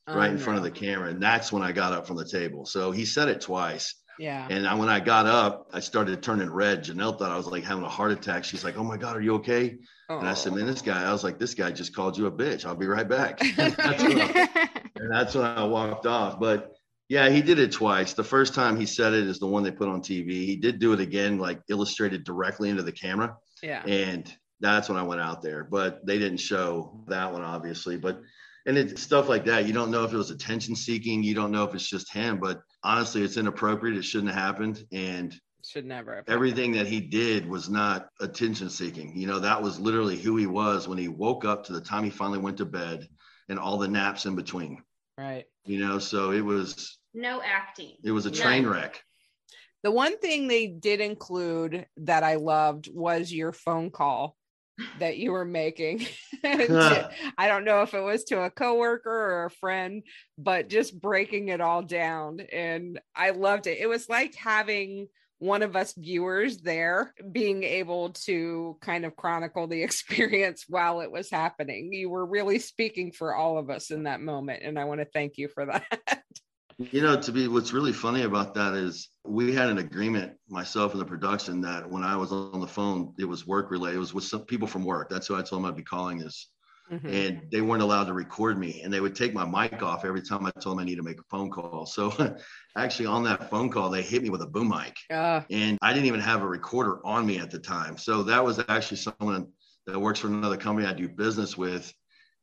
right 0.10 0.30
Oh, 0.30 0.32
in 0.32 0.38
front 0.38 0.58
of 0.58 0.64
the 0.64 0.72
camera. 0.72 1.10
And 1.10 1.22
that's 1.22 1.52
when 1.52 1.62
I 1.64 1.74
got 1.74 1.92
up 1.92 2.08
from 2.08 2.16
the 2.16 2.24
table. 2.24 2.66
So 2.66 2.92
he 2.92 3.04
said 3.04 3.28
it 3.28 3.42
twice. 3.42 3.94
Yeah. 4.18 4.48
And 4.50 4.66
I, 4.66 4.74
when 4.76 4.88
I 4.88 5.02
got 5.02 5.26
up, 5.26 5.68
I 5.74 5.82
started 5.82 6.24
turning 6.24 6.50
red. 6.50 6.86
Janelle 6.86 7.20
thought 7.20 7.30
I 7.30 7.36
was 7.36 7.46
like 7.46 7.66
having 7.66 7.84
a 7.84 7.90
heart 7.90 8.14
attack. 8.14 8.46
She's 8.46 8.64
like, 8.64 8.78
Oh 8.78 8.86
my 8.86 8.96
God, 8.96 9.18
are 9.18 9.22
you 9.22 9.36
okay? 9.36 9.78
And 10.08 10.26
I 10.26 10.34
said, 10.34 10.54
Man, 10.54 10.66
this 10.66 10.82
guy, 10.82 11.04
I 11.04 11.12
was 11.12 11.26
like, 11.26 11.40
This 11.40 11.56
guy 11.56 11.72
just 11.72 11.94
called 11.94 12.18
you 12.18 12.28
a 12.28 12.32
bitch. 12.32 12.66
I'll 12.66 12.74
be 12.74 12.88
right 12.88 13.08
back. 13.08 13.42
and, 15.00 15.12
that's 15.12 15.36
when 15.36 15.46
I, 15.46 15.50
and 15.50 15.62
that's 15.62 15.66
when 15.66 15.80
I 15.80 15.90
walked 15.90 16.06
off. 16.06 16.40
But 16.40 16.74
yeah, 17.10 17.30
he 17.30 17.42
did 17.42 17.60
it 17.60 17.72
twice. 17.72 18.14
The 18.14 18.24
first 18.24 18.54
time 18.54 18.78
he 18.78 18.86
said 18.86 19.14
it 19.14 19.28
is 19.28 19.40
the 19.40 19.48
one 19.48 19.64
they 19.64 19.72
put 19.72 19.88
on 19.88 20.02
TV. 20.02 20.46
He 20.46 20.58
did 20.58 20.80
do 20.80 20.94
it 20.94 21.00
again, 21.00 21.38
like 21.38 21.62
illustrated 21.70 22.24
directly 22.24 22.70
into 22.70 22.84
the 22.84 22.92
camera. 22.92 23.38
yeah. 23.64 23.84
And 23.86 24.32
that's 24.60 24.90
when 24.90 24.98
I 24.98 25.04
went 25.04 25.22
out 25.22 25.42
there. 25.42 25.64
But 25.64 26.06
they 26.06 26.18
didn't 26.18 26.40
show 26.40 27.04
that 27.08 27.32
one, 27.32 27.44
obviously. 27.44 27.98
But 27.98 28.22
and 28.66 28.78
it's 28.78 29.02
stuff 29.02 29.30
like 29.30 29.46
that. 29.46 29.66
You 29.66 29.74
don't 29.74 29.92
know 29.92 30.04
if 30.04 30.12
it 30.12 30.18
was 30.18 30.32
attention 30.32 30.76
seeking. 30.76 31.24
You 31.24 31.34
don't 31.34 31.52
know 31.52 31.64
if 31.64 31.74
it's 31.74 31.90
just 31.90 32.12
him. 32.12 32.40
But 32.40 32.62
honestly, 32.84 33.24
it's 33.24 33.38
inappropriate. 33.38 33.98
It 33.98 34.04
shouldn't 34.04 34.34
have 34.34 34.44
happened. 34.44 34.84
And 34.92 35.34
Should 35.66 35.86
never 35.86 36.16
have. 36.16 36.26
everything 36.28 36.74
that 36.74 36.88
he 36.88 37.00
did 37.00 37.48
was 37.48 37.70
not 37.70 38.10
attention 38.20 38.70
seeking. 38.70 39.16
You 39.16 39.28
know, 39.28 39.40
that 39.40 39.62
was 39.62 39.80
literally 39.80 40.18
who 40.18 40.36
he 40.36 40.48
was 40.48 40.88
when 40.88 40.98
he 40.98 41.08
woke 41.08 41.46
up 41.46 41.66
to 41.66 41.74
the 41.74 41.80
time 41.80 42.04
he 42.04 42.10
finally 42.10 42.40
went 42.40 42.58
to 42.58 42.66
bed 42.66 43.08
and 43.48 43.58
all 43.58 43.78
the 43.78 43.88
naps 43.88 44.26
in 44.26 44.36
between. 44.36 44.84
Right. 45.18 45.46
You 45.66 45.80
know, 45.80 46.00
so 46.00 46.32
it 46.32 46.42
was 46.42 47.00
No 47.14 47.42
acting. 47.42 47.96
it 48.04 48.12
was 48.12 48.26
a 48.26 48.32
train 48.32 48.64
None. 48.64 48.72
wreck. 48.74 49.02
The 49.84 49.92
one 49.92 50.18
thing 50.20 50.48
they 50.48 50.68
did 50.68 51.02
include 51.02 51.86
that 51.98 52.24
I 52.24 52.36
loved 52.36 52.90
was 52.94 53.32
your 53.32 53.54
phone 53.54 53.90
call 53.92 54.36
that 55.00 55.18
you 55.18 55.32
were 55.32 55.46
making. 55.46 56.00
to- 56.44 57.10
I 57.38 57.48
don't 57.48 57.64
know 57.66 57.82
if 57.82 57.94
it 57.94 58.02
was 58.02 58.24
to 58.26 58.42
a 58.44 58.52
coworker 58.52 59.10
or 59.10 59.46
a 59.46 59.52
friend, 59.52 60.04
but 60.38 60.70
just 60.70 61.00
breaking 61.00 61.50
it 61.50 61.62
all 61.62 61.82
down. 61.82 62.40
And 62.54 63.00
I 63.16 63.32
loved 63.32 63.68
it. 63.68 63.80
It 63.80 63.88
was 63.88 64.08
like 64.10 64.36
having 64.36 65.08
one 65.40 65.62
of 65.62 65.76
us 65.76 65.94
viewers 65.96 66.58
there 66.58 67.14
being 67.32 67.64
able 67.64 68.10
to 68.10 68.78
kind 68.82 69.06
of 69.06 69.16
chronicle 69.16 69.68
the 69.68 69.84
experience 69.84 70.66
while 70.68 71.02
it 71.02 71.12
was 71.12 71.30
happening. 71.30 71.94
You 71.94 72.10
were 72.10 72.26
really 72.26 72.60
speaking 72.60 73.12
for 73.12 73.36
all 73.36 73.58
of 73.58 73.70
us 73.70 73.92
in 73.92 74.04
that 74.04 74.22
moment. 74.22 74.64
And 74.64 74.80
I 74.80 74.86
want 74.86 75.02
to 75.02 75.06
thank 75.06 75.38
you 75.38 75.48
for 75.48 75.66
that. 75.66 76.24
You 76.80 77.02
know, 77.02 77.20
to 77.20 77.32
be 77.32 77.48
what's 77.48 77.74
really 77.74 77.92
funny 77.92 78.22
about 78.22 78.54
that 78.54 78.76
is 78.76 79.10
we 79.26 79.52
had 79.52 79.70
an 79.70 79.80
agreement, 79.80 80.34
myself 80.48 80.92
and 80.92 81.02
the 81.02 81.06
production, 81.06 81.60
that 81.62 81.90
when 81.90 82.04
I 82.04 82.16
was 82.16 82.32
on 82.32 82.60
the 82.60 82.68
phone, 82.68 83.16
it 83.18 83.26
was 83.26 83.48
work 83.48 83.72
related. 83.72 83.96
It 83.96 84.00
was 84.00 84.14
with 84.14 84.26
some 84.26 84.42
people 84.42 84.68
from 84.68 84.86
work. 84.86 85.10
That's 85.10 85.26
who 85.26 85.36
I 85.36 85.42
told 85.42 85.64
them 85.64 85.66
I'd 85.66 85.76
be 85.76 85.82
calling 85.82 86.20
this. 86.20 86.52
Mhm. 86.92 87.08
And 87.08 87.42
they 87.52 87.62
weren't 87.62 87.82
allowed 87.84 88.06
to 88.06 88.14
record 88.14 88.58
me. 88.60 88.82
And 88.82 88.94
they 88.94 89.00
would 89.00 89.16
take 89.16 89.34
my 89.34 89.46
mic 89.46 89.82
off 89.82 90.04
every 90.04 90.22
time 90.22 90.46
I 90.46 90.52
told 90.60 90.78
them 90.78 90.82
I 90.82 90.86
need 90.86 90.96
to 90.98 91.04
make 91.04 91.20
a 91.20 91.24
phone 91.30 91.50
call. 91.50 91.86
So 91.86 92.12
actually, 92.78 93.06
on 93.06 93.24
that 93.24 93.50
phone 93.50 93.70
call, 93.70 93.90
they 93.90 94.02
hit 94.02 94.24
me 94.24 94.30
with 94.30 94.42
a 94.42 94.48
boom 94.48 94.70
mic. 94.70 94.98
Uh, 95.10 95.42
And 95.50 95.78
I 95.82 95.94
didn't 95.94 96.08
even 96.08 96.20
have 96.20 96.42
a 96.42 96.48
recorder 96.48 97.00
on 97.06 97.26
me 97.26 97.40
at 97.40 97.50
the 97.52 97.60
time. 97.60 97.98
So 97.98 98.24
that 98.24 98.44
was 98.44 98.60
actually 98.68 98.98
someone 98.98 99.48
that 99.86 100.00
works 100.00 100.20
for 100.20 100.28
another 100.28 100.58
company 100.58 100.86
I 100.88 100.94
do 100.94 101.08
business 101.08 101.58
with. 101.58 101.94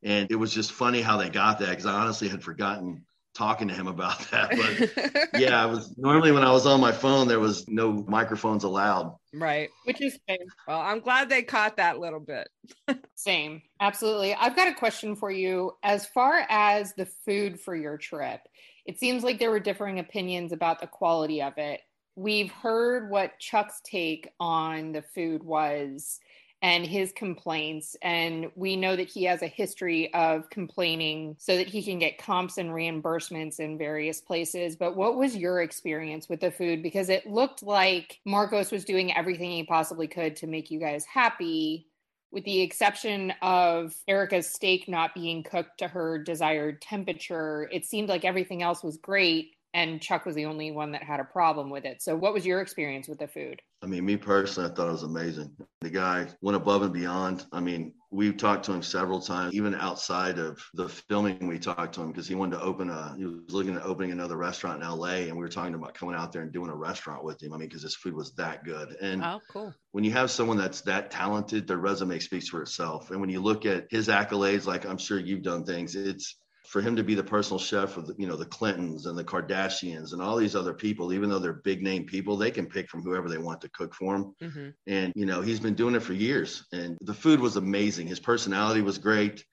And 0.02 0.30
it 0.30 0.36
was 0.36 0.52
just 0.52 0.72
funny 0.72 1.00
how 1.02 1.16
they 1.18 1.28
got 1.30 1.58
that 1.58 1.70
because 1.70 1.86
I 1.86 1.92
honestly 2.00 2.28
had 2.28 2.42
forgotten 2.42 3.04
talking 3.34 3.68
to 3.68 3.74
him 3.74 3.86
about 3.86 4.18
that. 4.30 4.50
But 4.50 5.28
yeah, 5.40 5.62
I 5.62 5.66
was 5.66 5.92
normally 5.98 6.32
when 6.32 6.44
I 6.44 6.52
was 6.52 6.66
on 6.66 6.80
my 6.80 6.92
phone, 6.92 7.28
there 7.28 7.40
was 7.40 7.68
no 7.68 8.04
microphones 8.08 8.64
allowed. 8.64 9.16
right. 9.32 9.68
Which 9.84 10.00
is 10.00 10.18
fair. 10.26 10.38
Well, 10.68 10.80
I'm 10.80 11.00
glad 11.00 11.28
they 11.28 11.42
caught 11.42 11.76
that 11.76 11.98
little 11.98 12.20
bit. 12.20 12.48
Same. 13.14 13.62
Absolutely. 13.80 14.34
I've 14.34 14.56
got 14.56 14.68
a 14.68 14.74
question 14.74 15.16
for 15.16 15.30
you. 15.30 15.72
As 15.82 16.06
far 16.06 16.46
as 16.48 16.94
the 16.94 17.06
food 17.06 17.60
for 17.60 17.74
your 17.74 17.96
trip, 17.98 18.40
it 18.86 18.98
seems 18.98 19.22
like 19.24 19.38
there 19.38 19.50
were 19.50 19.60
differing 19.60 19.98
opinions 19.98 20.52
about 20.52 20.80
the 20.80 20.86
quality 20.86 21.42
of 21.42 21.54
it. 21.58 21.80
We've 22.16 22.52
heard 22.52 23.10
what 23.10 23.38
Chuck's 23.40 23.80
take 23.84 24.28
on 24.38 24.92
the 24.92 25.02
food 25.02 25.42
was 25.42 26.20
and 26.64 26.86
his 26.86 27.12
complaints. 27.12 27.94
And 28.00 28.50
we 28.56 28.74
know 28.74 28.96
that 28.96 29.10
he 29.10 29.24
has 29.24 29.42
a 29.42 29.46
history 29.46 30.12
of 30.14 30.48
complaining 30.48 31.36
so 31.38 31.58
that 31.58 31.66
he 31.66 31.82
can 31.82 31.98
get 31.98 32.16
comps 32.16 32.56
and 32.56 32.70
reimbursements 32.70 33.60
in 33.60 33.76
various 33.76 34.22
places. 34.22 34.74
But 34.74 34.96
what 34.96 35.18
was 35.18 35.36
your 35.36 35.60
experience 35.60 36.26
with 36.26 36.40
the 36.40 36.50
food? 36.50 36.82
Because 36.82 37.10
it 37.10 37.26
looked 37.26 37.62
like 37.62 38.18
Marcos 38.24 38.72
was 38.72 38.86
doing 38.86 39.14
everything 39.14 39.50
he 39.50 39.64
possibly 39.64 40.08
could 40.08 40.36
to 40.36 40.46
make 40.46 40.70
you 40.70 40.80
guys 40.80 41.04
happy 41.04 41.86
with 42.32 42.44
the 42.44 42.62
exception 42.62 43.34
of 43.42 43.94
Erica's 44.08 44.50
steak 44.50 44.88
not 44.88 45.14
being 45.14 45.42
cooked 45.42 45.78
to 45.78 45.86
her 45.86 46.18
desired 46.18 46.80
temperature, 46.80 47.68
it 47.70 47.84
seemed 47.84 48.08
like 48.08 48.24
everything 48.24 48.62
else 48.62 48.82
was 48.82 48.96
great. 48.96 49.52
And 49.74 50.00
Chuck 50.00 50.24
was 50.24 50.36
the 50.36 50.46
only 50.46 50.70
one 50.70 50.92
that 50.92 51.02
had 51.02 51.18
a 51.18 51.24
problem 51.24 51.68
with 51.68 51.84
it. 51.84 52.00
So, 52.00 52.14
what 52.14 52.32
was 52.32 52.46
your 52.46 52.60
experience 52.60 53.08
with 53.08 53.18
the 53.18 53.26
food? 53.26 53.60
I 53.82 53.86
mean, 53.86 54.06
me 54.06 54.16
personally, 54.16 54.70
I 54.70 54.74
thought 54.74 54.88
it 54.88 54.92
was 54.92 55.02
amazing. 55.02 55.50
The 55.80 55.90
guy 55.90 56.28
went 56.40 56.56
above 56.56 56.82
and 56.82 56.92
beyond. 56.92 57.44
I 57.52 57.58
mean, 57.60 57.92
we've 58.12 58.36
talked 58.36 58.64
to 58.66 58.72
him 58.72 58.82
several 58.82 59.20
times, 59.20 59.52
even 59.52 59.74
outside 59.74 60.38
of 60.38 60.62
the 60.74 60.88
filming. 60.88 61.48
We 61.48 61.58
talked 61.58 61.96
to 61.96 62.02
him 62.02 62.12
because 62.12 62.28
he 62.28 62.36
wanted 62.36 62.56
to 62.58 62.62
open 62.62 62.88
a, 62.88 63.16
he 63.18 63.26
was 63.26 63.50
looking 63.52 63.74
at 63.74 63.82
opening 63.82 64.12
another 64.12 64.36
restaurant 64.36 64.80
in 64.80 64.88
LA. 64.88 65.26
And 65.26 65.32
we 65.32 65.42
were 65.42 65.48
talking 65.48 65.74
about 65.74 65.92
coming 65.94 66.14
out 66.14 66.32
there 66.32 66.42
and 66.42 66.52
doing 66.52 66.70
a 66.70 66.76
restaurant 66.76 67.24
with 67.24 67.42
him. 67.42 67.52
I 67.52 67.56
mean, 67.58 67.68
because 67.68 67.82
his 67.82 67.96
food 67.96 68.14
was 68.14 68.32
that 68.36 68.64
good. 68.64 68.96
And 69.02 69.22
Oh, 69.24 69.40
cool. 69.50 69.74
when 69.90 70.04
you 70.04 70.12
have 70.12 70.30
someone 70.30 70.56
that's 70.56 70.82
that 70.82 71.10
talented, 71.10 71.66
their 71.66 71.78
resume 71.78 72.20
speaks 72.20 72.48
for 72.48 72.62
itself. 72.62 73.10
And 73.10 73.20
when 73.20 73.28
you 73.28 73.42
look 73.42 73.66
at 73.66 73.88
his 73.90 74.06
accolades, 74.06 74.66
like 74.66 74.86
I'm 74.86 74.98
sure 74.98 75.18
you've 75.18 75.42
done 75.42 75.64
things, 75.64 75.96
it's 75.96 76.36
for 76.74 76.80
him 76.80 76.96
to 76.96 77.04
be 77.04 77.14
the 77.14 77.22
personal 77.22 77.60
chef 77.60 77.96
of 77.96 78.08
the, 78.08 78.16
you 78.18 78.26
know 78.26 78.34
the 78.34 78.44
Clintons 78.44 79.06
and 79.06 79.16
the 79.16 79.22
Kardashians 79.22 80.12
and 80.12 80.20
all 80.20 80.34
these 80.36 80.56
other 80.56 80.74
people, 80.74 81.12
even 81.12 81.30
though 81.30 81.38
they're 81.38 81.52
big 81.52 81.84
name 81.84 82.04
people, 82.04 82.36
they 82.36 82.50
can 82.50 82.66
pick 82.66 82.88
from 82.88 83.00
whoever 83.00 83.28
they 83.28 83.38
want 83.38 83.60
to 83.60 83.68
cook 83.68 83.94
for 83.94 84.18
them. 84.18 84.34
hmm 84.42 84.68
And 84.88 85.12
you 85.14 85.24
know 85.24 85.40
he's 85.40 85.60
been 85.60 85.76
doing 85.76 85.94
it 85.94 86.02
for 86.02 86.14
years, 86.14 86.66
and 86.72 86.98
the 87.02 87.14
food 87.14 87.38
was 87.38 87.54
amazing. 87.54 88.08
His 88.08 88.18
personality 88.18 88.82
was 88.82 88.98
great. 88.98 89.44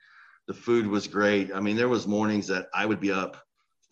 The 0.48 0.56
food 0.56 0.88
was 0.88 1.06
great. 1.08 1.54
I 1.54 1.60
mean, 1.60 1.76
there 1.76 1.90
was 1.90 2.08
mornings 2.08 2.48
that 2.48 2.66
I 2.74 2.88
would 2.88 3.00
be 3.00 3.12
up 3.12 3.38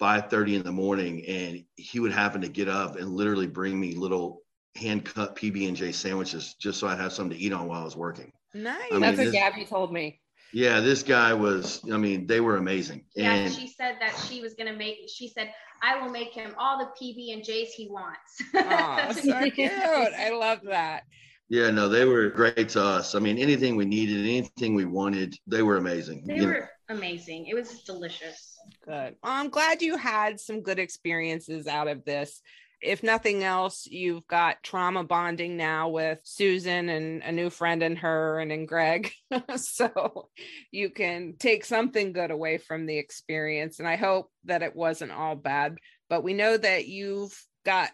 5:30 0.01 0.55
in 0.55 0.63
the 0.63 0.71
morning, 0.71 1.23
and 1.27 1.63
he 1.75 1.99
would 1.99 2.11
happen 2.11 2.41
to 2.41 2.49
get 2.49 2.67
up 2.67 2.95
and 2.95 3.11
literally 3.11 3.45
bring 3.45 3.79
me 3.79 3.93
little 3.93 4.41
hand 4.75 5.05
cut 5.05 5.35
PB 5.35 5.67
and 5.67 5.77
J 5.77 5.91
sandwiches 5.91 6.55
just 6.59 6.79
so 6.79 6.87
I'd 6.87 6.97
have 6.97 7.13
something 7.13 7.37
to 7.37 7.43
eat 7.45 7.53
on 7.53 7.67
while 7.67 7.81
I 7.81 7.85
was 7.85 7.95
working. 7.95 8.31
Nice. 8.55 8.81
I 8.89 8.93
mean, 8.93 9.01
That's 9.01 9.19
what 9.19 9.25
this- 9.25 9.33
Gabby 9.33 9.65
told 9.65 9.93
me. 9.93 10.19
Yeah, 10.53 10.79
this 10.79 11.03
guy 11.03 11.33
was. 11.33 11.81
I 11.93 11.97
mean, 11.97 12.25
they 12.27 12.39
were 12.39 12.57
amazing. 12.57 13.05
Yeah, 13.15 13.33
And 13.35 13.53
she 13.53 13.67
said 13.67 13.97
that 13.99 14.15
she 14.27 14.41
was 14.41 14.53
gonna 14.55 14.73
make. 14.75 14.97
She 15.07 15.27
said, 15.27 15.53
"I 15.83 16.01
will 16.01 16.09
make 16.11 16.33
him 16.33 16.55
all 16.57 16.77
the 16.79 16.89
PB 16.99 17.33
and 17.33 17.43
J's 17.43 17.71
he 17.73 17.87
wants." 17.87 18.41
Aw, 18.55 19.11
so 19.13 19.49
cute. 19.51 19.71
I 19.71 20.31
love 20.31 20.59
that. 20.63 21.03
yeah, 21.49 21.69
no, 21.69 21.87
they 21.89 22.05
were 22.05 22.29
great 22.29 22.69
to 22.69 22.83
us. 22.83 23.15
I 23.15 23.19
mean, 23.19 23.37
anything 23.37 23.75
we 23.75 23.85
needed, 23.85 24.17
anything 24.21 24.73
we 24.75 24.85
wanted, 24.85 25.35
they 25.47 25.61
were 25.61 25.77
amazing. 25.77 26.23
they 26.25 26.35
You 26.35 26.41
know, 26.41 26.47
were 26.47 26.69
amazing. 26.89 27.45
It 27.47 27.53
was 27.55 27.81
delicious. 27.83 28.57
Good. 28.85 29.15
Well, 29.23 29.33
I'm 29.33 29.49
glad 29.49 29.81
you 29.81 29.97
had 29.97 30.39
some 30.39 30.61
good 30.61 30.79
experiences 30.79 31.67
out 31.67 31.87
of 31.87 32.05
this. 32.05 32.41
If 32.81 33.03
nothing 33.03 33.43
else, 33.43 33.85
you've 33.85 34.25
got 34.27 34.63
trauma 34.63 35.03
bonding 35.03 35.57
now 35.57 35.89
with 35.89 36.19
Susan 36.23 36.89
and 36.89 37.21
a 37.23 37.31
new 37.31 37.49
friend 37.49 37.83
in 37.83 37.97
her 37.97 38.39
and 38.39 38.51
in 38.51 38.65
Greg. 38.65 39.11
so 39.57 40.29
you 40.71 40.89
can 40.89 41.35
take 41.37 41.65
something 41.65 42.13
good 42.13 42.31
away 42.31 42.57
from 42.57 42.85
the 42.85 42.97
experience. 42.97 43.79
And 43.79 43.87
I 43.87 43.97
hope 43.97 44.31
that 44.45 44.63
it 44.63 44.75
wasn't 44.75 45.11
all 45.11 45.35
bad. 45.35 45.77
But 46.09 46.23
we 46.23 46.33
know 46.33 46.55
that 46.55 46.87
you've 46.87 47.37
got 47.65 47.91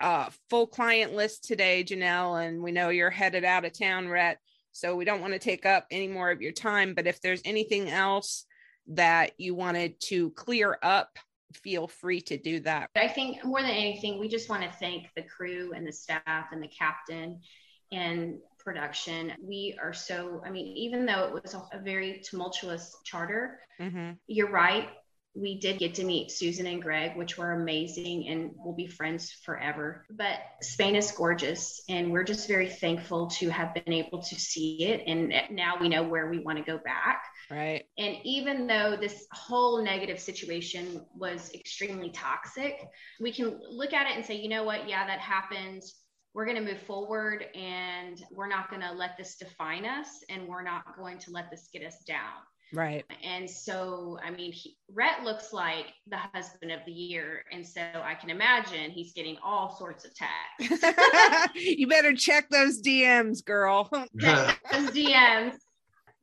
a 0.00 0.30
full 0.48 0.66
client 0.66 1.14
list 1.14 1.44
today, 1.44 1.84
Janelle, 1.84 2.44
and 2.46 2.62
we 2.62 2.72
know 2.72 2.88
you're 2.88 3.10
headed 3.10 3.44
out 3.44 3.64
of 3.64 3.78
town, 3.78 4.08
Rhett. 4.08 4.38
So 4.72 4.96
we 4.96 5.04
don't 5.04 5.20
want 5.20 5.34
to 5.34 5.38
take 5.38 5.66
up 5.66 5.86
any 5.90 6.08
more 6.08 6.30
of 6.30 6.42
your 6.42 6.52
time. 6.52 6.94
But 6.94 7.06
if 7.06 7.20
there's 7.20 7.42
anything 7.44 7.90
else 7.90 8.46
that 8.88 9.32
you 9.38 9.54
wanted 9.54 10.00
to 10.00 10.30
clear 10.30 10.78
up 10.82 11.18
feel 11.56 11.86
free 11.86 12.20
to 12.22 12.36
do 12.36 12.60
that. 12.60 12.90
I 12.96 13.08
think 13.08 13.44
more 13.44 13.60
than 13.60 13.70
anything, 13.70 14.18
we 14.18 14.28
just 14.28 14.48
want 14.48 14.62
to 14.62 14.70
thank 14.78 15.08
the 15.14 15.22
crew 15.22 15.72
and 15.74 15.86
the 15.86 15.92
staff 15.92 16.46
and 16.52 16.62
the 16.62 16.68
captain 16.68 17.40
and 17.92 18.38
production. 18.58 19.32
We 19.42 19.78
are 19.80 19.92
so, 19.92 20.42
I 20.44 20.50
mean, 20.50 20.76
even 20.76 21.06
though 21.06 21.24
it 21.24 21.42
was 21.42 21.54
a, 21.54 21.62
a 21.76 21.80
very 21.80 22.22
tumultuous 22.24 22.96
charter, 23.04 23.60
mm-hmm. 23.80 24.12
you're 24.26 24.50
right. 24.50 24.88
We 25.34 25.58
did 25.58 25.78
get 25.78 25.94
to 25.94 26.04
meet 26.04 26.30
Susan 26.30 26.66
and 26.66 26.80
Greg, 26.80 27.16
which 27.16 27.36
were 27.36 27.52
amazing 27.52 28.28
and 28.28 28.52
we'll 28.56 28.74
be 28.74 28.86
friends 28.86 29.32
forever. 29.44 30.06
But 30.10 30.38
Spain 30.62 30.94
is 30.94 31.10
gorgeous 31.10 31.82
and 31.88 32.12
we're 32.12 32.24
just 32.24 32.46
very 32.46 32.68
thankful 32.68 33.26
to 33.38 33.48
have 33.48 33.74
been 33.74 33.92
able 33.92 34.22
to 34.22 34.34
see 34.36 34.84
it. 34.84 35.02
And 35.06 35.32
now 35.50 35.74
we 35.80 35.88
know 35.88 36.04
where 36.04 36.28
we 36.28 36.38
want 36.38 36.58
to 36.58 36.64
go 36.64 36.78
back. 36.78 37.24
Right. 37.50 37.84
And 37.98 38.16
even 38.24 38.66
though 38.66 38.96
this 38.96 39.26
whole 39.32 39.82
negative 39.82 40.20
situation 40.20 41.04
was 41.14 41.50
extremely 41.52 42.10
toxic, 42.10 42.80
we 43.20 43.32
can 43.32 43.60
look 43.68 43.92
at 43.92 44.06
it 44.08 44.16
and 44.16 44.24
say, 44.24 44.36
you 44.36 44.48
know 44.48 44.64
what? 44.64 44.88
Yeah, 44.88 45.06
that 45.06 45.18
happened. 45.18 45.82
We're 46.34 46.44
going 46.44 46.56
to 46.56 46.72
move 46.72 46.82
forward 46.82 47.46
and 47.54 48.22
we're 48.32 48.48
not 48.48 48.68
going 48.68 48.82
to 48.82 48.92
let 48.92 49.16
this 49.16 49.36
define 49.36 49.84
us 49.84 50.08
and 50.28 50.48
we're 50.48 50.62
not 50.62 50.96
going 50.96 51.18
to 51.18 51.30
let 51.30 51.50
this 51.50 51.68
get 51.72 51.84
us 51.84 51.98
down. 52.06 52.42
Right. 52.72 53.04
And 53.22 53.48
so, 53.48 54.18
I 54.24 54.30
mean, 54.30 54.50
he, 54.50 54.76
Rhett 54.92 55.22
looks 55.22 55.52
like 55.52 55.86
the 56.08 56.16
husband 56.16 56.72
of 56.72 56.80
the 56.86 56.92
year. 56.92 57.44
And 57.52 57.64
so 57.64 57.80
I 57.80 58.14
can 58.14 58.30
imagine 58.30 58.90
he's 58.90 59.12
getting 59.12 59.36
all 59.44 59.76
sorts 59.76 60.04
of 60.04 60.10
texts. 60.14 60.84
you 61.54 61.86
better 61.86 62.14
check 62.14 62.50
those 62.50 62.82
DMs, 62.82 63.44
girl. 63.44 63.88
those 64.14 64.90
DMs 64.90 65.54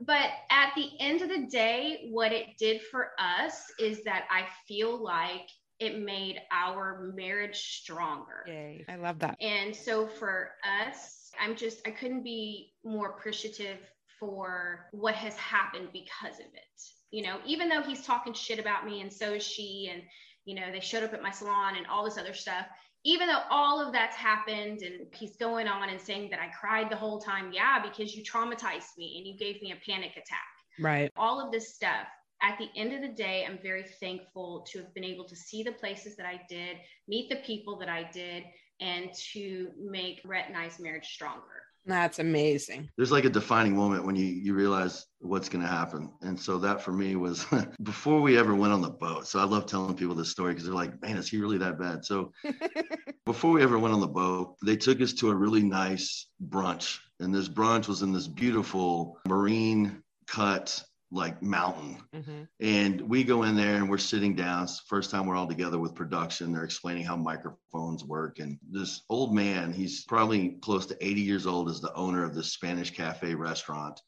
but 0.05 0.31
at 0.49 0.71
the 0.75 0.89
end 0.99 1.21
of 1.21 1.29
the 1.29 1.45
day, 1.45 2.07
what 2.09 2.31
it 2.31 2.57
did 2.57 2.81
for 2.81 3.11
us 3.19 3.65
is 3.79 4.03
that 4.03 4.25
I 4.31 4.45
feel 4.67 5.01
like 5.01 5.47
it 5.81 5.99
made 5.99 6.39
our 6.51 7.11
marriage 7.15 7.57
stronger. 7.81 8.45
Yay. 8.47 8.85
I 8.87 8.95
love 8.97 9.17
that. 9.19 9.35
And 9.41 9.75
so 9.75 10.07
for 10.07 10.51
us, 10.63 11.31
I'm 11.41 11.55
just, 11.55 11.85
I 11.87 11.91
couldn't 11.91 12.23
be 12.23 12.73
more 12.85 13.09
appreciative 13.09 13.79
for 14.19 14.85
what 14.91 15.15
has 15.15 15.35
happened 15.35 15.89
because 15.91 16.39
of 16.39 16.45
it. 16.45 16.81
You 17.09 17.23
know, 17.23 17.39
even 17.47 17.67
though 17.67 17.81
he's 17.81 18.05
talking 18.05 18.33
shit 18.33 18.59
about 18.59 18.85
me 18.85 19.01
and 19.01 19.11
so 19.11 19.33
is 19.33 19.43
she, 19.43 19.89
and, 19.91 20.03
you 20.45 20.53
know, 20.53 20.71
they 20.71 20.79
showed 20.79 21.03
up 21.03 21.13
at 21.13 21.23
my 21.23 21.31
salon 21.31 21.75
and 21.75 21.87
all 21.87 22.05
this 22.05 22.19
other 22.19 22.35
stuff, 22.35 22.67
even 23.03 23.27
though 23.27 23.41
all 23.49 23.85
of 23.85 23.91
that's 23.91 24.15
happened 24.15 24.83
and 24.83 25.07
he's 25.15 25.35
going 25.37 25.67
on 25.67 25.89
and 25.89 25.99
saying 25.99 26.29
that 26.29 26.39
I 26.39 26.49
cried 26.49 26.91
the 26.91 26.95
whole 26.95 27.19
time, 27.19 27.51
yeah, 27.51 27.81
because 27.81 28.15
you 28.15 28.23
traumatized 28.23 28.95
me 28.99 29.17
and 29.17 29.25
you 29.25 29.35
gave 29.35 29.59
me 29.63 29.71
a 29.71 29.91
panic 29.91 30.11
attack. 30.11 30.45
Right. 30.79 31.11
All 31.17 31.43
of 31.43 31.51
this 31.51 31.73
stuff. 31.73 32.05
At 32.43 32.57
the 32.57 32.69
end 32.75 32.93
of 32.93 33.01
the 33.01 33.15
day, 33.15 33.45
I'm 33.47 33.59
very 33.61 33.83
thankful 33.99 34.65
to 34.71 34.79
have 34.79 34.93
been 34.95 35.03
able 35.03 35.25
to 35.25 35.35
see 35.35 35.61
the 35.61 35.73
places 35.73 36.15
that 36.15 36.25
I 36.25 36.41
did, 36.49 36.77
meet 37.07 37.29
the 37.29 37.35
people 37.37 37.77
that 37.79 37.89
I 37.89 38.09
did, 38.11 38.43
and 38.79 39.13
to 39.33 39.69
make 39.79 40.21
Rhett 40.25 40.47
and 40.47 40.57
I's 40.57 40.79
marriage 40.79 41.05
stronger. 41.05 41.61
That's 41.85 42.19
amazing. 42.19 42.89
There's 42.95 43.11
like 43.11 43.25
a 43.25 43.29
defining 43.29 43.75
moment 43.75 44.05
when 44.05 44.15
you 44.15 44.25
you 44.25 44.53
realize 44.53 45.07
what's 45.19 45.49
going 45.49 45.63
to 45.63 45.67
happen, 45.67 46.11
and 46.21 46.39
so 46.39 46.59
that 46.59 46.81
for 46.81 46.91
me 46.91 47.15
was 47.15 47.45
before 47.83 48.21
we 48.21 48.37
ever 48.37 48.53
went 48.53 48.73
on 48.73 48.81
the 48.81 48.89
boat. 48.89 49.27
So 49.27 49.39
I 49.39 49.43
love 49.43 49.65
telling 49.65 49.95
people 49.95 50.13
this 50.13 50.29
story 50.29 50.53
because 50.53 50.65
they're 50.65 50.75
like, 50.75 51.01
"Man, 51.01 51.17
is 51.17 51.29
he 51.29 51.37
really 51.37 51.57
that 51.57 51.79
bad?" 51.79 52.05
So 52.05 52.33
before 53.25 53.51
we 53.51 53.63
ever 53.63 53.79
went 53.79 53.95
on 53.95 53.99
the 53.99 54.07
boat, 54.07 54.57
they 54.63 54.75
took 54.75 55.01
us 55.01 55.13
to 55.13 55.31
a 55.31 55.35
really 55.35 55.63
nice 55.63 56.27
brunch, 56.49 56.99
and 57.19 57.33
this 57.33 57.49
brunch 57.49 57.87
was 57.87 58.03
in 58.03 58.11
this 58.11 58.27
beautiful 58.27 59.17
marine 59.27 60.03
cut 60.27 60.83
like 61.11 61.41
mountain. 61.43 61.97
Mm-hmm. 62.15 62.43
And 62.61 63.01
we 63.01 63.23
go 63.23 63.43
in 63.43 63.55
there 63.55 63.75
and 63.75 63.89
we're 63.89 63.97
sitting 63.97 64.33
down. 64.33 64.63
It's 64.63 64.77
the 64.77 64.87
first 64.87 65.11
time 65.11 65.25
we're 65.25 65.35
all 65.35 65.47
together 65.47 65.77
with 65.77 65.93
production. 65.93 66.53
They're 66.53 66.63
explaining 66.63 67.03
how 67.03 67.17
microphones 67.17 68.05
work. 68.05 68.39
And 68.39 68.57
this 68.69 69.01
old 69.09 69.35
man, 69.35 69.73
he's 69.73 70.05
probably 70.05 70.57
close 70.61 70.85
to 70.87 70.97
80 71.05 71.21
years 71.21 71.45
old, 71.45 71.69
is 71.69 71.81
the 71.81 71.93
owner 71.93 72.23
of 72.23 72.33
this 72.33 72.53
Spanish 72.53 72.91
cafe 72.91 73.35
restaurant. 73.35 73.99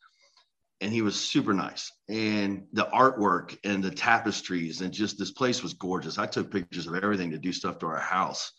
And 0.79 0.91
he 0.91 1.01
was 1.01 1.19
super 1.19 1.53
nice. 1.53 1.91
And 2.09 2.65
the 2.71 2.85
artwork 2.85 3.57
and 3.63 3.83
the 3.83 3.91
tapestries 3.91 4.81
and 4.81 4.93
just 4.93 5.19
this 5.19 5.31
place 5.31 5.61
was 5.61 5.73
gorgeous. 5.73 6.17
I 6.17 6.25
took 6.25 6.51
pictures 6.51 6.87
of 6.87 6.95
everything 6.95 7.31
to 7.31 7.37
do 7.37 7.51
stuff 7.51 7.79
to 7.79 7.87
our 7.87 7.99
house. 7.99 8.51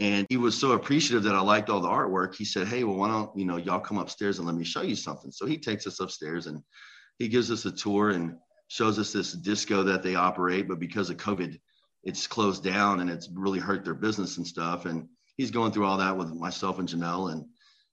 And 0.00 0.26
he 0.28 0.36
was 0.36 0.58
so 0.58 0.72
appreciative 0.72 1.22
that 1.24 1.36
I 1.36 1.40
liked 1.40 1.70
all 1.70 1.80
the 1.80 1.88
artwork. 1.88 2.34
He 2.34 2.44
said, 2.44 2.66
Hey, 2.66 2.84
well, 2.84 2.96
why 2.96 3.08
don't 3.08 3.36
you 3.36 3.44
know 3.44 3.56
y'all 3.56 3.78
come 3.80 3.98
upstairs 3.98 4.38
and 4.38 4.46
let 4.46 4.56
me 4.56 4.64
show 4.64 4.82
you 4.82 4.96
something? 4.96 5.30
So 5.30 5.46
he 5.46 5.58
takes 5.58 5.86
us 5.86 6.00
upstairs 6.00 6.46
and 6.46 6.60
he 7.18 7.28
gives 7.28 7.50
us 7.50 7.64
a 7.64 7.72
tour 7.72 8.10
and 8.10 8.36
shows 8.68 8.98
us 8.98 9.12
this 9.12 9.32
disco 9.32 9.84
that 9.84 10.02
they 10.02 10.14
operate, 10.14 10.68
but 10.68 10.78
because 10.78 11.10
of 11.10 11.16
COVID, 11.16 11.58
it's 12.02 12.26
closed 12.26 12.62
down 12.62 13.00
and 13.00 13.10
it's 13.10 13.28
really 13.32 13.58
hurt 13.58 13.84
their 13.84 13.94
business 13.94 14.36
and 14.36 14.46
stuff. 14.46 14.86
And 14.86 15.08
he's 15.36 15.50
going 15.50 15.72
through 15.72 15.86
all 15.86 15.98
that 15.98 16.16
with 16.16 16.32
myself 16.34 16.78
and 16.78 16.88
Janelle. 16.88 17.32
And 17.32 17.44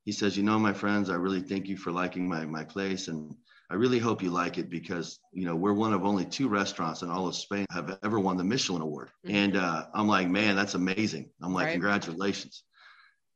he 0.05 0.11
says, 0.11 0.37
you 0.37 0.43
know, 0.43 0.59
my 0.59 0.73
friends, 0.73 1.09
I 1.09 1.15
really 1.15 1.41
thank 1.41 1.67
you 1.67 1.77
for 1.77 1.91
liking 1.91 2.27
my, 2.27 2.45
my 2.45 2.63
place. 2.63 3.07
And 3.07 3.35
I 3.69 3.75
really 3.75 3.99
hope 3.99 4.21
you 4.21 4.29
like 4.29 4.57
it 4.57 4.69
because, 4.69 5.19
you 5.31 5.45
know, 5.45 5.55
we're 5.55 5.73
one 5.73 5.93
of 5.93 6.05
only 6.05 6.25
two 6.25 6.47
restaurants 6.47 7.01
in 7.01 7.09
all 7.09 7.27
of 7.27 7.35
Spain 7.35 7.65
have 7.71 7.97
ever 8.03 8.19
won 8.19 8.37
the 8.37 8.43
Michelin 8.43 8.81
award. 8.81 9.09
Mm-hmm. 9.25 9.35
And 9.35 9.57
uh, 9.57 9.85
I'm 9.93 10.07
like, 10.07 10.29
man, 10.29 10.55
that's 10.55 10.75
amazing. 10.75 11.29
I'm 11.41 11.53
like, 11.53 11.65
right. 11.65 11.71
congratulations. 11.71 12.63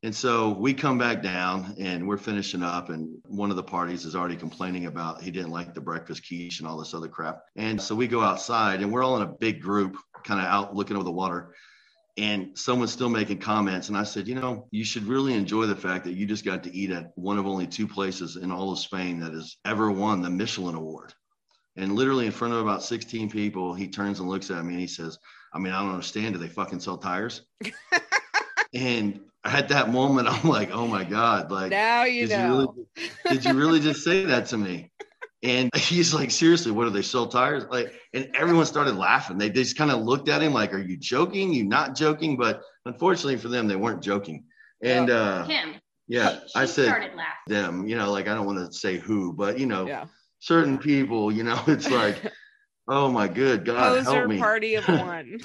And 0.03 0.15
so 0.15 0.49
we 0.51 0.73
come 0.73 0.99
back 0.99 1.23
down 1.23 1.75
and 1.79 2.07
we're 2.07 2.17
finishing 2.17 2.61
up, 2.61 2.89
and 2.89 3.17
one 3.25 3.49
of 3.49 3.55
the 3.55 3.63
parties 3.63 4.05
is 4.05 4.15
already 4.15 4.35
complaining 4.35 4.85
about 4.85 5.23
he 5.23 5.31
didn't 5.31 5.51
like 5.51 5.73
the 5.73 5.81
breakfast 5.81 6.27
quiche 6.27 6.59
and 6.59 6.67
all 6.67 6.77
this 6.77 6.93
other 6.93 7.07
crap. 7.07 7.41
And 7.55 7.81
so 7.81 7.95
we 7.95 8.07
go 8.07 8.21
outside 8.21 8.81
and 8.81 8.91
we're 8.91 9.03
all 9.03 9.15
in 9.15 9.23
a 9.23 9.33
big 9.39 9.59
group, 9.59 9.97
kind 10.23 10.39
of 10.39 10.45
out 10.45 10.75
looking 10.75 10.95
over 10.95 11.03
the 11.03 11.11
water. 11.11 11.55
And 12.15 12.57
someone's 12.57 12.91
still 12.91 13.09
making 13.09 13.39
comments. 13.39 13.89
And 13.89 13.97
I 13.97 14.03
said, 14.03 14.27
you 14.27 14.35
know, 14.35 14.67
you 14.71 14.83
should 14.83 15.03
really 15.03 15.33
enjoy 15.33 15.65
the 15.65 15.75
fact 15.75 16.05
that 16.05 16.13
you 16.13 16.25
just 16.25 16.45
got 16.45 16.63
to 16.63 16.75
eat 16.75 16.91
at 16.91 17.11
one 17.15 17.37
of 17.37 17.45
only 17.45 17.67
two 17.67 17.87
places 17.87 18.37
in 18.37 18.51
all 18.51 18.71
of 18.71 18.79
Spain 18.79 19.19
that 19.19 19.33
has 19.33 19.57
ever 19.65 19.91
won 19.91 20.21
the 20.21 20.29
Michelin 20.29 20.75
award. 20.75 21.13
And 21.75 21.93
literally 21.93 22.25
in 22.25 22.31
front 22.31 22.55
of 22.55 22.59
about 22.59 22.83
16 22.83 23.29
people, 23.29 23.73
he 23.75 23.87
turns 23.87 24.19
and 24.19 24.29
looks 24.29 24.49
at 24.49 24.65
me 24.65 24.73
and 24.73 24.81
he 24.81 24.87
says, 24.87 25.17
I 25.53 25.59
mean, 25.59 25.73
I 25.73 25.81
don't 25.81 25.91
understand. 25.91 26.33
Do 26.33 26.39
they 26.39 26.47
fucking 26.47 26.79
sell 26.79 26.97
tires? 26.97 27.43
and 28.73 29.19
at 29.47 29.69
that 29.69 29.89
moment, 29.89 30.27
I'm 30.27 30.49
like, 30.49 30.71
oh 30.71 30.87
my 30.87 31.03
God, 31.03 31.51
like 31.51 31.71
now 31.71 32.03
you 32.03 32.27
did 32.27 32.37
know. 32.39 32.45
You 32.45 32.51
really, 32.97 33.07
did 33.29 33.45
you 33.45 33.53
really 33.53 33.79
just 33.79 34.03
say 34.03 34.25
that 34.25 34.47
to 34.47 34.57
me? 34.57 34.91
And 35.43 35.73
he's 35.75 36.13
like, 36.13 36.31
seriously, 36.31 36.71
what 36.71 36.85
do 36.85 36.89
they 36.89 37.01
sell 37.01 37.27
tires? 37.27 37.65
Like, 37.69 37.93
and 38.13 38.29
everyone 38.35 38.65
started 38.65 38.95
laughing. 38.95 39.37
They, 39.37 39.49
they 39.49 39.63
just 39.63 39.77
kind 39.77 39.91
of 39.91 40.01
looked 40.01 40.29
at 40.29 40.41
him 40.41 40.53
like, 40.53 40.73
are 40.73 40.79
you 40.79 40.97
joking? 40.97 41.53
You 41.53 41.63
not 41.63 41.95
joking? 41.95 42.37
But 42.37 42.61
unfortunately 42.85 43.37
for 43.37 43.47
them, 43.47 43.67
they 43.67 43.75
weren't 43.75 44.01
joking. 44.01 44.45
And 44.81 45.09
uh 45.09 45.45
him. 45.45 45.75
Yeah, 46.07 46.39
I 46.55 46.65
said 46.65 47.11
them, 47.47 47.85
you 47.85 47.97
know, 47.97 48.11
like 48.11 48.27
I 48.27 48.33
don't 48.33 48.45
want 48.45 48.59
to 48.59 48.77
say 48.77 48.97
who, 48.97 49.33
but 49.33 49.59
you 49.59 49.65
know, 49.65 49.87
yeah. 49.87 50.05
certain 50.39 50.77
people, 50.77 51.31
you 51.31 51.43
know, 51.43 51.61
it's 51.67 51.89
like, 51.89 52.31
oh 52.87 53.11
my 53.11 53.27
good 53.27 53.65
God, 53.65 53.97
Poser 54.05 54.11
help 54.19 54.29
me. 54.29 54.37
party 54.37 54.75
of 54.75 54.87
one. 54.87 55.39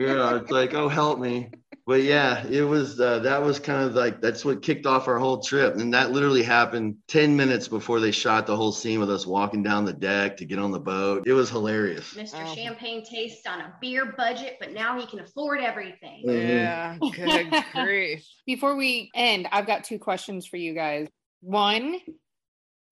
yeah, 0.00 0.36
it's 0.36 0.50
like, 0.50 0.72
oh 0.72 0.88
help 0.88 1.18
me 1.18 1.50
but 1.86 2.02
yeah, 2.02 2.46
it 2.46 2.62
was 2.62 3.00
uh, 3.00 3.18
that 3.20 3.42
was 3.42 3.58
kind 3.58 3.84
of 3.84 3.94
like 3.94 4.20
that's 4.20 4.44
what 4.44 4.62
kicked 4.62 4.86
off 4.86 5.08
our 5.08 5.18
whole 5.18 5.40
trip, 5.40 5.76
and 5.76 5.92
that 5.94 6.12
literally 6.12 6.42
happened 6.42 6.96
ten 7.08 7.36
minutes 7.36 7.66
before 7.66 7.98
they 7.98 8.12
shot 8.12 8.46
the 8.46 8.56
whole 8.56 8.72
scene 8.72 9.00
with 9.00 9.10
us 9.10 9.26
walking 9.26 9.62
down 9.62 9.84
the 9.84 9.92
deck 9.92 10.36
to 10.36 10.44
get 10.44 10.58
on 10.58 10.70
the 10.70 10.78
boat. 10.78 11.24
It 11.26 11.32
was 11.32 11.50
hilarious. 11.50 12.14
Mr. 12.14 12.44
Oh. 12.44 12.54
Champagne 12.54 13.04
tastes 13.04 13.46
on 13.46 13.60
a 13.60 13.74
beer 13.80 14.14
budget, 14.16 14.58
but 14.60 14.72
now 14.72 14.98
he 14.98 15.06
can 15.06 15.20
afford 15.20 15.60
everything. 15.60 16.22
Mm-hmm. 16.26 16.48
Yeah, 16.48 16.98
good 17.00 17.64
grief. 17.84 18.24
Before 18.46 18.76
we 18.76 19.10
end, 19.14 19.48
I've 19.50 19.66
got 19.66 19.84
two 19.84 19.98
questions 19.98 20.46
for 20.46 20.56
you 20.56 20.74
guys. 20.74 21.08
One, 21.40 21.98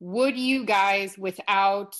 would 0.00 0.36
you 0.36 0.64
guys, 0.64 1.16
without 1.16 1.94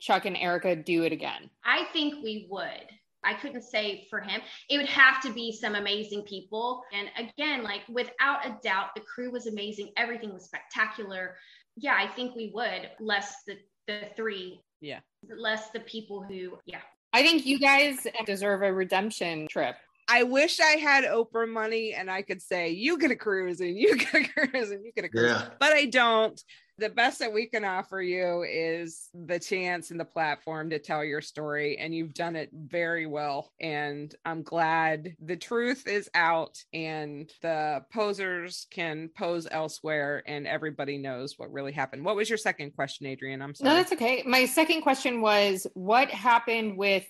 Chuck 0.00 0.26
and 0.26 0.36
Erica, 0.36 0.76
do 0.76 1.04
it 1.04 1.12
again? 1.12 1.48
I 1.64 1.84
think 1.92 2.22
we 2.22 2.46
would. 2.50 2.90
I 3.24 3.34
couldn't 3.34 3.62
say 3.62 4.06
for 4.10 4.20
him. 4.20 4.40
It 4.68 4.76
would 4.76 4.88
have 4.88 5.22
to 5.22 5.32
be 5.32 5.52
some 5.52 5.74
amazing 5.74 6.22
people. 6.22 6.82
And 6.92 7.08
again, 7.18 7.62
like 7.62 7.82
without 7.88 8.46
a 8.46 8.58
doubt, 8.62 8.94
the 8.94 9.02
crew 9.02 9.30
was 9.30 9.46
amazing. 9.46 9.90
Everything 9.96 10.32
was 10.32 10.44
spectacular. 10.44 11.36
Yeah, 11.76 11.96
I 11.98 12.06
think 12.14 12.36
we 12.36 12.52
would, 12.54 12.90
less 13.00 13.34
the 13.46 13.56
the 13.86 14.08
three. 14.16 14.60
Yeah. 14.80 15.00
Less 15.36 15.70
the 15.70 15.80
people 15.80 16.22
who, 16.22 16.58
yeah. 16.66 16.80
I 17.12 17.22
think 17.22 17.46
you 17.46 17.58
guys 17.58 18.06
deserve 18.26 18.62
a 18.62 18.72
redemption 18.72 19.46
trip. 19.48 19.76
I 20.08 20.22
wish 20.24 20.60
I 20.60 20.72
had 20.76 21.04
Oprah 21.04 21.48
money 21.48 21.94
and 21.94 22.10
I 22.10 22.22
could 22.22 22.42
say, 22.42 22.70
you 22.70 22.98
get 22.98 23.10
a 23.10 23.16
cruise 23.16 23.60
and 23.60 23.76
you 23.76 23.96
get 23.98 24.14
a 24.14 24.24
cruise 24.28 24.70
and 24.70 24.84
you 24.84 24.92
get 24.94 25.04
a 25.04 25.08
cruise, 25.08 25.30
Yeah. 25.30 25.48
but 25.58 25.72
I 25.72 25.86
don't. 25.86 26.40
The 26.76 26.88
best 26.90 27.20
that 27.20 27.32
we 27.32 27.46
can 27.46 27.64
offer 27.64 28.02
you 28.02 28.42
is 28.42 29.08
the 29.14 29.38
chance 29.38 29.92
and 29.92 30.00
the 30.00 30.04
platform 30.04 30.70
to 30.70 30.80
tell 30.80 31.04
your 31.04 31.20
story. 31.20 31.78
And 31.78 31.94
you've 31.94 32.14
done 32.14 32.34
it 32.34 32.50
very 32.52 33.06
well. 33.06 33.52
And 33.60 34.12
I'm 34.24 34.42
glad 34.42 35.14
the 35.24 35.36
truth 35.36 35.86
is 35.86 36.10
out 36.16 36.58
and 36.72 37.30
the 37.42 37.84
posers 37.94 38.66
can 38.72 39.08
pose 39.16 39.46
elsewhere 39.48 40.24
and 40.26 40.48
everybody 40.48 40.98
knows 40.98 41.34
what 41.38 41.52
really 41.52 41.70
happened. 41.72 42.04
What 42.04 42.16
was 42.16 42.28
your 42.28 42.38
second 42.38 42.72
question, 42.74 43.06
Adrian? 43.06 43.40
I'm 43.40 43.54
sorry. 43.54 43.70
No, 43.70 43.76
that's 43.76 43.92
okay. 43.92 44.24
My 44.26 44.44
second 44.44 44.82
question 44.82 45.20
was 45.20 45.68
what 45.74 46.10
happened 46.10 46.76
with 46.76 47.06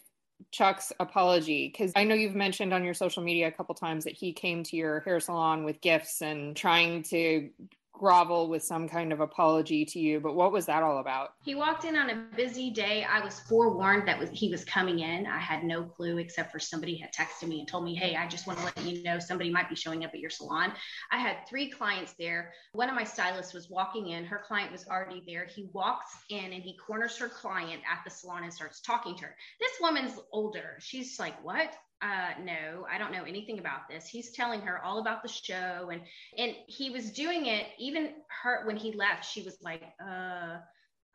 Chuck's 0.50 0.92
apology? 1.00 1.68
Because 1.68 1.92
I 1.96 2.04
know 2.04 2.14
you've 2.14 2.34
mentioned 2.34 2.72
on 2.72 2.84
your 2.84 2.94
social 2.94 3.22
media 3.22 3.48
a 3.48 3.52
couple 3.52 3.74
times 3.74 4.04
that 4.04 4.14
he 4.14 4.32
came 4.32 4.62
to 4.64 4.76
your 4.76 5.00
hair 5.00 5.20
salon 5.20 5.64
with 5.64 5.80
gifts 5.80 6.22
and 6.22 6.56
trying 6.56 7.02
to 7.04 7.50
grovel 7.94 8.48
with 8.48 8.62
some 8.62 8.88
kind 8.88 9.12
of 9.12 9.20
apology 9.20 9.84
to 9.84 9.98
you. 9.98 10.20
But 10.20 10.34
what 10.34 10.52
was 10.52 10.66
that 10.66 10.82
all 10.82 10.98
about? 10.98 11.30
He 11.44 11.54
walked 11.54 11.84
in 11.84 11.96
on 11.96 12.10
a 12.10 12.26
busy 12.36 12.70
day. 12.70 13.04
I 13.04 13.24
was 13.24 13.40
forewarned 13.40 14.06
that 14.08 14.18
was 14.18 14.30
he 14.30 14.50
was 14.50 14.64
coming 14.64 14.98
in. 14.98 15.26
I 15.26 15.38
had 15.38 15.64
no 15.64 15.84
clue 15.84 16.18
except 16.18 16.50
for 16.50 16.58
somebody 16.58 16.96
had 16.96 17.12
texted 17.14 17.48
me 17.48 17.60
and 17.60 17.68
told 17.68 17.84
me, 17.84 17.94
"Hey, 17.94 18.16
I 18.16 18.26
just 18.26 18.46
want 18.46 18.58
to 18.58 18.64
let 18.64 18.82
you 18.82 19.02
know 19.04 19.18
somebody 19.18 19.50
might 19.50 19.68
be 19.68 19.76
showing 19.76 20.04
up 20.04 20.10
at 20.12 20.20
your 20.20 20.30
salon." 20.30 20.72
I 21.12 21.18
had 21.18 21.46
three 21.48 21.70
clients 21.70 22.14
there. 22.18 22.52
One 22.72 22.88
of 22.88 22.96
my 22.96 23.04
stylists 23.04 23.54
was 23.54 23.70
walking 23.70 24.08
in. 24.08 24.24
Her 24.24 24.42
client 24.46 24.72
was 24.72 24.86
already 24.88 25.22
there. 25.26 25.46
He 25.46 25.70
walks 25.72 26.12
in 26.30 26.52
and 26.52 26.62
he 26.62 26.76
corners 26.76 27.16
her 27.18 27.28
client 27.28 27.80
at 27.90 28.02
the 28.04 28.10
salon 28.10 28.42
and 28.42 28.52
starts 28.52 28.80
talking 28.80 29.16
to 29.16 29.24
her. 29.24 29.36
This 29.60 29.72
woman's 29.80 30.18
older. 30.32 30.76
She's 30.80 31.18
like, 31.20 31.42
"What?" 31.44 31.72
Uh 32.04 32.30
no 32.42 32.86
i 32.92 32.98
don't 32.98 33.12
know 33.12 33.24
anything 33.24 33.58
about 33.58 33.88
this. 33.88 34.06
He's 34.06 34.30
telling 34.32 34.60
her 34.60 34.82
all 34.84 34.98
about 34.98 35.22
the 35.22 35.28
show 35.28 35.90
and 35.90 36.02
and 36.36 36.54
he 36.66 36.90
was 36.90 37.10
doing 37.12 37.46
it 37.46 37.66
even 37.78 38.10
her 38.42 38.66
when 38.66 38.76
he 38.76 38.92
left 38.92 39.24
she 39.24 39.42
was 39.42 39.56
like 39.62 39.82
uh 40.06 40.58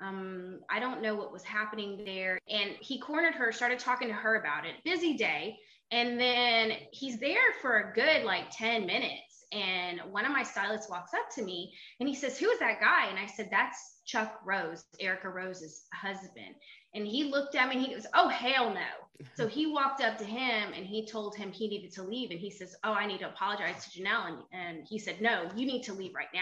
um 0.02 0.60
i 0.70 0.80
don't 0.80 1.02
know 1.02 1.16
what 1.16 1.32
was 1.32 1.44
happening 1.44 2.04
there. 2.06 2.40
And 2.50 2.72
he 2.80 3.00
cornered 3.00 3.36
her 3.36 3.52
started 3.52 3.80
talking 3.80 4.08
to 4.08 4.14
her 4.14 4.36
about 4.36 4.66
it. 4.66 4.76
Busy 4.84 5.16
day. 5.16 5.58
And 5.92 6.20
then 6.20 6.72
he's 6.92 7.20
there 7.20 7.54
for 7.62 7.78
a 7.78 7.94
good 7.94 8.24
like 8.24 8.52
10 8.52 8.86
minutes. 8.86 9.46
And 9.52 10.00
one 10.12 10.26
of 10.26 10.32
my 10.32 10.44
stylists 10.44 10.90
walks 10.90 11.14
up 11.14 11.30
to 11.36 11.44
me 11.44 11.74
and 12.00 12.08
he 12.08 12.16
says 12.16 12.38
who 12.38 12.50
is 12.50 12.60
that 12.60 12.80
guy? 12.80 13.08
And 13.10 13.20
i 13.20 13.28
said 13.28 13.50
that's 13.52 13.98
chuck 14.06 14.40
rose 14.44 14.84
erica 15.00 15.30
rose's 15.30 15.84
husband 15.94 16.56
and 16.94 17.06
he 17.06 17.26
looked 17.26 17.56
at 17.56 17.70
me 17.70 17.76
and 17.76 17.86
he 17.86 17.94
goes 17.94 18.08
oh 18.14 18.28
hell 18.28 18.74
no 18.74 19.26
so 19.36 19.48
he 19.48 19.66
walked 19.66 20.02
up 20.02 20.18
to 20.18 20.24
him 20.24 20.72
and 20.76 20.86
he 20.86 21.06
told 21.06 21.36
him 21.36 21.52
he 21.52 21.68
needed 21.68 21.92
to 21.92 22.04
leave 22.04 22.32
and 22.32 22.40
he 22.40 22.50
says 22.50 22.76
oh 22.84 22.94
i 22.94 23.06
need 23.06 23.20
to 23.20 23.28
apologize 23.28 23.86
to 23.86 24.02
janelle 24.02 24.28
and, 24.28 24.38
and 24.52 24.88
he 24.88 24.98
said 24.98 25.20
no 25.22 25.50
you 25.56 25.66
need 25.66 25.84
to 25.84 25.94
leave 25.94 26.14
right 26.14 26.34
now 26.34 26.42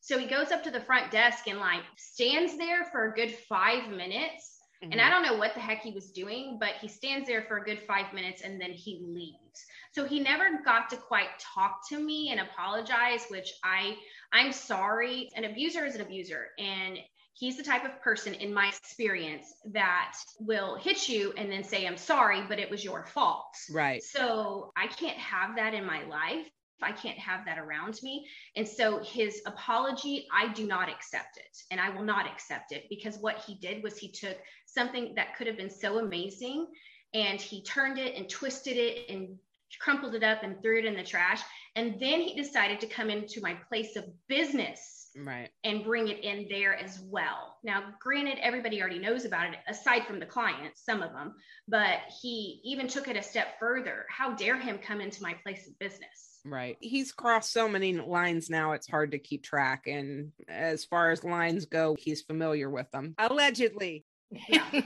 so 0.00 0.18
he 0.18 0.26
goes 0.26 0.50
up 0.50 0.62
to 0.62 0.70
the 0.70 0.80
front 0.80 1.10
desk 1.10 1.48
and 1.48 1.58
like 1.58 1.82
stands 1.96 2.56
there 2.56 2.84
for 2.84 3.10
a 3.10 3.14
good 3.14 3.32
five 3.48 3.90
minutes 3.90 4.54
and 4.82 5.00
I 5.00 5.04
mm-hmm. 5.04 5.12
don't 5.12 5.22
know 5.22 5.38
what 5.38 5.54
the 5.54 5.60
heck 5.60 5.80
he 5.80 5.92
was 5.92 6.10
doing, 6.10 6.58
but 6.60 6.74
he 6.80 6.88
stands 6.88 7.26
there 7.26 7.42
for 7.42 7.58
a 7.58 7.64
good 7.64 7.80
five 7.80 8.12
minutes 8.12 8.42
and 8.42 8.60
then 8.60 8.70
he 8.70 9.00
leaves. 9.02 9.64
So 9.92 10.04
he 10.04 10.20
never 10.20 10.60
got 10.64 10.90
to 10.90 10.96
quite 10.96 11.28
talk 11.38 11.88
to 11.88 11.98
me 11.98 12.30
and 12.30 12.40
apologize, 12.40 13.26
which 13.28 13.52
I 13.62 13.96
I'm 14.32 14.52
sorry. 14.52 15.30
An 15.36 15.44
abuser 15.44 15.84
is 15.84 15.94
an 15.94 16.00
abuser. 16.00 16.48
And 16.58 16.98
he's 17.34 17.56
the 17.56 17.62
type 17.62 17.84
of 17.84 18.00
person 18.00 18.32
in 18.34 18.54
my 18.54 18.68
experience 18.68 19.54
that 19.72 20.16
will 20.38 20.76
hit 20.76 21.08
you 21.08 21.34
and 21.36 21.50
then 21.50 21.64
say, 21.64 21.86
I'm 21.86 21.96
sorry, 21.96 22.42
but 22.48 22.58
it 22.58 22.70
was 22.70 22.84
your 22.84 23.04
fault. 23.06 23.56
Right. 23.70 24.02
So 24.02 24.72
I 24.76 24.86
can't 24.86 25.18
have 25.18 25.56
that 25.56 25.74
in 25.74 25.84
my 25.84 26.04
life. 26.04 26.48
I 26.82 26.92
can't 26.92 27.18
have 27.18 27.44
that 27.46 27.58
around 27.58 27.98
me. 28.02 28.26
And 28.56 28.66
so 28.66 28.98
his 29.02 29.42
apology, 29.46 30.26
I 30.32 30.52
do 30.52 30.66
not 30.66 30.88
accept 30.88 31.36
it. 31.36 31.58
And 31.70 31.80
I 31.80 31.90
will 31.90 32.04
not 32.04 32.26
accept 32.26 32.72
it 32.72 32.84
because 32.88 33.18
what 33.18 33.38
he 33.46 33.54
did 33.56 33.82
was 33.82 33.98
he 33.98 34.10
took 34.10 34.36
something 34.66 35.14
that 35.16 35.36
could 35.36 35.46
have 35.46 35.56
been 35.56 35.70
so 35.70 35.98
amazing 35.98 36.66
and 37.14 37.40
he 37.40 37.62
turned 37.62 37.98
it 37.98 38.16
and 38.16 38.28
twisted 38.28 38.76
it 38.76 39.08
and 39.08 39.36
crumpled 39.80 40.14
it 40.14 40.22
up 40.22 40.42
and 40.42 40.60
threw 40.62 40.78
it 40.78 40.84
in 40.84 40.94
the 40.94 41.02
trash. 41.02 41.40
And 41.74 41.98
then 41.98 42.20
he 42.20 42.34
decided 42.34 42.80
to 42.80 42.86
come 42.86 43.10
into 43.10 43.40
my 43.40 43.54
place 43.68 43.96
of 43.96 44.04
business 44.28 45.03
Right. 45.16 45.50
and 45.62 45.84
bring 45.84 46.08
it 46.08 46.24
in 46.24 46.46
there 46.48 46.74
as 46.74 47.00
well. 47.00 47.58
Now, 47.62 47.84
granted, 48.00 48.38
everybody 48.42 48.80
already 48.80 48.98
knows 48.98 49.24
about 49.24 49.52
it, 49.52 49.58
aside 49.68 50.06
from 50.06 50.18
the 50.18 50.26
clients, 50.26 50.84
some 50.84 51.02
of 51.02 51.12
them, 51.12 51.34
but 51.68 51.98
he 52.20 52.60
even 52.64 52.88
took 52.88 53.06
it 53.08 53.16
a 53.16 53.22
step 53.22 53.58
further. 53.60 54.06
How 54.08 54.34
dare 54.34 54.58
him 54.58 54.78
come 54.78 55.00
into 55.00 55.22
my 55.22 55.34
place 55.42 55.68
of 55.68 55.78
business? 55.78 56.40
Right. 56.44 56.76
He's 56.80 57.12
crossed 57.12 57.52
so 57.52 57.68
many 57.68 57.92
lines 57.94 58.50
now, 58.50 58.72
it's 58.72 58.88
hard 58.88 59.12
to 59.12 59.18
keep 59.18 59.44
track. 59.44 59.86
And 59.86 60.32
as 60.48 60.84
far 60.84 61.10
as 61.10 61.24
lines 61.24 61.66
go, 61.66 61.96
he's 61.98 62.22
familiar 62.22 62.68
with 62.68 62.90
them. 62.90 63.14
Allegedly. 63.18 64.04
yeah. 64.48 64.82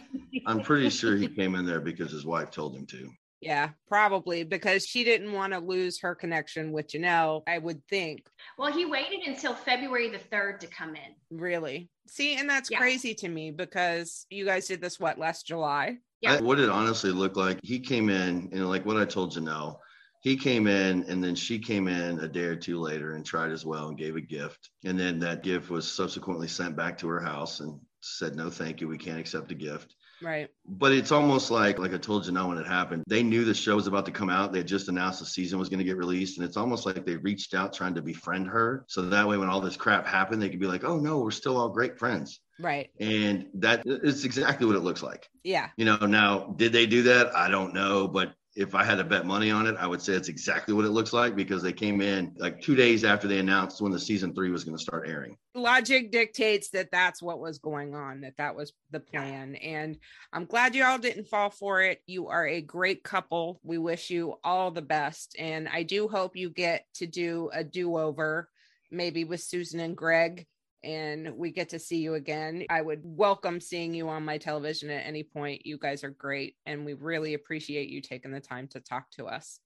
I'm 0.46 0.60
pretty 0.60 0.90
sure 0.90 1.16
he 1.16 1.28
came 1.28 1.54
in 1.54 1.64
there 1.64 1.80
because 1.80 2.12
his 2.12 2.26
wife 2.26 2.50
told 2.50 2.76
him 2.76 2.86
to. 2.86 3.10
Yeah, 3.41 3.70
probably 3.86 4.43
because 4.43 4.84
she 4.84 5.05
didn't 5.05 5.32
want 5.32 5.53
to 5.53 5.61
lose 5.61 6.01
her 6.01 6.14
connection 6.14 6.72
with 6.72 6.89
Janelle, 6.89 7.43
I 7.47 7.59
would 7.59 7.80
think. 7.89 8.26
Well, 8.59 8.72
he 8.72 8.84
waited 8.84 9.20
until 9.26 9.55
February 9.55 10.09
the 10.11 10.18
3rd 10.18 10.59
to 10.61 10.66
come 10.66 10.97
in. 10.97 11.14
Really. 11.30 11.89
See, 12.09 12.36
and 12.36 12.51
that's 12.51 12.70
Yeah. 12.70 12.78
crazy 12.78 13.14
to 13.14 13.28
me 13.28 13.53
because 13.53 14.26
you 14.28 14.45
guys 14.45 14.66
did 14.66 14.80
this 14.80 14.99
what 14.99 15.18
last 15.18 15.47
July? 15.47 15.99
Yeah. 16.20 16.34
I- 16.34 16.41
what 16.41 16.59
it 16.59 16.68
honestly 16.68 17.12
looked 17.12 17.36
like, 17.36 17.61
he 17.62 17.78
came 17.78 18.09
in 18.11 18.49
and 18.53 18.68
like 18.68 18.84
what 18.84 18.97
I 18.97 19.05
told 19.05 19.32
Janelle, 19.32 19.78
he 20.22 20.36
came 20.36 20.66
in 20.66 21.05
and 21.05 21.22
then 21.22 21.36
she 21.36 21.61
came 21.61 21.86
in 21.86 22.18
a 22.18 22.28
day 22.28 22.45
or 22.47 22.57
two 22.57 22.80
later 22.80 23.14
and 23.14 23.24
tried 23.24 23.53
as 23.53 23.64
well 23.64 23.86
and 23.86 23.97
gave 23.97 24.16
a 24.16 24.20
gift. 24.20 24.70
And 24.84 24.99
then 24.99 25.20
that 25.20 25.45
gift 25.45 25.70
was 25.70 25.89
subsequently 25.89 26.49
sent 26.49 26.74
back 26.74 26.99
to 26.99 27.09
her 27.09 27.20
house 27.20 27.61
and 27.61 27.78
said, 28.01 28.34
no, 28.34 28.51
thank 28.51 28.80
you. 28.80 28.89
We 28.89 28.99
can't 28.99 29.20
accept 29.20 29.53
a 29.53 29.55
gift. 29.55 29.95
Right. 30.22 30.48
But 30.66 30.92
it's 30.92 31.12
almost 31.12 31.50
like, 31.50 31.78
like 31.78 31.94
I 31.94 31.98
told 31.98 32.26
you 32.26 32.32
now 32.32 32.48
when 32.48 32.58
it 32.58 32.66
happened, 32.66 33.04
they 33.06 33.22
knew 33.22 33.44
the 33.44 33.54
show 33.54 33.76
was 33.76 33.86
about 33.86 34.06
to 34.06 34.12
come 34.12 34.30
out. 34.30 34.52
They 34.52 34.58
had 34.58 34.68
just 34.68 34.88
announced 34.88 35.20
the 35.20 35.26
season 35.26 35.58
was 35.58 35.68
going 35.68 35.78
to 35.78 35.84
get 35.84 35.96
released. 35.96 36.38
And 36.38 36.46
it's 36.46 36.56
almost 36.56 36.86
like 36.86 37.04
they 37.04 37.16
reached 37.16 37.54
out 37.54 37.72
trying 37.72 37.94
to 37.94 38.02
befriend 38.02 38.48
her. 38.48 38.84
So 38.88 39.02
that 39.02 39.28
way, 39.28 39.36
when 39.36 39.48
all 39.48 39.60
this 39.60 39.76
crap 39.76 40.06
happened, 40.06 40.42
they 40.42 40.48
could 40.48 40.60
be 40.60 40.66
like, 40.66 40.84
oh 40.84 40.98
no, 40.98 41.18
we're 41.18 41.30
still 41.30 41.56
all 41.56 41.68
great 41.68 41.98
friends. 41.98 42.40
Right. 42.58 42.90
And 42.98 43.46
that 43.54 43.82
is 43.86 44.24
exactly 44.24 44.66
what 44.66 44.76
it 44.76 44.82
looks 44.82 45.02
like. 45.02 45.28
Yeah. 45.44 45.68
You 45.76 45.84
know, 45.84 45.98
now, 45.98 46.54
did 46.56 46.72
they 46.72 46.86
do 46.86 47.04
that? 47.04 47.34
I 47.36 47.48
don't 47.48 47.72
know. 47.72 48.08
But 48.08 48.34
if 48.59 48.74
I 48.74 48.82
had 48.82 48.96
to 48.96 49.04
bet 49.04 49.24
money 49.24 49.52
on 49.52 49.68
it, 49.68 49.76
I 49.78 49.86
would 49.86 50.02
say 50.02 50.14
it's 50.14 50.28
exactly 50.28 50.74
what 50.74 50.84
it 50.84 50.90
looks 50.90 51.12
like 51.12 51.36
because 51.36 51.62
they 51.62 51.72
came 51.72 52.00
in 52.00 52.34
like 52.38 52.61
two 52.61 52.74
days 52.74 53.04
after 53.04 53.28
they 53.28 53.38
announced 53.38 53.80
when 53.80 53.92
the 53.92 54.00
season 54.00 54.34
three 54.34 54.50
was 54.50 54.64
going 54.64 54.76
to 54.76 54.82
start 54.82 55.09
airing. 55.09 55.36
Logic 55.54 56.11
dictates 56.11 56.70
that 56.70 56.90
that's 56.90 57.22
what 57.22 57.38
was 57.38 57.59
going 57.61 57.94
on, 57.94 58.22
that 58.22 58.36
that 58.38 58.56
was 58.56 58.72
the 58.90 58.98
plan. 58.98 59.54
And 59.54 59.96
I'm 60.32 60.44
glad 60.44 60.74
you 60.74 60.84
all 60.84 60.98
didn't 60.98 61.28
fall 61.28 61.50
for 61.50 61.82
it. 61.82 62.00
You 62.06 62.26
are 62.28 62.48
a 62.48 62.61
great 62.61 63.04
couple. 63.04 63.61
We 63.62 63.78
wish 63.78 64.11
you 64.11 64.34
all 64.42 64.72
the 64.72 64.82
best. 64.82 65.36
And 65.38 65.68
I 65.68 65.84
do 65.84 66.09
hope 66.09 66.34
you 66.34 66.50
get 66.50 66.84
to 66.94 67.06
do 67.06 67.50
a 67.52 67.62
do 67.62 67.96
over, 67.96 68.48
maybe 68.90 69.22
with 69.22 69.40
Susan 69.40 69.78
and 69.78 69.96
Greg. 69.96 70.48
And 70.84 71.36
we 71.36 71.50
get 71.50 71.70
to 71.70 71.78
see 71.78 71.98
you 71.98 72.14
again. 72.14 72.64
I 72.70 72.80
would 72.82 73.00
welcome 73.02 73.60
seeing 73.60 73.94
you 73.94 74.08
on 74.08 74.24
my 74.24 74.38
television 74.38 74.90
at 74.90 75.06
any 75.06 75.24
point. 75.24 75.66
You 75.66 75.78
guys 75.78 76.04
are 76.04 76.10
great. 76.10 76.56
And 76.66 76.84
we 76.84 76.94
really 76.94 77.34
appreciate 77.34 77.88
you 77.88 78.00
taking 78.00 78.30
the 78.30 78.40
time 78.40 78.68
to 78.68 78.80
talk 78.80 79.10
to 79.12 79.26
us. 79.26 79.60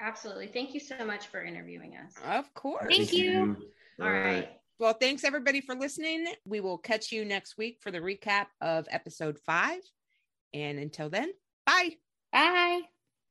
Absolutely. 0.00 0.48
Thank 0.48 0.74
you 0.74 0.80
so 0.80 1.04
much 1.04 1.26
for 1.28 1.42
interviewing 1.42 1.96
us. 1.96 2.14
Of 2.24 2.52
course. 2.54 2.94
Thank 2.94 3.12
you. 3.12 3.56
All 4.00 4.06
All 4.06 4.12
right. 4.12 4.24
right. 4.24 4.48
Well, 4.78 4.92
thanks 4.92 5.24
everybody 5.24 5.60
for 5.60 5.74
listening. 5.74 6.26
We 6.44 6.60
will 6.60 6.78
catch 6.78 7.10
you 7.10 7.24
next 7.24 7.58
week 7.58 7.78
for 7.80 7.90
the 7.90 7.98
recap 7.98 8.46
of 8.60 8.86
episode 8.90 9.38
five. 9.44 9.80
And 10.54 10.78
until 10.78 11.10
then, 11.10 11.32
bye. 11.66 11.96
Bye. 12.32 12.82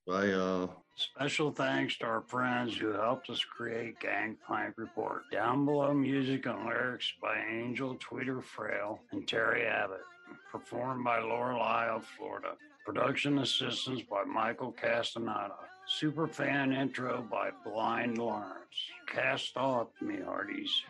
Bye, 0.05 0.25
y'all. 0.25 0.86
Special 0.97 1.51
thanks 1.51 1.95
to 1.99 2.05
our 2.05 2.21
friends 2.21 2.75
who 2.75 2.91
helped 2.91 3.29
us 3.29 3.43
create 3.43 3.99
Gangplank 3.99 4.73
Report. 4.77 5.29
Down 5.31 5.63
below, 5.63 5.93
music 5.93 6.47
and 6.47 6.65
lyrics 6.65 7.13
by 7.21 7.37
Angel 7.51 7.95
Tweeter 7.97 8.43
Frail 8.43 8.99
and 9.11 9.27
Terry 9.27 9.67
Abbott. 9.67 10.01
Performed 10.51 11.03
by 11.03 11.19
Lorelei 11.19 11.87
of 11.87 12.03
Florida. 12.17 12.53
Production 12.83 13.37
assistance 13.37 14.01
by 14.09 14.23
Michael 14.23 14.71
Castaneda. 14.71 15.53
Superfan 16.01 16.75
intro 16.75 17.23
by 17.29 17.51
Blind 17.63 18.17
Lawrence. 18.17 18.55
Cast 19.05 19.55
off, 19.55 19.89
me 20.01 20.15
hearties. 20.25 20.81